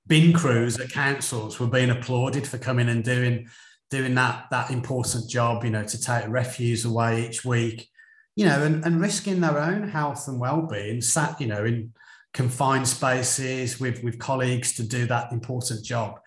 bin 0.07 0.33
crews 0.33 0.79
at 0.79 0.90
councils 0.90 1.59
were 1.59 1.66
being 1.66 1.90
applauded 1.90 2.46
for 2.46 2.59
coming 2.59 2.88
and 2.88 3.05
doing 3.05 3.49
doing 3.90 4.14
that 4.14 4.46
that 4.51 4.70
important 4.70 5.29
job, 5.31 5.64
you 5.64 5.70
know, 5.70 5.85
to 5.85 6.01
take 6.01 6.29
refuse 6.29 6.85
away 6.85 7.27
each 7.27 7.44
week, 7.44 7.88
you 8.35 8.44
know, 8.44 8.62
and, 8.62 8.85
and 8.85 9.01
risking 9.01 9.40
their 9.40 9.59
own 9.59 9.88
health 9.88 10.29
and 10.29 10.40
well-being, 10.40 11.01
sat, 11.01 11.40
you 11.40 11.46
know, 11.46 11.64
in 11.64 11.92
confined 12.35 12.87
spaces 12.87 13.81
with 13.81 14.03
with 14.03 14.19
colleagues 14.19 14.75
to 14.75 14.83
do 14.83 15.07
that 15.07 15.33
important 15.33 15.85
job. 15.85 16.21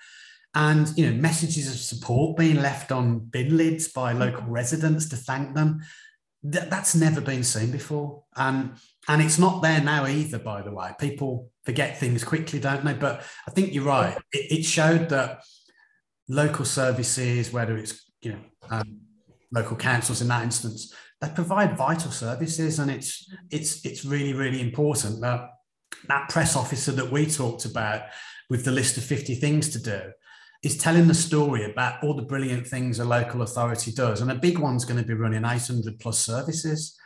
And 0.56 0.92
you 0.98 1.10
know, 1.10 1.16
messages 1.16 1.68
of 1.68 1.80
support 1.80 2.38
being 2.38 2.62
left 2.62 2.92
on 2.92 3.20
bin 3.20 3.56
lids 3.56 3.90
by 3.90 4.14
local 4.14 4.48
residents 4.48 5.08
to 5.10 5.16
thank 5.16 5.54
them. 5.54 5.82
That, 6.42 6.70
that's 6.70 6.96
never 6.96 7.22
been 7.22 7.44
seen 7.44 7.72
before. 7.72 8.24
And 8.36 8.74
and 9.08 9.22
it's 9.22 9.38
not 9.38 9.62
there 9.62 9.82
now 9.82 10.08
either, 10.08 10.40
by 10.40 10.62
the 10.62 10.72
way. 10.72 10.92
People 11.00 11.52
forget 11.66 12.00
things 12.00 12.24
quickly, 12.24 12.60
don't 12.60 12.84
they? 12.84 12.94
But 12.94 13.24
I 13.48 13.52
think 13.52 13.74
you're 13.74 13.84
right. 13.84 14.18
It, 14.32 14.60
it 14.60 14.64
showed 14.64 15.10
that 15.10 15.44
local 16.28 16.66
services, 16.66 17.54
whether 17.54 17.78
it's 17.78 18.12
you 18.22 18.32
know 18.34 18.40
um, 18.70 19.02
local 19.52 19.76
councils 19.76 20.22
in 20.22 20.28
that 20.30 20.44
instance, 20.44 20.94
they 21.22 21.30
provide 21.30 21.78
vital 21.78 22.12
services, 22.12 22.80
and 22.80 22.90
it's 22.90 23.32
it's 23.52 23.86
it's 23.86 24.06
really 24.06 24.34
really 24.34 24.62
important 24.62 25.22
that 25.22 25.50
that 26.08 26.30
press 26.30 26.56
officer 26.56 26.91
that 26.93 27.12
we 27.12 27.25
talked 27.25 27.65
about 27.65 28.04
with 28.49 28.65
the 28.65 28.71
list 28.71 28.97
of 28.97 29.04
50 29.04 29.36
things 29.36 29.69
to 29.69 29.80
do 29.82 30.02
is 30.63 30.78
telling 30.78 31.08
the 31.08 31.13
story 31.13 31.69
about 31.71 32.04
all 32.04 32.13
the 32.15 32.21
brilliant 32.23 32.67
things 32.67 33.00
a 33.00 33.06
local 33.06 33.42
authority 33.44 33.92
does, 33.92 34.21
and 34.21 34.29
a 34.31 34.35
big 34.35 34.58
one's 34.60 34.83
going 34.85 35.00
to 35.00 35.08
be 35.08 35.13
running 35.13 35.46
800 35.46 36.00
plus 36.00 36.19
services. 36.19 36.98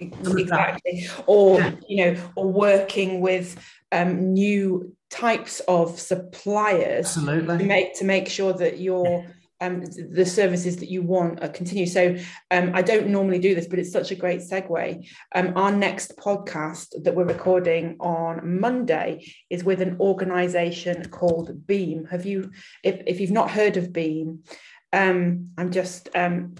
exactly 0.00 1.08
or 1.26 1.58
Yeah. 1.58 1.72
you 1.88 2.04
know 2.04 2.20
or 2.36 2.52
working 2.52 3.20
with 3.20 3.56
um, 3.90 4.32
new 4.32 4.94
types 5.10 5.60
of 5.66 5.98
suppliers 5.98 7.14
to 7.14 7.20
Absolutely. 7.20 7.64
make 7.64 7.98
to 7.98 8.04
make 8.04 8.28
sure 8.28 8.52
that 8.52 8.78
your 8.78 9.24
um, 9.60 9.82
the 9.84 10.24
services 10.24 10.76
that 10.76 10.90
you 10.90 11.02
want 11.02 11.42
uh, 11.42 11.48
continue. 11.48 11.86
So 11.86 12.16
um, 12.50 12.70
I 12.74 12.82
don't 12.82 13.08
normally 13.08 13.38
do 13.38 13.54
this, 13.54 13.66
but 13.66 13.78
it's 13.78 13.92
such 13.92 14.10
a 14.10 14.16
great 14.16 14.40
segue. 14.40 15.08
Um, 15.34 15.52
our 15.56 15.72
next 15.72 16.16
podcast 16.16 17.02
that 17.02 17.14
we're 17.14 17.24
recording 17.24 17.96
on 17.98 18.60
Monday 18.60 19.32
is 19.50 19.64
with 19.64 19.80
an 19.80 19.96
organisation 20.00 21.08
called 21.10 21.66
Beam. 21.66 22.06
Have 22.10 22.24
you, 22.24 22.50
if, 22.84 23.02
if 23.06 23.20
you've 23.20 23.30
not 23.30 23.50
heard 23.50 23.76
of 23.76 23.92
Beam, 23.92 24.44
um, 24.92 25.50
I'm 25.58 25.70
just 25.70 26.08
um, 26.14 26.54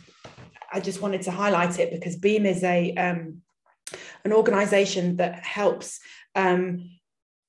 I 0.72 0.80
just 0.80 1.00
wanted 1.00 1.22
to 1.22 1.30
highlight 1.30 1.78
it 1.78 1.90
because 1.90 2.16
Beam 2.16 2.44
is 2.44 2.62
a 2.62 2.92
um, 2.94 3.42
an 4.24 4.32
organisation 4.32 5.16
that 5.16 5.42
helps 5.44 6.00
um, 6.34 6.90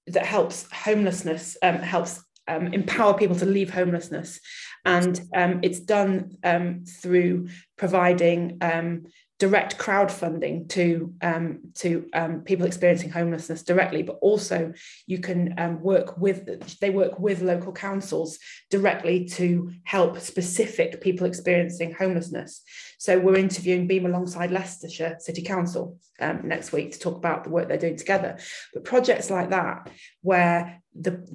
that 0.07 0.25
helps 0.25 0.71
homelessness 0.71 1.57
um, 1.61 1.79
helps 1.79 2.23
um, 2.49 2.73
empower 2.73 3.13
people 3.13 3.35
to 3.37 3.45
leave 3.45 3.69
homelessness, 3.69 4.39
and 4.85 5.21
um, 5.35 5.59
it's 5.61 5.79
done 5.79 6.37
um, 6.43 6.83
through 6.85 7.49
providing 7.77 8.57
um, 8.61 9.05
direct 9.39 9.77
crowdfunding 9.77 10.67
to 10.67 11.13
um, 11.21 11.59
to 11.73 12.09
um, 12.13 12.41
people 12.41 12.65
experiencing 12.65 13.09
homelessness 13.09 13.63
directly, 13.63 14.03
but 14.03 14.17
also 14.21 14.73
you 15.07 15.19
can 15.19 15.79
work 15.81 16.17
with 16.17 16.79
they 16.79 16.89
work 16.89 17.19
with 17.19 17.41
local 17.41 17.71
councils 17.71 18.37
directly 18.69 19.25
to 19.25 19.71
help 19.85 20.19
specific 20.19 20.99
people 20.99 21.25
experiencing 21.25 21.93
homelessness. 21.93 22.61
So 22.97 23.17
we're 23.17 23.37
interviewing 23.37 23.87
Beam 23.87 24.05
alongside 24.05 24.51
Leicestershire 24.51 25.17
City 25.19 25.41
Council 25.41 25.97
next 26.43 26.73
week 26.73 26.91
to 26.91 26.99
talk 26.99 27.15
about 27.15 27.45
the 27.45 27.49
work 27.49 27.69
they're 27.69 27.77
doing 27.77 27.95
together. 27.95 28.37
But 28.73 28.83
projects 28.83 29.29
like 29.29 29.51
that, 29.51 29.89
where 30.21 30.81
the 30.93 31.25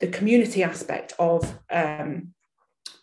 the 0.00 0.08
community 0.08 0.62
aspect 0.62 1.14
of 1.18 1.58
um, 1.70 2.34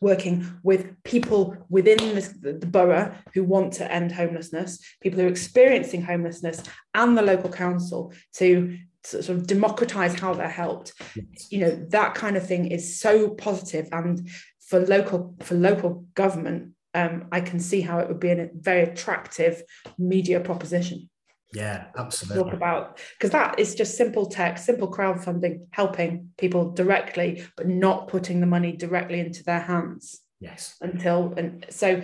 working 0.01 0.59
with 0.63 1.01
people 1.03 1.55
within 1.69 1.97
this, 2.15 2.29
the, 2.29 2.53
the 2.53 2.65
borough 2.65 3.13
who 3.33 3.43
want 3.43 3.73
to 3.73 3.91
end 3.91 4.11
homelessness, 4.11 4.79
people 4.99 5.19
who 5.19 5.27
are 5.27 5.29
experiencing 5.29 6.01
homelessness, 6.01 6.63
and 6.93 7.17
the 7.17 7.21
local 7.21 7.49
council 7.49 8.13
to 8.33 8.77
sort 9.03 9.29
of 9.29 9.47
democratize 9.47 10.19
how 10.19 10.33
they're 10.33 10.49
helped. 10.49 10.93
Yes. 11.15 11.51
You 11.51 11.59
know 11.59 11.87
that 11.89 12.15
kind 12.15 12.37
of 12.37 12.45
thing 12.45 12.67
is 12.67 12.99
so 12.99 13.29
positive. 13.29 13.87
and 13.91 14.29
for 14.71 14.79
local 14.79 15.35
for 15.41 15.55
local 15.55 16.05
government, 16.15 16.71
um, 16.93 17.27
I 17.31 17.41
can 17.41 17.59
see 17.59 17.81
how 17.81 17.99
it 17.99 18.07
would 18.07 18.19
be 18.19 18.31
a 18.31 18.49
very 18.53 18.83
attractive 18.83 19.63
media 19.97 20.39
proposition. 20.39 21.09
Yeah, 21.54 21.86
absolutely. 21.97 22.43
Talk 22.43 22.54
about 22.54 22.99
because 23.18 23.32
that 23.32 23.60
is 23.60 23.76
just 23.76 23.97
simple 23.97 24.26
tech, 24.26 24.58
simple 24.58 24.89
crowdfunding, 24.89 25.66
helping 25.72 26.30
people 26.38 26.72
directly, 26.72 27.45
but 27.58 27.68
not 27.68 28.08
putting 28.08 28.39
the 28.39 28.47
money 28.47 28.72
directly 28.72 29.20
into 29.20 29.43
their 29.43 29.60
hands. 29.60 30.22
Yes. 30.39 30.76
Until 30.82 31.34
and 31.36 31.66
so, 31.70 32.02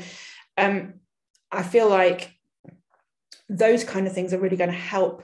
um, 0.58 0.96
I 1.52 1.64
feel 1.64 1.90
like 1.90 2.34
those 3.48 3.84
kind 3.86 4.06
of 4.06 4.14
things 4.14 4.34
are 4.34 4.40
really 4.40 4.58
going 4.58 4.72
to 4.72 4.76
help 4.76 5.24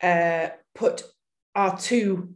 uh, 0.00 0.48
put 0.74 1.02
our 1.54 1.76
two 1.76 2.34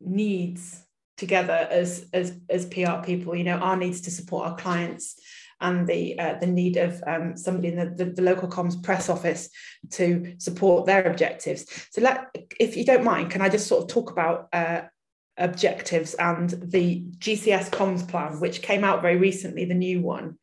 needs 0.00 0.84
together 1.16 1.68
as 1.70 2.08
as 2.12 2.38
as 2.50 2.66
PR 2.66 3.02
people. 3.04 3.36
You 3.36 3.44
know, 3.44 3.58
our 3.58 3.76
needs 3.76 4.00
to 4.02 4.10
support 4.10 4.48
our 4.48 4.56
clients 4.56 5.20
and 5.60 5.86
the 5.86 6.18
uh, 6.18 6.34
the 6.38 6.46
need 6.46 6.76
of 6.76 7.02
um, 7.06 7.36
somebody 7.36 7.68
in 7.68 7.76
the, 7.76 8.04
the, 8.04 8.10
the, 8.12 8.22
local 8.22 8.48
comms 8.48 8.80
press 8.82 9.08
office 9.08 9.50
to 9.90 10.34
support 10.38 10.86
their 10.86 11.02
objectives. 11.10 11.66
So 11.90 12.00
let, 12.00 12.26
if 12.60 12.76
you 12.76 12.84
don't 12.84 13.04
mind, 13.04 13.30
can 13.30 13.42
I 13.42 13.48
just 13.48 13.66
sort 13.66 13.82
of 13.82 13.88
talk 13.88 14.10
about 14.10 14.48
uh, 14.52 14.82
objectives 15.38 16.14
and 16.14 16.50
the 16.50 17.04
GCS 17.18 17.70
comms 17.70 18.06
plan, 18.06 18.40
which 18.40 18.62
came 18.62 18.84
out 18.84 19.02
very 19.02 19.16
recently, 19.16 19.64
the 19.64 19.74
new 19.74 20.00
one. 20.00 20.38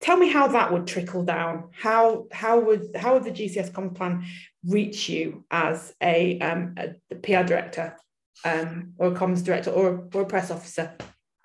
Tell 0.00 0.16
me 0.16 0.28
how 0.28 0.48
that 0.48 0.72
would 0.72 0.86
trickle 0.86 1.24
down. 1.24 1.70
How 1.72 2.26
how 2.32 2.60
would 2.60 2.96
how 2.96 3.14
would 3.14 3.24
the 3.24 3.32
GCS 3.32 3.72
comms 3.72 3.96
plan 3.96 4.24
reach 4.64 5.08
you 5.08 5.44
as 5.50 5.92
a, 6.00 6.38
um, 6.40 6.74
a 6.76 7.16
PR 7.16 7.42
director 7.42 7.96
um, 8.44 8.94
or 8.98 9.08
a 9.08 9.12
comms 9.12 9.44
director 9.44 9.70
or, 9.70 10.08
or 10.14 10.22
a 10.22 10.26
press 10.26 10.50
officer? 10.50 10.94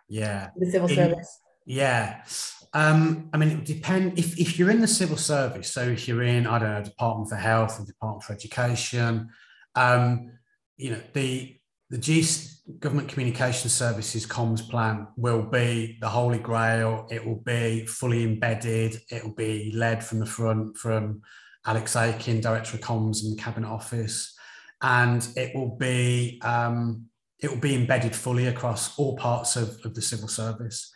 Yeah, 0.07 0.49
the 0.55 0.69
civil 0.69 0.87
service. 0.87 1.39
Yeah, 1.65 2.23
um, 2.73 3.29
I 3.33 3.37
mean, 3.37 3.49
it 3.49 3.55
would 3.55 3.65
depend 3.65 4.17
if, 4.17 4.39
if 4.39 4.57
you're 4.57 4.71
in 4.71 4.81
the 4.81 4.87
civil 4.87 5.17
service. 5.17 5.71
So 5.71 5.81
if 5.81 6.07
you're 6.07 6.23
in, 6.23 6.47
I 6.47 6.59
don't 6.59 6.73
know, 6.73 6.83
Department 6.83 7.29
for 7.29 7.35
Health 7.35 7.79
or 7.79 7.85
Department 7.85 8.23
for 8.23 8.33
Education, 8.33 9.29
um, 9.75 10.31
you 10.77 10.91
know, 10.91 11.01
the 11.13 11.57
the 11.89 11.99
Government 12.79 13.07
Communication 13.07 13.69
Services 13.69 14.25
comms 14.25 14.67
plan 14.67 15.07
will 15.15 15.43
be 15.43 15.97
the 16.01 16.09
holy 16.09 16.39
grail. 16.39 17.07
It 17.11 17.23
will 17.23 17.41
be 17.45 17.85
fully 17.85 18.23
embedded. 18.23 18.99
It 19.11 19.23
will 19.23 19.35
be 19.35 19.71
led 19.75 20.03
from 20.03 20.19
the 20.19 20.25
front 20.25 20.77
from 20.77 21.21
Alex 21.65 21.95
Aiken, 21.95 22.41
Director 22.41 22.77
of 22.77 22.81
Comms 22.81 23.23
in 23.23 23.35
the 23.35 23.41
Cabinet 23.41 23.67
Office, 23.67 24.35
and 24.81 25.27
it 25.35 25.53
will 25.55 25.75
be 25.75 26.41
um, 26.43 27.05
it 27.43 27.49
will 27.49 27.57
be 27.57 27.75
embedded 27.75 28.15
fully 28.15 28.47
across 28.47 28.97
all 28.97 29.17
parts 29.17 29.55
of, 29.55 29.77
of 29.83 29.93
the 29.93 30.01
civil 30.01 30.27
service. 30.27 30.93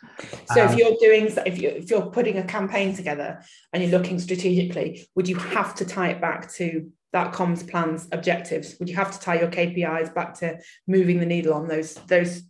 So 0.54 0.62
um, 0.62 0.68
if 0.68 0.78
you're 0.78 0.96
doing, 0.98 1.26
if, 1.44 1.60
you, 1.60 1.68
if 1.68 1.90
you're 1.90 2.06
putting 2.06 2.38
a 2.38 2.42
campaign 2.42 2.96
together 2.96 3.42
and 3.72 3.82
you're 3.82 3.92
looking 3.92 4.18
strategically, 4.18 5.06
would 5.14 5.28
you 5.28 5.36
have 5.36 5.74
to 5.76 5.84
tie 5.84 6.08
it 6.08 6.20
back 6.20 6.50
to 6.54 6.90
that 7.12 7.32
comms 7.32 7.68
plan's 7.68 8.08
objectives? 8.12 8.76
Would 8.78 8.88
you 8.88 8.96
have 8.96 9.12
to 9.12 9.20
tie 9.20 9.38
your 9.38 9.48
KPIs 9.50 10.14
back 10.14 10.34
to 10.40 10.58
moving 10.86 11.20
the 11.20 11.26
needle 11.26 11.54
on 11.54 11.68
those 11.68 11.94
those 12.06 12.42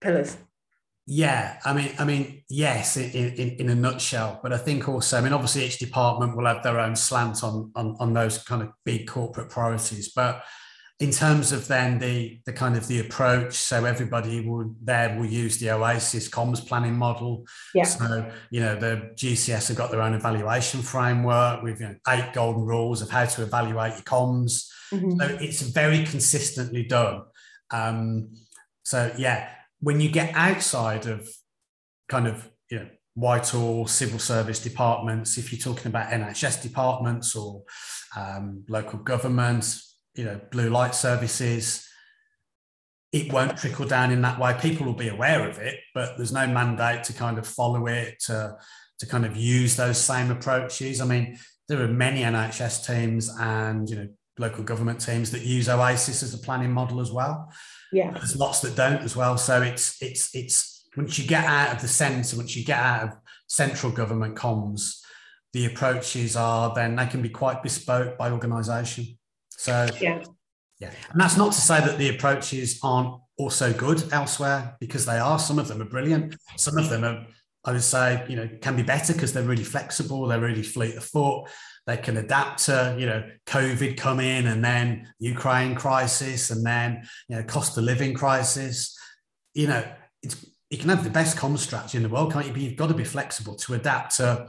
pillars? 0.00 0.36
Yeah, 1.06 1.58
I 1.64 1.72
mean, 1.72 1.90
I 1.98 2.04
mean, 2.04 2.42
yes, 2.50 2.98
in, 2.98 3.10
in, 3.10 3.48
in 3.56 3.68
a 3.70 3.74
nutshell. 3.74 4.40
But 4.42 4.52
I 4.52 4.58
think 4.58 4.88
also, 4.88 5.16
I 5.16 5.22
mean, 5.22 5.32
obviously, 5.32 5.64
each 5.64 5.78
department 5.78 6.36
will 6.36 6.44
have 6.44 6.62
their 6.62 6.78
own 6.78 6.96
slant 6.96 7.42
on 7.42 7.72
on, 7.74 7.96
on 7.98 8.12
those 8.12 8.38
kind 8.38 8.62
of 8.62 8.70
big 8.84 9.06
corporate 9.06 9.50
priorities. 9.50 10.12
But 10.12 10.44
in 11.00 11.12
terms 11.12 11.52
of 11.52 11.68
then 11.68 11.98
the 11.98 12.40
the 12.44 12.52
kind 12.52 12.76
of 12.76 12.86
the 12.88 12.98
approach 12.98 13.54
so 13.54 13.84
everybody 13.84 14.40
will 14.40 14.74
there 14.82 15.16
will 15.16 15.26
use 15.26 15.58
the 15.58 15.70
oasis 15.70 16.28
comms 16.28 16.66
planning 16.66 16.96
model 16.96 17.44
yeah. 17.74 17.84
so 17.84 18.30
you 18.50 18.60
know 18.60 18.74
the 18.74 19.10
gcs 19.14 19.68
have 19.68 19.76
got 19.76 19.90
their 19.90 20.02
own 20.02 20.14
evaluation 20.14 20.82
framework 20.82 21.62
with 21.62 21.80
you 21.80 21.86
know, 21.86 21.94
eight 22.08 22.32
golden 22.32 22.62
rules 22.62 23.00
of 23.00 23.10
how 23.10 23.24
to 23.24 23.42
evaluate 23.42 23.92
your 23.92 24.02
comms 24.02 24.68
mm-hmm. 24.92 25.18
so 25.20 25.38
it's 25.40 25.62
very 25.62 26.04
consistently 26.04 26.82
done 26.84 27.22
um, 27.70 28.28
so 28.82 29.12
yeah 29.16 29.50
when 29.80 30.00
you 30.00 30.10
get 30.10 30.34
outside 30.34 31.06
of 31.06 31.28
kind 32.08 32.26
of 32.26 32.48
you 32.70 32.78
know 32.80 32.88
Whitehall 33.14 33.88
civil 33.88 34.20
service 34.20 34.60
departments, 34.60 35.38
if 35.38 35.52
you're 35.52 35.60
talking 35.60 35.88
about 35.88 36.10
NHS 36.10 36.62
departments 36.62 37.34
or 37.34 37.64
um, 38.16 38.62
local 38.68 39.00
government, 39.00 39.80
you 40.18 40.24
know 40.24 40.40
blue 40.50 40.68
light 40.68 40.94
services. 40.94 41.86
It 43.10 43.32
won't 43.32 43.56
trickle 43.56 43.86
down 43.86 44.10
in 44.10 44.20
that 44.20 44.38
way. 44.38 44.54
People 44.60 44.84
will 44.84 44.92
be 44.92 45.08
aware 45.08 45.48
of 45.48 45.58
it 45.58 45.80
but 45.98 46.16
there's 46.16 46.32
no 46.32 46.46
mandate 46.46 47.02
to 47.02 47.12
kind 47.12 47.38
of 47.38 47.46
follow 47.46 47.88
it 47.88 48.20
to, 48.20 48.56
to 49.00 49.06
kind 49.06 49.26
of 49.26 49.36
use 49.36 49.74
those 49.74 49.98
same 49.98 50.30
approaches. 50.30 51.00
I 51.00 51.06
mean 51.06 51.36
there 51.68 51.82
are 51.82 51.88
many 51.88 52.22
nhs 52.22 52.86
teams 52.86 53.30
and 53.38 53.90
you 53.90 53.96
know 53.96 54.08
local 54.38 54.62
government 54.62 55.00
teams 55.00 55.32
that 55.32 55.42
use 55.42 55.68
oasis 55.68 56.22
as 56.22 56.34
a 56.34 56.38
planning 56.38 56.72
model 56.72 57.00
as 57.00 57.10
well. 57.10 57.52
Yeah. 57.92 58.12
There's 58.12 58.36
lots 58.36 58.60
that 58.60 58.76
don't 58.76 59.02
as 59.02 59.16
well. 59.16 59.36
So 59.38 59.62
it's 59.62 60.00
it's 60.00 60.34
it's 60.34 60.86
once 60.96 61.18
you 61.18 61.26
get 61.26 61.44
out 61.44 61.74
of 61.74 61.82
the 61.82 61.88
centre 61.88 62.36
once 62.36 62.54
you 62.56 62.64
get 62.64 62.78
out 62.78 63.02
of 63.04 63.16
central 63.48 63.90
government 63.90 64.36
comms 64.36 65.00
the 65.52 65.66
approaches 65.66 66.36
are 66.36 66.74
then 66.74 66.96
they 66.96 67.06
can 67.06 67.22
be 67.22 67.28
quite 67.28 67.62
bespoke 67.62 68.18
by 68.18 68.30
organisation 68.30 69.17
so 69.58 69.88
yeah, 70.00 70.22
yeah, 70.78 70.92
and 71.10 71.20
that's 71.20 71.36
not 71.36 71.52
to 71.52 71.60
say 71.60 71.80
that 71.80 71.98
the 71.98 72.10
approaches 72.10 72.78
aren't 72.82 73.20
also 73.36 73.72
good 73.72 74.12
elsewhere 74.12 74.76
because 74.78 75.04
they 75.04 75.18
are. 75.18 75.38
Some 75.38 75.58
of 75.58 75.66
them 75.66 75.82
are 75.82 75.86
brilliant. 75.86 76.36
Some 76.56 76.78
of 76.78 76.88
them 76.88 77.02
are, 77.04 77.26
I 77.64 77.72
would 77.72 77.82
say, 77.82 78.24
you 78.28 78.36
know, 78.36 78.48
can 78.62 78.76
be 78.76 78.84
better 78.84 79.12
because 79.12 79.32
they're 79.32 79.42
really 79.42 79.64
flexible. 79.64 80.26
They're 80.28 80.40
really 80.40 80.62
fleet 80.62 80.94
of 80.94 81.04
foot. 81.04 81.48
They 81.88 81.96
can 81.96 82.18
adapt 82.18 82.66
to, 82.66 82.94
you 82.96 83.06
know, 83.06 83.28
COVID 83.46 83.96
come 83.96 84.20
in 84.20 84.46
and 84.46 84.64
then 84.64 85.08
Ukraine 85.18 85.74
crisis 85.74 86.50
and 86.50 86.64
then, 86.64 87.02
you 87.28 87.36
know, 87.36 87.42
cost 87.42 87.76
of 87.76 87.84
living 87.84 88.14
crisis. 88.14 88.96
You 89.54 89.66
know, 89.66 89.84
it's 90.22 90.46
you 90.70 90.78
can 90.78 90.90
have 90.90 91.02
the 91.02 91.10
best 91.10 91.36
comms 91.36 91.58
strategy 91.58 91.96
in 91.96 92.02
the 92.04 92.08
world, 92.08 92.32
can't 92.32 92.46
you? 92.46 92.52
But 92.52 92.60
you've 92.60 92.76
got 92.76 92.88
to 92.88 92.94
be 92.94 93.04
flexible 93.04 93.56
to 93.56 93.74
adapt 93.74 94.16
to 94.16 94.48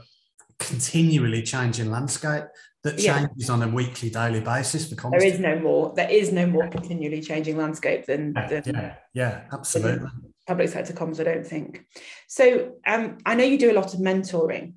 continually 0.58 1.42
changing 1.42 1.90
landscape 1.90 2.44
that 2.82 2.98
changes 2.98 3.48
yeah. 3.48 3.52
on 3.52 3.62
a 3.62 3.68
weekly, 3.68 4.08
daily 4.10 4.40
basis 4.40 4.88
for 4.88 5.10
There 5.10 5.22
is 5.22 5.38
no 5.38 5.58
more. 5.58 5.92
There 5.94 6.08
is 6.08 6.32
no 6.32 6.46
more 6.46 6.68
continually 6.68 7.20
changing 7.20 7.58
landscape 7.58 8.06
than, 8.06 8.32
yeah, 8.34 8.60
than 8.60 8.74
yeah, 8.74 8.94
yeah, 9.12 9.40
absolutely. 9.52 10.08
Public 10.46 10.68
sector 10.70 10.94
comms, 10.94 11.20
I 11.20 11.24
don't 11.24 11.46
think. 11.46 11.84
So 12.26 12.72
um, 12.86 13.18
I 13.26 13.34
know 13.34 13.44
you 13.44 13.58
do 13.58 13.70
a 13.70 13.74
lot 13.74 13.92
of 13.92 14.00
mentoring. 14.00 14.74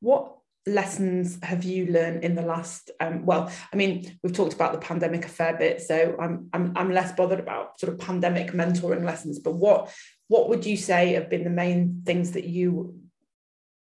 What 0.00 0.36
lessons 0.66 1.38
have 1.42 1.64
you 1.64 1.86
learned 1.86 2.24
in 2.24 2.34
the 2.34 2.42
last? 2.42 2.90
Um, 3.00 3.24
well, 3.24 3.50
I 3.72 3.76
mean, 3.76 4.18
we've 4.22 4.34
talked 4.34 4.52
about 4.52 4.72
the 4.72 4.78
pandemic 4.78 5.24
a 5.24 5.28
fair 5.28 5.56
bit, 5.56 5.80
so 5.80 6.14
I'm 6.20 6.50
I'm 6.52 6.72
I'm 6.76 6.92
less 6.92 7.12
bothered 7.12 7.40
about 7.40 7.80
sort 7.80 7.92
of 7.92 7.98
pandemic 7.98 8.52
mentoring 8.52 9.04
lessons. 9.04 9.38
But 9.38 9.54
what 9.54 9.90
what 10.28 10.50
would 10.50 10.66
you 10.66 10.76
say 10.76 11.14
have 11.14 11.30
been 11.30 11.44
the 11.44 11.50
main 11.50 12.02
things 12.04 12.32
that 12.32 12.44
you 12.44 13.00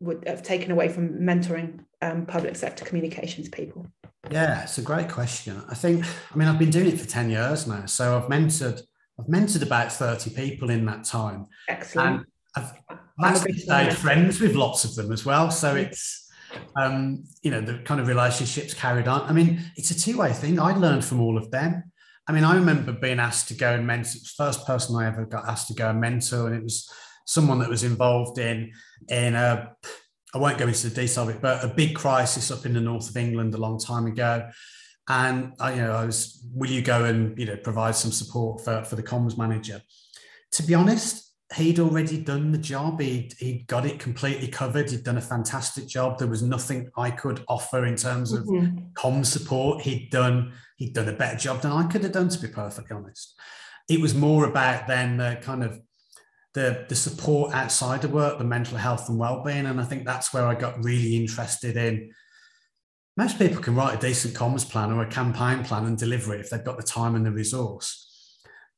would 0.01 0.25
have 0.27 0.43
taken 0.43 0.73
away 0.73 0.89
from 0.89 1.21
mentoring 1.21 1.85
um, 2.03 2.27
public 2.27 2.57
sector 2.57 2.85
communications 2.85 3.49
people? 3.49 3.87
Yeah, 4.31 4.63
it's 4.63 4.79
a 4.79 4.83
great 4.83 5.09
question. 5.09 5.63
I 5.69 5.75
think, 5.75 6.05
I 6.33 6.37
mean, 6.37 6.49
I've 6.49 6.59
been 6.59 6.71
doing 6.71 6.87
it 6.87 7.01
for 7.01 7.07
10 7.07 7.31
years 7.31 7.67
now. 7.67 7.87
So 7.87 8.17
I've 8.17 8.29
mentored 8.29 8.83
I've 9.19 9.27
mentored 9.27 9.63
about 9.63 9.93
30 9.93 10.31
people 10.31 10.71
in 10.71 10.87
that 10.87 11.05
time. 11.05 11.47
Excellent. 11.69 12.17
And 12.17 12.27
I've, 12.57 12.73
actually 13.23 13.53
stayed 13.53 13.95
friends 13.95 14.41
with 14.41 14.55
lots 14.55 14.85
of 14.85 14.95
them 14.95 15.13
as 15.13 15.25
well. 15.25 15.51
So 15.51 15.77
it's, 15.77 16.29
um, 16.77 17.25
you 17.43 17.51
know, 17.51 17.61
the 17.61 17.79
kind 17.85 18.01
of 18.01 18.09
relationships 18.09 18.75
carried 18.75 19.07
on. 19.07 19.23
I 19.23 19.33
mean, 19.33 19.61
it's 19.77 19.91
a 19.91 19.99
two 19.99 20.19
way 20.19 20.33
thing. 20.33 20.59
I 20.59 20.75
learned 20.77 21.05
from 21.05 21.21
all 21.21 21.37
of 21.39 21.51
them. 21.51 21.85
I 22.27 22.33
mean, 22.33 22.43
I 22.43 22.55
remember 22.55 22.93
being 22.93 23.21
asked 23.21 23.49
to 23.49 23.55
go 23.55 23.75
and 23.75 23.87
mentor, 23.87 24.19
first 24.37 24.67
person 24.67 24.97
I 24.97 25.07
ever 25.07 25.25
got 25.25 25.49
asked 25.49 25.69
to 25.69 25.75
go 25.75 25.91
and 25.91 26.01
mentor, 26.01 26.47
and 26.47 26.57
it 26.57 26.63
was 26.63 26.91
someone 27.27 27.59
that 27.61 27.69
was 27.69 27.85
involved 27.85 28.39
in, 28.39 28.73
in 29.09 29.35
a, 29.35 29.73
I 30.35 30.39
won't 30.39 30.59
go 30.59 30.67
into 30.67 30.89
the 30.89 30.95
detail 30.95 31.25
of 31.25 31.31
it, 31.31 31.43
but 31.43 31.65
a 31.65 31.69
big 31.69 31.95
crisis 31.95 32.51
up 32.51 32.65
in 32.65 32.73
the 32.73 32.81
north 32.81 33.11
of 33.11 33.17
England 33.17 33.55
a 33.55 33.59
long 33.59 33.79
time 33.79 34.07
ago. 34.07 34.49
And 35.09 35.53
I, 35.61 35.75
you 35.75 35.83
know, 35.83 35.93
I 35.93 36.07
was, 36.07 36.45
will 36.55 36.71
you 36.71 36.81
go 36.81 37.05
and 37.05 37.37
you 37.39 37.47
know 37.47 37.57
provide 37.57 37.97
some 37.97 38.13
support 38.13 38.65
for 38.65 38.85
for 38.85 38.97
the 38.97 39.03
comms 39.03 39.37
manager? 39.37 39.83
To 40.53 40.63
be 40.63 40.75
honest, 40.75 41.33
he'd 41.57 41.81
already 41.81 42.19
done 42.19 42.53
the 42.53 42.59
job. 42.59 43.01
He'd, 43.01 43.35
he'd 43.39 43.67
got 43.67 43.87
it 43.87 43.99
completely 43.99 44.49
covered. 44.49 44.91
He'd 44.91 45.05
done 45.05 45.19
a 45.19 45.23
fantastic 45.23 45.87
job. 45.87 46.19
There 46.19 46.29
was 46.29 46.43
nothing 46.43 46.91
I 46.97 47.11
could 47.11 47.45
offer 47.49 47.85
in 47.85 47.97
terms 47.97 48.33
of 48.33 48.45
mm-hmm. 48.45 48.79
comms 48.95 49.27
support. 49.27 49.83
He'd 49.83 50.11
done 50.11 50.53
he'd 50.77 50.95
done 50.95 51.09
a 51.09 51.13
better 51.13 51.39
job 51.39 51.63
than 51.63 51.73
I 51.73 51.87
could 51.87 52.03
have 52.03 52.13
done, 52.13 52.29
to 52.29 52.41
be 52.41 52.49
perfectly 52.49 52.97
honest. 52.97 53.39
It 53.89 54.01
was 54.01 54.15
more 54.15 54.47
about 54.47 54.87
then 54.87 55.17
the 55.17 55.39
kind 55.43 55.63
of 55.63 55.81
the 56.55 56.85
the 56.89 56.95
support 56.95 57.55
outside 57.55 58.05
of 58.05 58.13
work, 58.13 58.39
the 58.39 58.45
mental 58.45 58.79
health 58.79 59.09
and 59.09 59.19
well-being. 59.19 59.67
And 59.67 59.81
I 59.81 59.85
think 59.85 60.05
that's 60.05 60.33
where 60.33 60.47
I 60.47 60.55
got 60.55 60.85
really 60.85 61.17
interested 61.17 61.77
in 61.77 62.11
most 63.17 63.39
people 63.39 63.61
can 63.61 63.75
write 63.75 63.99
a 63.99 64.07
decent 64.07 64.35
comms 64.35 64.69
plan 64.69 64.91
or 64.91 65.03
a 65.03 65.07
campaign 65.07 65.65
plan 65.65 65.85
and 65.85 65.99
deliver 65.99 66.35
it 66.35 66.41
if 66.41 66.51
they've 66.51 66.65
got 66.65 66.79
the 66.79 66.83
time 66.83 67.15
and 67.15 67.27
the 67.27 67.31
resource. 67.31 68.09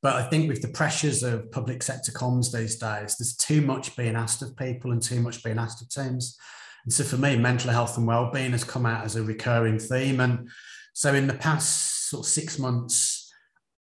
But 0.02 0.16
I 0.16 0.24
think 0.24 0.48
with 0.48 0.60
the 0.60 0.68
pressures 0.68 1.22
of 1.22 1.50
public 1.50 1.82
sector 1.82 2.12
comms 2.12 2.52
these 2.52 2.76
days, 2.76 3.16
there's 3.16 3.36
too 3.36 3.62
much 3.62 3.96
being 3.96 4.16
asked 4.16 4.42
of 4.42 4.56
people 4.56 4.92
and 4.92 5.00
too 5.00 5.20
much 5.20 5.42
being 5.42 5.58
asked 5.58 5.80
of 5.82 5.88
teams. 5.88 6.36
And 6.84 6.92
so 6.92 7.04
for 7.04 7.16
me, 7.16 7.36
mental 7.36 7.70
health 7.70 7.96
and 7.96 8.06
well-being 8.06 8.50
has 8.50 8.64
come 8.64 8.86
out 8.86 9.04
as 9.04 9.16
a 9.16 9.22
recurring 9.22 9.78
theme. 9.78 10.20
And 10.20 10.50
so 10.92 11.14
in 11.14 11.26
the 11.26 11.34
past 11.34 12.10
sort 12.10 12.26
of 12.26 12.30
six 12.30 12.58
months, 12.58 13.32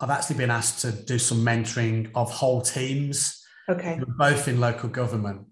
I've 0.01 0.11
actually 0.11 0.37
been 0.37 0.51
asked 0.51 0.81
to 0.83 0.93
do 0.93 1.19
some 1.19 1.45
mentoring 1.45 2.11
of 2.15 2.31
whole 2.31 2.63
teams. 2.63 3.45
Okay. 3.69 4.01
Both 4.19 4.49
in 4.49 4.61
local 4.61 4.89
government. 4.89 5.47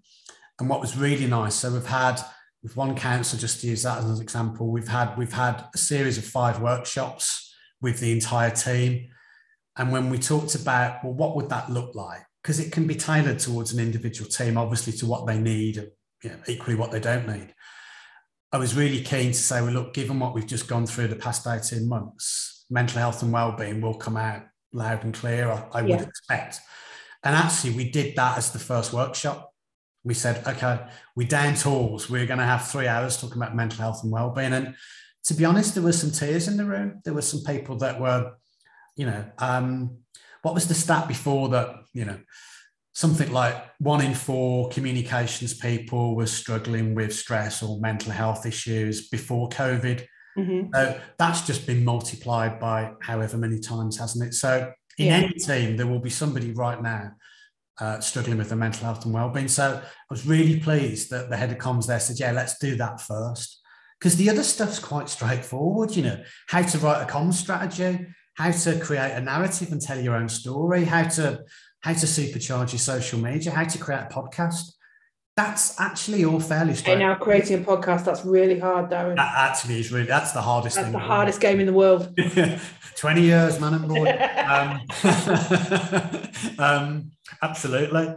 And 0.59 0.69
what 0.69 0.79
was 0.79 0.97
really 0.97 1.27
nice, 1.27 1.55
so 1.55 1.71
we've 1.71 1.85
had 1.85 2.19
with 2.63 2.77
one 2.77 2.95
council, 2.95 3.37
just 3.37 3.61
to 3.61 3.67
use 3.67 3.83
that 3.83 3.99
as 3.99 4.05
an 4.05 4.21
example, 4.21 4.71
we've 4.71 4.87
had 4.87 5.15
we've 5.17 5.33
had 5.33 5.65
a 5.73 5.77
series 5.77 6.17
of 6.17 6.25
five 6.25 6.61
workshops 6.61 7.53
with 7.81 7.99
the 7.99 8.11
entire 8.11 8.49
team. 8.49 9.09
And 9.77 9.91
when 9.91 10.09
we 10.09 10.17
talked 10.17 10.55
about, 10.55 11.03
well, 11.03 11.13
what 11.13 11.35
would 11.35 11.49
that 11.49 11.69
look 11.69 11.93
like? 11.93 12.21
Because 12.41 12.59
it 12.59 12.71
can 12.71 12.87
be 12.87 12.95
tailored 12.95 13.39
towards 13.39 13.73
an 13.73 13.79
individual 13.79 14.29
team, 14.29 14.57
obviously 14.57 14.93
to 14.93 15.05
what 15.05 15.27
they 15.27 15.37
need 15.37 15.77
and 15.77 15.89
you 16.23 16.29
know, 16.31 16.37
equally 16.47 16.75
what 16.75 16.91
they 16.91 16.99
don't 16.99 17.27
need. 17.27 17.53
I 18.51 18.57
was 18.57 18.75
really 18.75 19.01
keen 19.01 19.27
to 19.27 19.37
say, 19.37 19.61
well, 19.61 19.73
look, 19.73 19.93
given 19.93 20.19
what 20.19 20.33
we've 20.33 20.47
just 20.47 20.67
gone 20.67 20.85
through 20.85 21.09
the 21.09 21.15
past 21.15 21.45
18 21.45 21.87
months, 21.87 22.65
mental 22.69 22.99
health 22.99 23.21
and 23.21 23.31
well-being 23.31 23.81
will 23.81 23.95
come 23.95 24.17
out 24.17 24.43
loud 24.71 25.03
and 25.03 25.13
clear, 25.13 25.51
I, 25.51 25.67
I 25.71 25.81
yeah. 25.81 25.97
would 25.97 26.07
expect. 26.07 26.61
And 27.25 27.35
actually, 27.35 27.73
we 27.73 27.89
did 27.89 28.15
that 28.15 28.37
as 28.37 28.51
the 28.51 28.59
first 28.59 28.93
workshop 28.93 29.51
we 30.05 30.13
said, 30.13 30.47
okay, 30.47 30.79
we 31.15 31.25
down 31.25 31.55
tools. 31.55 32.09
We're 32.09 32.27
going 32.27 32.39
to 32.39 32.45
have 32.45 32.67
three 32.67 32.87
hours 32.87 33.19
talking 33.19 33.37
about 33.37 33.55
mental 33.55 33.79
health 33.79 34.03
and 34.03 34.11
well-being. 34.11 34.53
And 34.53 34.75
to 35.25 35.33
be 35.33 35.43
honest, 35.43 35.73
there 35.73 35.83
were 35.83 35.91
some 35.91 36.11
tears 36.11 36.47
in 36.47 36.57
the 36.57 36.63
room. 36.63 37.01
There 37.03 37.13
were 37.13 37.23
some 37.23 37.41
people 37.43 37.75
that 37.77 37.99
were, 37.99 38.33
you 38.95 39.07
know, 39.07 39.25
um, 39.39 39.97
what 40.43 40.53
was 40.53 40.67
the 40.67 40.75
stat 40.75 41.07
before 41.07 41.49
that? 41.49 41.75
You 41.91 42.05
know, 42.05 42.19
something 42.93 43.31
like 43.31 43.55
one 43.79 44.05
in 44.05 44.13
four 44.13 44.69
communications 44.69 45.55
people 45.55 46.15
were 46.15 46.27
struggling 46.27 46.93
with 46.93 47.13
stress 47.13 47.63
or 47.63 47.79
mental 47.79 48.11
health 48.11 48.45
issues 48.45 49.09
before 49.09 49.49
COVID. 49.49 50.05
Mm-hmm. 50.37 50.69
So 50.71 50.99
that's 51.17 51.41
just 51.41 51.65
been 51.65 51.83
multiplied 51.83 52.59
by 52.59 52.91
however 53.01 53.37
many 53.37 53.59
times, 53.59 53.97
hasn't 53.97 54.27
it? 54.27 54.33
So 54.35 54.71
in 54.97 55.07
yeah. 55.07 55.17
any 55.17 55.33
team, 55.33 55.77
there 55.77 55.87
will 55.87 55.99
be 55.99 56.09
somebody 56.09 56.51
right 56.51 56.81
now 56.81 57.11
uh, 57.79 57.99
struggling 57.99 58.37
with 58.37 58.49
their 58.49 58.57
mental 58.57 58.85
health 58.85 59.05
and 59.05 59.13
well-being. 59.13 59.47
So 59.47 59.81
I 59.83 60.13
was 60.13 60.25
really 60.25 60.59
pleased 60.59 61.09
that 61.11 61.29
the 61.29 61.37
head 61.37 61.51
of 61.51 61.57
comms 61.57 61.87
there 61.87 61.99
said, 61.99 62.19
"Yeah, 62.19 62.31
let's 62.31 62.57
do 62.57 62.75
that 62.77 63.01
first. 63.01 63.61
Because 63.99 64.17
the 64.17 64.29
other 64.29 64.43
stuff's 64.43 64.79
quite 64.79 65.09
straightforward, 65.09 65.95
you 65.95 66.03
know, 66.03 66.23
how 66.47 66.61
to 66.61 66.77
write 66.79 67.01
a 67.01 67.05
comms 67.05 67.33
strategy, 67.33 68.05
how 68.35 68.51
to 68.51 68.79
create 68.79 69.13
a 69.13 69.21
narrative 69.21 69.71
and 69.71 69.81
tell 69.81 69.99
your 69.99 70.15
own 70.15 70.29
story, 70.29 70.83
how 70.83 71.03
to 71.03 71.43
how 71.81 71.93
to 71.93 72.05
supercharge 72.05 72.71
your 72.71 72.79
social 72.79 73.19
media, 73.19 73.51
how 73.51 73.63
to 73.63 73.77
create 73.77 74.01
a 74.01 74.13
podcast. 74.13 74.71
That's 75.35 75.77
actually 75.81 76.23
all 76.23 76.39
fairly 76.39 76.75
straightforward. 76.75 76.99
now 76.99 77.15
creating 77.15 77.61
a 77.61 77.65
podcast, 77.65 78.05
that's 78.05 78.23
really 78.23 78.57
hard, 78.57 78.89
Darren. 78.89 79.17
That 79.17 79.33
actually 79.35 79.81
is 79.81 79.91
really 79.91 80.05
that's 80.05 80.31
the 80.31 80.41
hardest 80.41 80.77
that's 80.77 80.85
thing. 80.87 80.93
the 80.93 80.99
hardest 80.99 81.41
game 81.41 81.59
in 81.59 81.65
the 81.65 81.73
world. 81.73 82.17
20 82.95 83.21
years, 83.21 83.59
man 83.59 83.73
and 83.73 83.87
boy. 83.89 84.07
um, 84.47 84.81
um, 86.59 87.11
absolutely. 87.41 88.15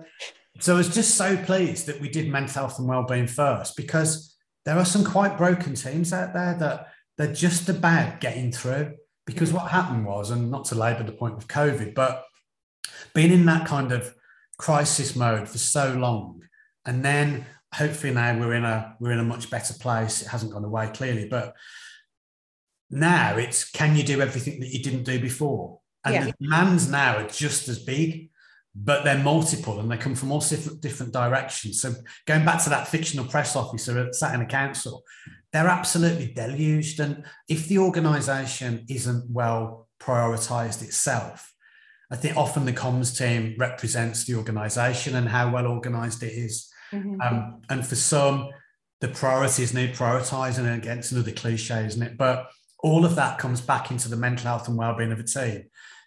So 0.61 0.75
I 0.75 0.77
was 0.77 0.95
just 0.95 1.17
so 1.17 1.37
pleased 1.37 1.87
that 1.87 2.01
we 2.01 2.09
did 2.09 2.29
mental 2.29 2.55
health 2.55 2.79
and 2.79 2.87
well-being 2.87 3.27
first 3.27 3.77
because 3.77 4.37
there 4.65 4.77
are 4.77 4.85
some 4.85 5.05
quite 5.05 5.37
broken 5.37 5.75
teams 5.75 6.13
out 6.13 6.35
there 6.35 6.55
that 6.55 6.89
they're 7.17 7.35
just 7.35 7.69
about 7.69 8.21
getting 8.21 8.53
through. 8.53 8.95
Because 9.27 9.53
what 9.53 9.71
happened 9.73 10.07
was, 10.07 10.31
and 10.31 10.51
not 10.51 10.67
to 10.67 10.75
labour 10.75 11.03
the 11.03 11.13
point 11.13 11.37
with 11.37 11.49
COVID, 11.49 11.95
but 11.95 12.25
being 13.13 13.33
in 13.33 13.45
that 13.47 13.67
kind 13.67 13.93
of 13.93 14.15
crisis 14.57 15.15
mode 15.15 15.49
for 15.49 15.59
so 15.59 15.93
long 15.95 16.38
and 16.87 17.05
then 17.05 17.47
hopefully 17.75 18.13
now 18.13 18.39
we're 18.39 18.55
in 18.55 18.65
a 18.65 18.97
we're 19.01 19.13
in 19.13 19.19
a 19.19 19.25
much 19.25 19.51
better 19.51 19.75
place. 19.75 20.23
It 20.23 20.29
hasn't 20.29 20.53
gone 20.53 20.65
away 20.65 20.91
clearly, 20.93 21.29
but 21.29 21.55
now 22.91 23.37
it's 23.37 23.71
can 23.71 23.97
you 23.97 24.03
do 24.03 24.21
everything 24.21 24.61
that 24.61 24.69
you 24.69 24.83
didn't 24.83 25.05
do 25.05 25.21
before? 25.21 25.81
And 26.05 26.15
yeah. 26.15 26.25
the 26.25 26.35
demands 26.41 26.89
now 26.89 27.19
are 27.19 27.29
just 27.29 27.69
as 27.69 27.79
big, 27.79 28.31
but 28.75 29.05
they're 29.05 29.23
multiple 29.23 29.81
and 29.81 29.91
they 29.91 29.97
come 29.97 30.15
from 30.15 30.33
all 30.33 30.41
different, 30.41 31.13
directions. 31.13 31.83
So 31.83 31.93
going 32.27 32.45
back 32.45 32.63
to 32.65 32.71
that 32.71 32.89
fictional 32.89 33.27
press 33.27 33.57
officer 33.57 33.93
that 33.95 34.15
sat 34.15 34.35
in 34.35 34.41
a 34.41 34.47
council, 34.47 35.03
they're 35.53 35.69
absolutely 35.69 36.33
deluged. 36.33 37.01
And 37.01 37.25
if 37.49 37.69
the 37.69 37.79
organisation 37.79 38.85
isn't 38.89 39.29
well 39.29 39.89
prioritised 40.01 40.83
itself, 40.83 41.53
I 42.11 42.17
think 42.17 42.37
often 42.37 42.65
the 42.65 42.73
comms 42.73 43.17
team 43.17 43.55
represents 43.59 44.25
the 44.25 44.35
organisation 44.35 45.15
and 45.15 45.29
how 45.29 45.53
well 45.53 45.67
organised 45.67 46.23
it 46.23 46.33
is. 46.33 46.71
Mm-hmm. 46.93 47.21
Um, 47.21 47.63
and 47.69 47.87
for 47.87 47.97
some, 47.97 48.49
the 49.01 49.09
priorities 49.09 49.75
need 49.75 49.95
prioritising 49.95 50.75
against 50.77 51.13
another 51.13 51.33
cliche, 51.33 51.85
isn't 51.85 52.03
it? 52.03 52.17
But 52.17 52.51
all 52.81 53.05
of 53.05 53.17
that 53.17 53.39
comes 53.39 53.61
back 53.61 53.91
into 53.91 54.09
the 54.09 54.17
mental 54.17 54.47
health 54.47 54.69
and 54.69 54.77
well-being 54.77 55.13
of 55.13 55.21
a 55.21 55.25
team 55.25 55.65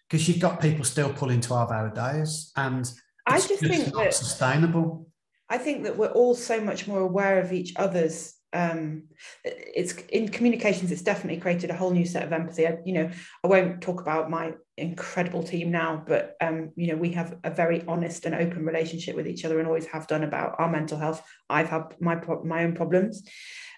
because 0.09 0.27
you've 0.27 0.39
got 0.39 0.59
people 0.59 0.83
still 0.83 1.13
pulling 1.13 1.41
12-hour 1.41 1.93
days 1.93 2.51
and 2.55 2.91
I 3.27 3.37
just, 3.37 3.49
just 3.49 3.61
think 3.61 3.93
that 3.93 4.13
sustainable. 4.13 5.07
I 5.49 5.57
think 5.57 5.83
that 5.83 5.97
we're 5.97 6.07
all 6.07 6.33
so 6.33 6.59
much 6.61 6.87
more 6.87 7.01
aware 7.01 7.39
of 7.39 7.53
each 7.53 7.73
other's 7.75 8.33
um, 8.53 9.03
it's 9.43 9.93
in 10.09 10.27
communications 10.27 10.91
it's 10.91 11.01
definitely 11.01 11.39
created 11.39 11.69
a 11.69 11.75
whole 11.75 11.91
new 11.91 12.05
set 12.05 12.23
of 12.23 12.33
empathy. 12.33 12.67
I, 12.67 12.77
you 12.85 12.93
know 12.93 13.09
i 13.43 13.47
won't 13.47 13.81
talk 13.81 14.01
about 14.01 14.29
my 14.29 14.53
incredible 14.77 15.43
team 15.43 15.71
now 15.71 16.03
but 16.05 16.35
um, 16.41 16.71
you 16.75 16.87
know 16.87 16.97
we 16.97 17.11
have 17.11 17.37
a 17.43 17.51
very 17.51 17.83
honest 17.87 18.25
and 18.25 18.35
open 18.35 18.65
relationship 18.65 19.15
with 19.15 19.27
each 19.27 19.45
other 19.45 19.59
and 19.59 19.67
always 19.67 19.85
have 19.85 20.07
done 20.07 20.23
about 20.23 20.55
our 20.59 20.69
mental 20.69 20.97
health. 20.97 21.21
I've 21.49 21.69
had 21.69 21.95
my 21.99 22.19
my 22.43 22.63
own 22.63 22.75
problems. 22.75 23.23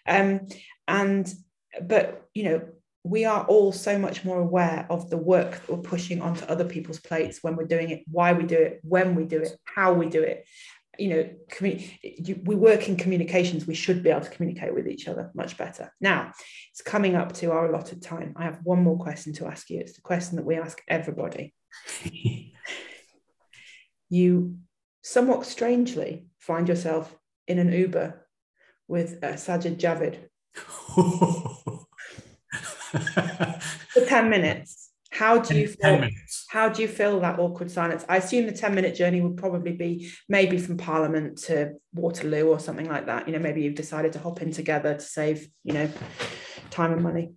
Um, 0.08 0.48
and 0.88 1.32
but 1.82 2.28
you 2.34 2.44
know 2.44 2.62
we 3.04 3.26
are 3.26 3.46
all 3.46 3.74
so 3.74 3.98
much 4.00 4.24
more 4.24 4.40
aware 4.40 4.86
of 4.90 5.10
the 5.10 5.18
work 5.18 5.52
that 5.52 5.70
we're 5.70 5.78
pushing 5.78 6.22
onto 6.22 6.46
other 6.46 6.64
people's 6.64 7.00
plates 7.00 7.40
when 7.42 7.56
we're 7.56 7.66
doing 7.66 7.90
it 7.90 8.04
why 8.10 8.32
we 8.34 8.44
do 8.44 8.56
it 8.58 8.80
when 8.84 9.16
we 9.16 9.26
do 9.26 9.42
it 9.42 9.58
how 9.66 9.94
we 9.94 10.08
do 10.08 10.22
it 10.22 10.46
you 11.00 11.10
know, 11.10 11.30
we 11.62 12.56
work 12.56 12.88
in 12.88 12.96
communications, 12.96 13.66
we 13.66 13.74
should 13.74 14.04
be 14.04 14.10
able 14.10 14.22
to 14.22 14.30
communicate 14.30 14.74
with 14.74 14.88
each 14.88 15.08
other 15.08 15.32
much 15.34 15.58
better. 15.58 15.92
Now, 16.00 16.32
it's 16.72 16.82
coming 16.82 17.16
up 17.16 17.34
to 17.34 17.52
our 17.52 17.68
allotted 17.68 18.02
time. 18.02 18.34
I 18.36 18.44
have 18.44 18.60
one 18.64 18.84
more 18.84 18.98
question 18.98 19.34
to 19.34 19.48
ask 19.48 19.70
you. 19.70 19.80
It's 19.80 19.94
the 19.94 20.02
question 20.02 20.36
that 20.38 20.46
we 20.46 20.56
ask 20.56 20.82
everybody. 20.88 21.54
you 24.10 24.58
somewhat 25.02 25.46
strangely 25.46 26.28
find 26.40 26.68
yourself 26.68 27.16
in 27.48 27.60
an 27.60 27.72
Uber 27.72 28.28
with 28.88 29.24
uh, 29.24 29.34
Sajid 29.34 29.78
Javid 29.78 30.18
for 33.90 34.06
10 34.06 34.30
minutes. 34.30 34.92
How 35.12 35.40
do 35.40 35.58
you 35.58 35.68
feel? 35.68 36.08
How 36.54 36.70
do 36.70 36.84
you 36.84 36.88
feel 36.88 37.20
that 37.22 37.40
awkward 37.40 37.72
silence? 37.72 38.06
I 38.08 38.18
assume 38.18 38.46
the 38.46 38.52
10 38.52 38.76
minute 38.76 38.94
journey 38.94 39.22
would 39.22 39.38
probably 39.38 39.72
be 39.72 40.12
maybe 40.30 40.60
from 40.60 40.78
Parliament 40.78 41.40
to 41.46 41.72
Waterloo 41.96 42.44
or 42.48 42.60
something 42.60 42.88
like 42.88 43.08
that. 43.08 43.26
You 43.28 43.34
know, 43.34 43.40
maybe 43.40 43.64
you've 43.64 43.74
decided 43.74 44.14
to 44.14 44.20
hop 44.20 44.40
in 44.44 44.52
together 44.52 44.94
to 44.94 45.02
save, 45.02 45.48
you 45.64 45.74
know, 45.74 45.90
time 46.70 46.94
and 46.94 47.02
money. 47.02 47.34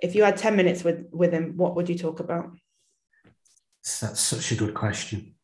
If 0.00 0.14
you 0.14 0.22
had 0.22 0.36
10 0.36 0.54
minutes 0.54 0.84
with, 0.84 1.04
with 1.10 1.32
him, 1.32 1.54
what 1.56 1.74
would 1.74 1.88
you 1.88 1.98
talk 1.98 2.20
about? 2.20 2.52
That's 4.00 4.20
such 4.20 4.52
a 4.52 4.54
good 4.54 4.72
question. 4.74 5.34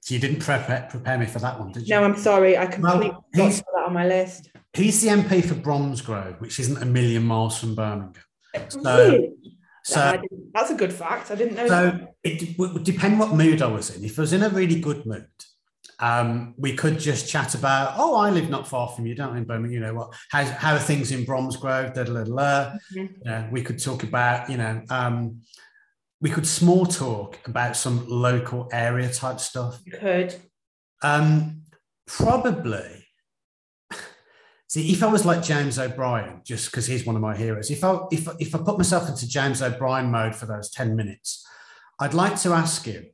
So 0.00 0.14
you 0.14 0.20
didn't 0.20 0.40
prepare, 0.40 0.88
prepare 0.90 1.18
me 1.18 1.26
for 1.26 1.40
that 1.40 1.60
one, 1.60 1.72
did 1.72 1.86
you? 1.86 1.94
No, 1.94 2.02
I'm 2.02 2.16
sorry. 2.16 2.56
I 2.56 2.64
completely 2.64 3.10
Well, 3.10 3.26
forgot 3.30 3.44
he's- 3.44 3.58
that 3.74 3.84
on 3.88 3.92
my 3.92 4.06
list. 4.06 4.48
He's 4.72 5.02
the 5.02 5.08
MP 5.10 5.42
for 5.44 5.54
Bromsgrove, 5.54 6.40
which 6.40 6.58
isn't 6.58 6.82
a 6.82 6.86
million 6.86 7.24
miles 7.24 7.58
from 7.58 7.74
Birmingham. 7.74 8.14
So, 8.68 8.80
Really? 8.80 9.32
So 9.84 10.20
That's 10.54 10.70
a 10.70 10.74
good 10.74 10.92
fact. 10.92 11.30
I 11.30 11.34
didn't 11.34 11.56
know 11.56 11.68
that. 11.68 12.00
So 12.00 12.06
it 12.24 12.58
would 12.58 12.84
depend 12.84 13.18
what 13.18 13.34
mood 13.34 13.62
I 13.62 13.66
was 13.66 13.94
in. 13.96 14.04
If 14.04 14.18
I 14.18 14.22
was 14.22 14.32
in 14.32 14.42
a 14.42 14.48
really 14.48 14.80
good 14.80 15.06
mood, 15.06 15.26
um, 16.00 16.54
we 16.56 16.74
could 16.74 16.98
just 16.98 17.28
chat 17.28 17.54
about, 17.54 17.94
oh, 17.96 18.16
I 18.16 18.30
live 18.30 18.48
not 18.48 18.66
far 18.66 18.88
from 18.88 19.06
you, 19.06 19.14
don't 19.14 19.34
I, 19.34 19.38
in 19.38 19.44
Birmingham? 19.44 19.72
You 19.72 19.80
know 19.80 19.94
what? 19.94 20.14
How, 20.30 20.44
how 20.44 20.74
are 20.74 20.78
things 20.78 21.12
in 21.12 21.24
Bromsgrove? 21.24 21.94
Da, 21.94 22.04
da, 22.04 22.12
da, 22.12 22.24
da. 22.24 22.72
Mhm. 22.94 22.96
You 22.96 23.10
know, 23.24 23.48
we 23.52 23.62
could 23.62 23.78
talk 23.78 24.02
about, 24.02 24.48
you 24.48 24.56
know, 24.56 24.82
um, 24.88 25.42
we 26.20 26.30
could 26.30 26.46
small 26.46 26.86
talk 26.86 27.38
about 27.46 27.76
some 27.76 28.06
local 28.08 28.68
area 28.72 29.10
type 29.12 29.40
stuff. 29.40 29.80
You 29.84 29.92
could. 29.92 30.34
Um, 31.02 31.62
probably. 32.06 32.99
See, 34.70 34.92
if 34.92 35.02
I 35.02 35.08
was 35.08 35.26
like 35.26 35.42
James 35.42 35.80
O'Brien, 35.80 36.42
just 36.44 36.70
because 36.70 36.86
he's 36.86 37.04
one 37.04 37.16
of 37.16 37.22
my 37.22 37.36
heroes, 37.36 37.72
if 37.72 37.82
I 37.82 37.98
if 38.12 38.28
if 38.38 38.54
I 38.54 38.58
put 38.58 38.78
myself 38.78 39.08
into 39.08 39.28
James 39.28 39.60
O'Brien 39.60 40.12
mode 40.12 40.36
for 40.36 40.46
those 40.46 40.70
ten 40.70 40.94
minutes, 40.94 41.44
I'd 41.98 42.14
like 42.14 42.40
to 42.42 42.52
ask 42.52 42.86
you, 42.86 43.06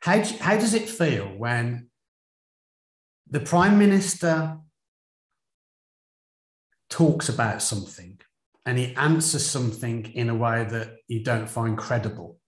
how 0.00 0.24
how 0.40 0.56
does 0.56 0.72
it 0.72 0.88
feel 0.88 1.26
when 1.26 1.88
the 3.28 3.40
prime 3.40 3.78
minister 3.78 4.56
talks 6.88 7.28
about 7.28 7.60
something 7.60 8.18
and 8.64 8.78
he 8.78 8.94
answers 8.94 9.44
something 9.44 10.06
in 10.14 10.30
a 10.30 10.34
way 10.34 10.64
that 10.64 10.96
you 11.06 11.22
don't 11.22 11.50
find 11.50 11.76
credible. 11.76 12.38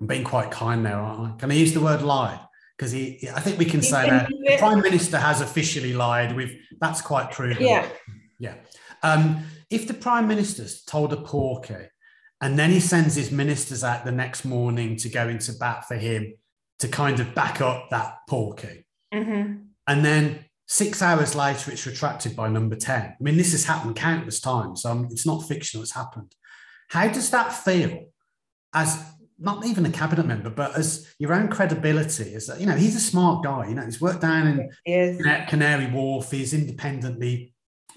I'm 0.00 0.06
being 0.06 0.24
quite 0.24 0.50
kind 0.50 0.86
there, 0.86 0.96
aren't 0.96 1.34
I? 1.34 1.36
Can 1.36 1.50
I 1.50 1.54
use 1.54 1.74
the 1.74 1.80
word 1.80 2.00
lie? 2.00 2.40
Because 2.76 2.92
he, 2.92 3.28
I 3.34 3.40
think 3.40 3.58
we 3.58 3.64
can 3.64 3.80
You 3.80 3.86
say 3.86 4.04
can 4.06 4.18
that 4.18 4.28
the 4.28 4.56
prime 4.58 4.80
minister 4.80 5.16
has 5.18 5.40
officially 5.40 5.92
lied. 5.94 6.36
We've 6.36 6.58
that's 6.80 7.00
quite 7.00 7.30
proven. 7.32 7.62
Yeah. 7.64 7.88
Yeah. 8.38 8.54
Um, 9.02 9.44
if 9.70 9.88
the 9.88 9.94
prime 9.94 10.28
minister's 10.28 10.82
told 10.84 11.12
a 11.12 11.16
porky 11.16 11.86
and 12.40 12.58
then 12.58 12.70
he 12.70 12.80
sends 12.80 13.14
his 13.14 13.30
ministers 13.32 13.82
out 13.82 14.04
the 14.04 14.12
next 14.12 14.44
morning 14.44 14.96
to 14.96 15.08
go 15.08 15.26
into 15.28 15.52
bat 15.54 15.86
for 15.88 15.96
him 15.96 16.34
to 16.80 16.88
kind 16.88 17.18
of 17.20 17.34
back 17.34 17.62
up 17.62 17.88
that 17.90 18.18
porky, 18.28 18.84
Mhm. 19.14 19.68
and 19.86 20.04
then 20.04 20.44
six 20.68 21.00
hours 21.00 21.34
later 21.34 21.70
it's 21.70 21.86
retracted 21.86 22.36
by 22.36 22.48
number 22.48 22.76
10. 22.76 23.00
I 23.02 23.14
mean, 23.20 23.38
this 23.38 23.52
has 23.52 23.64
happened 23.64 23.96
countless 23.96 24.40
times. 24.40 24.84
Um, 24.84 25.08
it's 25.10 25.24
not 25.24 25.48
fictional, 25.48 25.82
it's 25.82 25.94
happened. 25.94 26.34
How 26.90 27.08
does 27.08 27.30
that 27.30 27.52
feel 27.54 28.06
as 28.74 29.02
not 29.38 29.66
even 29.66 29.84
a 29.86 29.90
cabinet 29.90 30.26
member, 30.26 30.50
but 30.50 30.76
as 30.76 31.12
your 31.18 31.34
own 31.34 31.48
credibility? 31.48 32.34
Is 32.34 32.46
that, 32.46 32.60
you 32.60 32.66
know, 32.66 32.74
he's 32.76 32.96
a 32.96 33.00
smart 33.00 33.44
guy, 33.44 33.68
you 33.68 33.74
know, 33.74 33.84
he's 33.84 34.00
worked 34.00 34.20
down 34.22 34.46
in 34.46 34.70
Canary 35.48 35.90
Wharf. 35.90 36.30
He's 36.30 36.54
independently, 36.54 37.52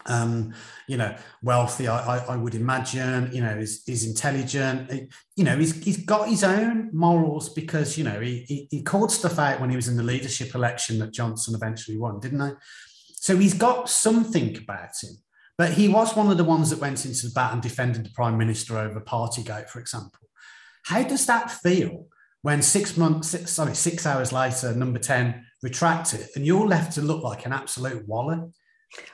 um, 0.05 0.53
you 0.87 0.97
know, 0.97 1.15
wealthy. 1.41 1.87
I, 1.87 2.17
I, 2.17 2.33
I 2.33 2.35
would 2.35 2.55
imagine. 2.55 3.29
You 3.33 3.41
know, 3.41 3.57
he's, 3.57 3.83
he's 3.85 4.05
intelligent. 4.05 4.91
He- 4.91 5.07
you 5.35 5.45
know, 5.45 5.57
he's, 5.57 5.81
he's 5.83 6.03
got 6.05 6.27
his 6.27 6.43
own 6.43 6.89
morals 6.91 7.47
because 7.49 7.97
you 7.97 8.03
know 8.03 8.19
he, 8.19 8.43
he 8.45 8.67
he 8.69 8.83
called 8.83 9.09
stuff 9.09 9.39
out 9.39 9.61
when 9.61 9.69
he 9.69 9.77
was 9.77 9.87
in 9.87 9.95
the 9.95 10.03
leadership 10.03 10.53
election 10.53 10.99
that 10.99 11.13
Johnson 11.13 11.55
eventually 11.55 11.97
won, 11.97 12.19
didn't 12.19 12.45
he? 12.45 12.53
So 13.13 13.37
he's 13.37 13.53
got 13.53 13.89
something 13.89 14.57
about 14.57 15.01
him. 15.01 15.11
But 15.57 15.73
he 15.73 15.89
was 15.89 16.15
one 16.15 16.31
of 16.31 16.37
the 16.37 16.43
ones 16.45 16.69
that 16.69 16.79
went 16.79 17.05
into 17.05 17.27
the 17.27 17.33
bat 17.33 17.53
and 17.53 17.61
defended 17.61 18.05
the 18.05 18.11
prime 18.11 18.37
minister 18.37 18.77
over 18.77 19.01
Partygate, 19.01 19.69
for 19.69 19.79
example. 19.79 20.28
How 20.85 21.03
does 21.03 21.25
that 21.27 21.51
feel 21.51 22.07
when 22.41 22.61
six 22.61 22.97
months, 22.97 23.29
six, 23.29 23.51
sorry, 23.51 23.75
six 23.75 24.05
hours 24.05 24.31
later, 24.31 24.73
number 24.73 24.99
10 24.99 25.45
retract 25.61 26.13
it 26.13 26.29
and 26.35 26.45
you're 26.45 26.65
left 26.67 26.93
to 26.93 27.01
look 27.01 27.23
like 27.23 27.45
an 27.45 27.53
absolute 27.53 28.07
wallet? 28.07 28.39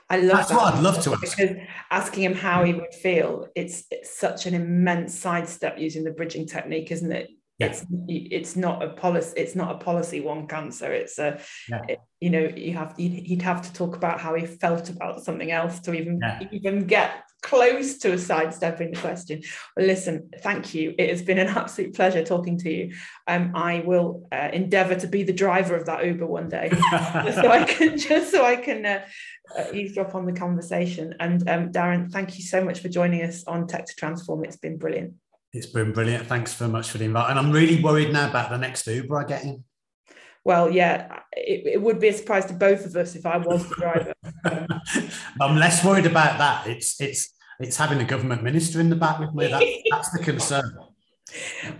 I 0.09 0.17
love 0.17 0.37
That's 0.37 0.49
that. 0.49 0.55
what 0.57 0.73
I'd 0.75 0.83
love 0.83 1.01
to 1.03 1.11
ask. 1.13 1.35
because 1.37 1.57
asking 1.91 2.23
him 2.23 2.33
how 2.35 2.63
he 2.63 2.73
would 2.73 2.93
feel, 2.93 3.47
it's, 3.55 3.83
it's 3.91 4.17
such 4.17 4.45
an 4.45 4.53
immense 4.53 5.13
sidestep 5.19 5.77
using 5.77 6.03
the 6.05 6.11
bridging 6.11 6.47
technique, 6.47 6.91
isn't 6.91 7.11
it? 7.11 7.29
Yeah. 7.57 7.67
It's 7.67 7.85
it's 8.09 8.55
not 8.57 8.83
a 8.83 8.89
policy. 8.89 9.33
It's 9.37 9.55
not 9.55 9.75
a 9.75 9.77
policy 9.77 10.19
one 10.19 10.45
cancer. 10.45 10.91
It's 10.91 11.17
a 11.19 11.39
Yeah. 11.69 11.81
it- 11.87 11.99
you 12.19 12.29
know 12.29 12.49
you 12.53 12.73
have 12.73 12.95
you'd, 12.97 13.13
he'd 13.13 13.41
have 13.43 13.61
to 13.61 13.71
talk 13.71 13.95
about 13.95 14.19
how 14.19 14.33
he 14.35 14.45
felt 14.45 14.89
about 14.89 15.23
something 15.23 15.51
else 15.51 15.79
to 15.81 15.93
even 15.93 16.19
Yeah. 16.21 16.41
even 16.51 16.85
get 16.85 17.23
close 17.41 17.99
to 17.99 18.13
a 18.13 18.17
sidestepping 18.17 18.91
the 18.91 18.99
question. 18.99 19.41
Well, 19.77 19.85
listen, 19.85 20.31
thank 20.41 20.73
you. 20.73 20.95
It 20.97 21.09
has 21.09 21.21
been 21.21 21.37
an 21.37 21.47
absolute 21.55 21.93
pleasure 21.93 22.23
talking 22.23 22.57
to 22.59 22.71
you. 22.71 22.95
Um, 23.27 23.51
I 23.53 23.83
will 23.85 24.27
uh, 24.31 24.49
endeavour 24.51 24.95
to 24.95 25.07
be 25.07 25.23
the 25.23 25.33
driver 25.33 25.75
of 25.75 25.85
that 25.85 26.05
Uber 26.05 26.25
one 26.25 26.49
day 26.49 26.69
just 26.91 27.37
so 27.37 27.51
I 27.51 27.63
can 27.63 27.97
just 28.09 28.31
so 28.31 28.43
I 28.43 28.55
can 28.55 28.85
uh, 28.85 29.05
uh, 29.57 29.65
eavesdrop 29.73 30.15
on 30.15 30.25
the 30.25 30.33
conversation. 30.33 31.15
And 31.19 31.47
um, 31.49 31.71
Darren, 31.71 32.11
thank 32.11 32.37
you 32.37 32.43
so 32.43 32.63
much 32.63 32.79
for 32.79 32.89
joining 32.89 33.21
us 33.21 33.43
on 33.45 33.67
Tech 33.67 33.85
to 33.85 33.95
Transform. 33.95 34.43
It's 34.43 34.57
been 34.57 34.77
brilliant. 34.77 35.13
It's 35.53 35.67
been 35.67 35.93
brilliant. 35.93 36.27
Thanks 36.27 36.53
very 36.55 36.71
much 36.71 36.89
for 36.89 36.97
the 36.97 37.05
invite. 37.05 37.29
And 37.29 37.39
I'm 37.39 37.51
really 37.51 37.81
worried 37.81 38.11
now 38.11 38.29
about 38.29 38.49
the 38.49 38.57
next 38.57 38.85
Uber 38.87 39.17
I 39.17 39.23
get 39.23 39.43
in. 39.43 39.63
Well, 40.45 40.69
yeah, 40.69 41.21
it, 41.33 41.65
it 41.65 41.81
would 41.81 41.99
be 41.99 42.09
a 42.09 42.13
surprise 42.13 42.45
to 42.45 42.53
both 42.53 42.85
of 42.85 42.95
us 42.95 43.15
if 43.15 43.25
I 43.25 43.37
was 43.37 43.67
the 43.67 43.75
driver. 43.75 44.13
I'm 45.41 45.57
less 45.57 45.83
worried 45.83 46.05
about 46.05 46.37
that. 46.37 46.67
It's 46.67 47.01
it's 47.01 47.33
it's 47.59 47.77
having 47.77 47.99
a 47.99 48.05
government 48.05 48.43
minister 48.43 48.79
in 48.79 48.91
the 48.91 48.95
back 48.95 49.19
with 49.19 49.33
me. 49.33 49.47
That, 49.47 49.63
that's 49.89 50.11
the 50.11 50.23
concern. 50.23 50.77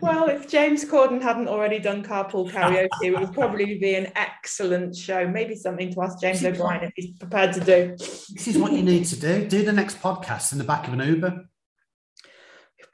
well, 0.01 0.27
if 0.27 0.49
James 0.49 0.83
Corden 0.83 1.21
hadn't 1.21 1.47
already 1.47 1.77
done 1.77 2.03
carpool 2.03 2.49
karaoke, 2.49 2.89
it 3.03 3.19
would 3.19 3.33
probably 3.33 3.77
be 3.77 3.93
an 3.93 4.11
excellent 4.15 4.95
show. 4.95 5.27
Maybe 5.27 5.55
something 5.55 5.93
to 5.93 6.01
ask 6.01 6.19
James 6.19 6.43
O'Brien 6.43 6.85
if 6.85 6.93
he's 6.95 7.11
prepared 7.19 7.53
to 7.53 7.59
do. 7.59 7.95
This 7.97 8.47
is 8.47 8.57
what 8.57 8.71
you 8.71 8.81
need 8.81 9.05
to 9.05 9.19
do. 9.19 9.47
Do 9.47 9.63
the 9.63 9.73
next 9.73 10.01
podcast 10.01 10.51
in 10.51 10.57
the 10.57 10.63
back 10.63 10.87
of 10.87 10.93
an 10.93 11.07
Uber. 11.07 11.45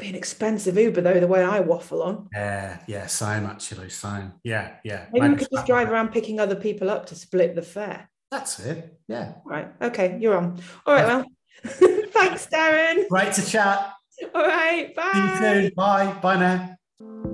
Be 0.01 0.09
an 0.09 0.15
expensive 0.15 0.77
Uber 0.77 1.01
though, 1.01 1.19
the 1.19 1.27
way 1.27 1.43
I 1.43 1.59
waffle 1.59 2.01
on. 2.01 2.27
Yeah, 2.33 2.79
yeah, 2.87 3.05
same 3.05 3.45
actually, 3.45 3.89
same. 3.89 4.33
Yeah, 4.43 4.73
yeah. 4.83 5.05
Maybe 5.13 5.29
we 5.29 5.35
could 5.35 5.49
just 5.53 5.67
drive 5.67 5.91
around 5.91 6.09
picking 6.11 6.39
other 6.39 6.55
people 6.55 6.89
up 6.89 7.05
to 7.07 7.15
split 7.15 7.53
the 7.53 7.61
fare. 7.61 8.09
That's 8.31 8.59
it. 8.59 8.97
Yeah. 9.07 9.33
Right. 9.45 9.67
Okay, 9.79 10.17
you're 10.19 10.35
on. 10.35 10.59
All 10.87 10.95
right, 10.95 11.05
well. 11.05 11.25
Thanks, 11.65 12.47
Darren. 12.47 13.07
Great 13.09 13.33
to 13.33 13.45
chat. 13.45 13.93
All 14.33 14.47
right, 14.47 14.95
bye. 14.95 15.71
Bye. 15.75 16.17
Bye 16.19 16.75
now. 16.99 17.30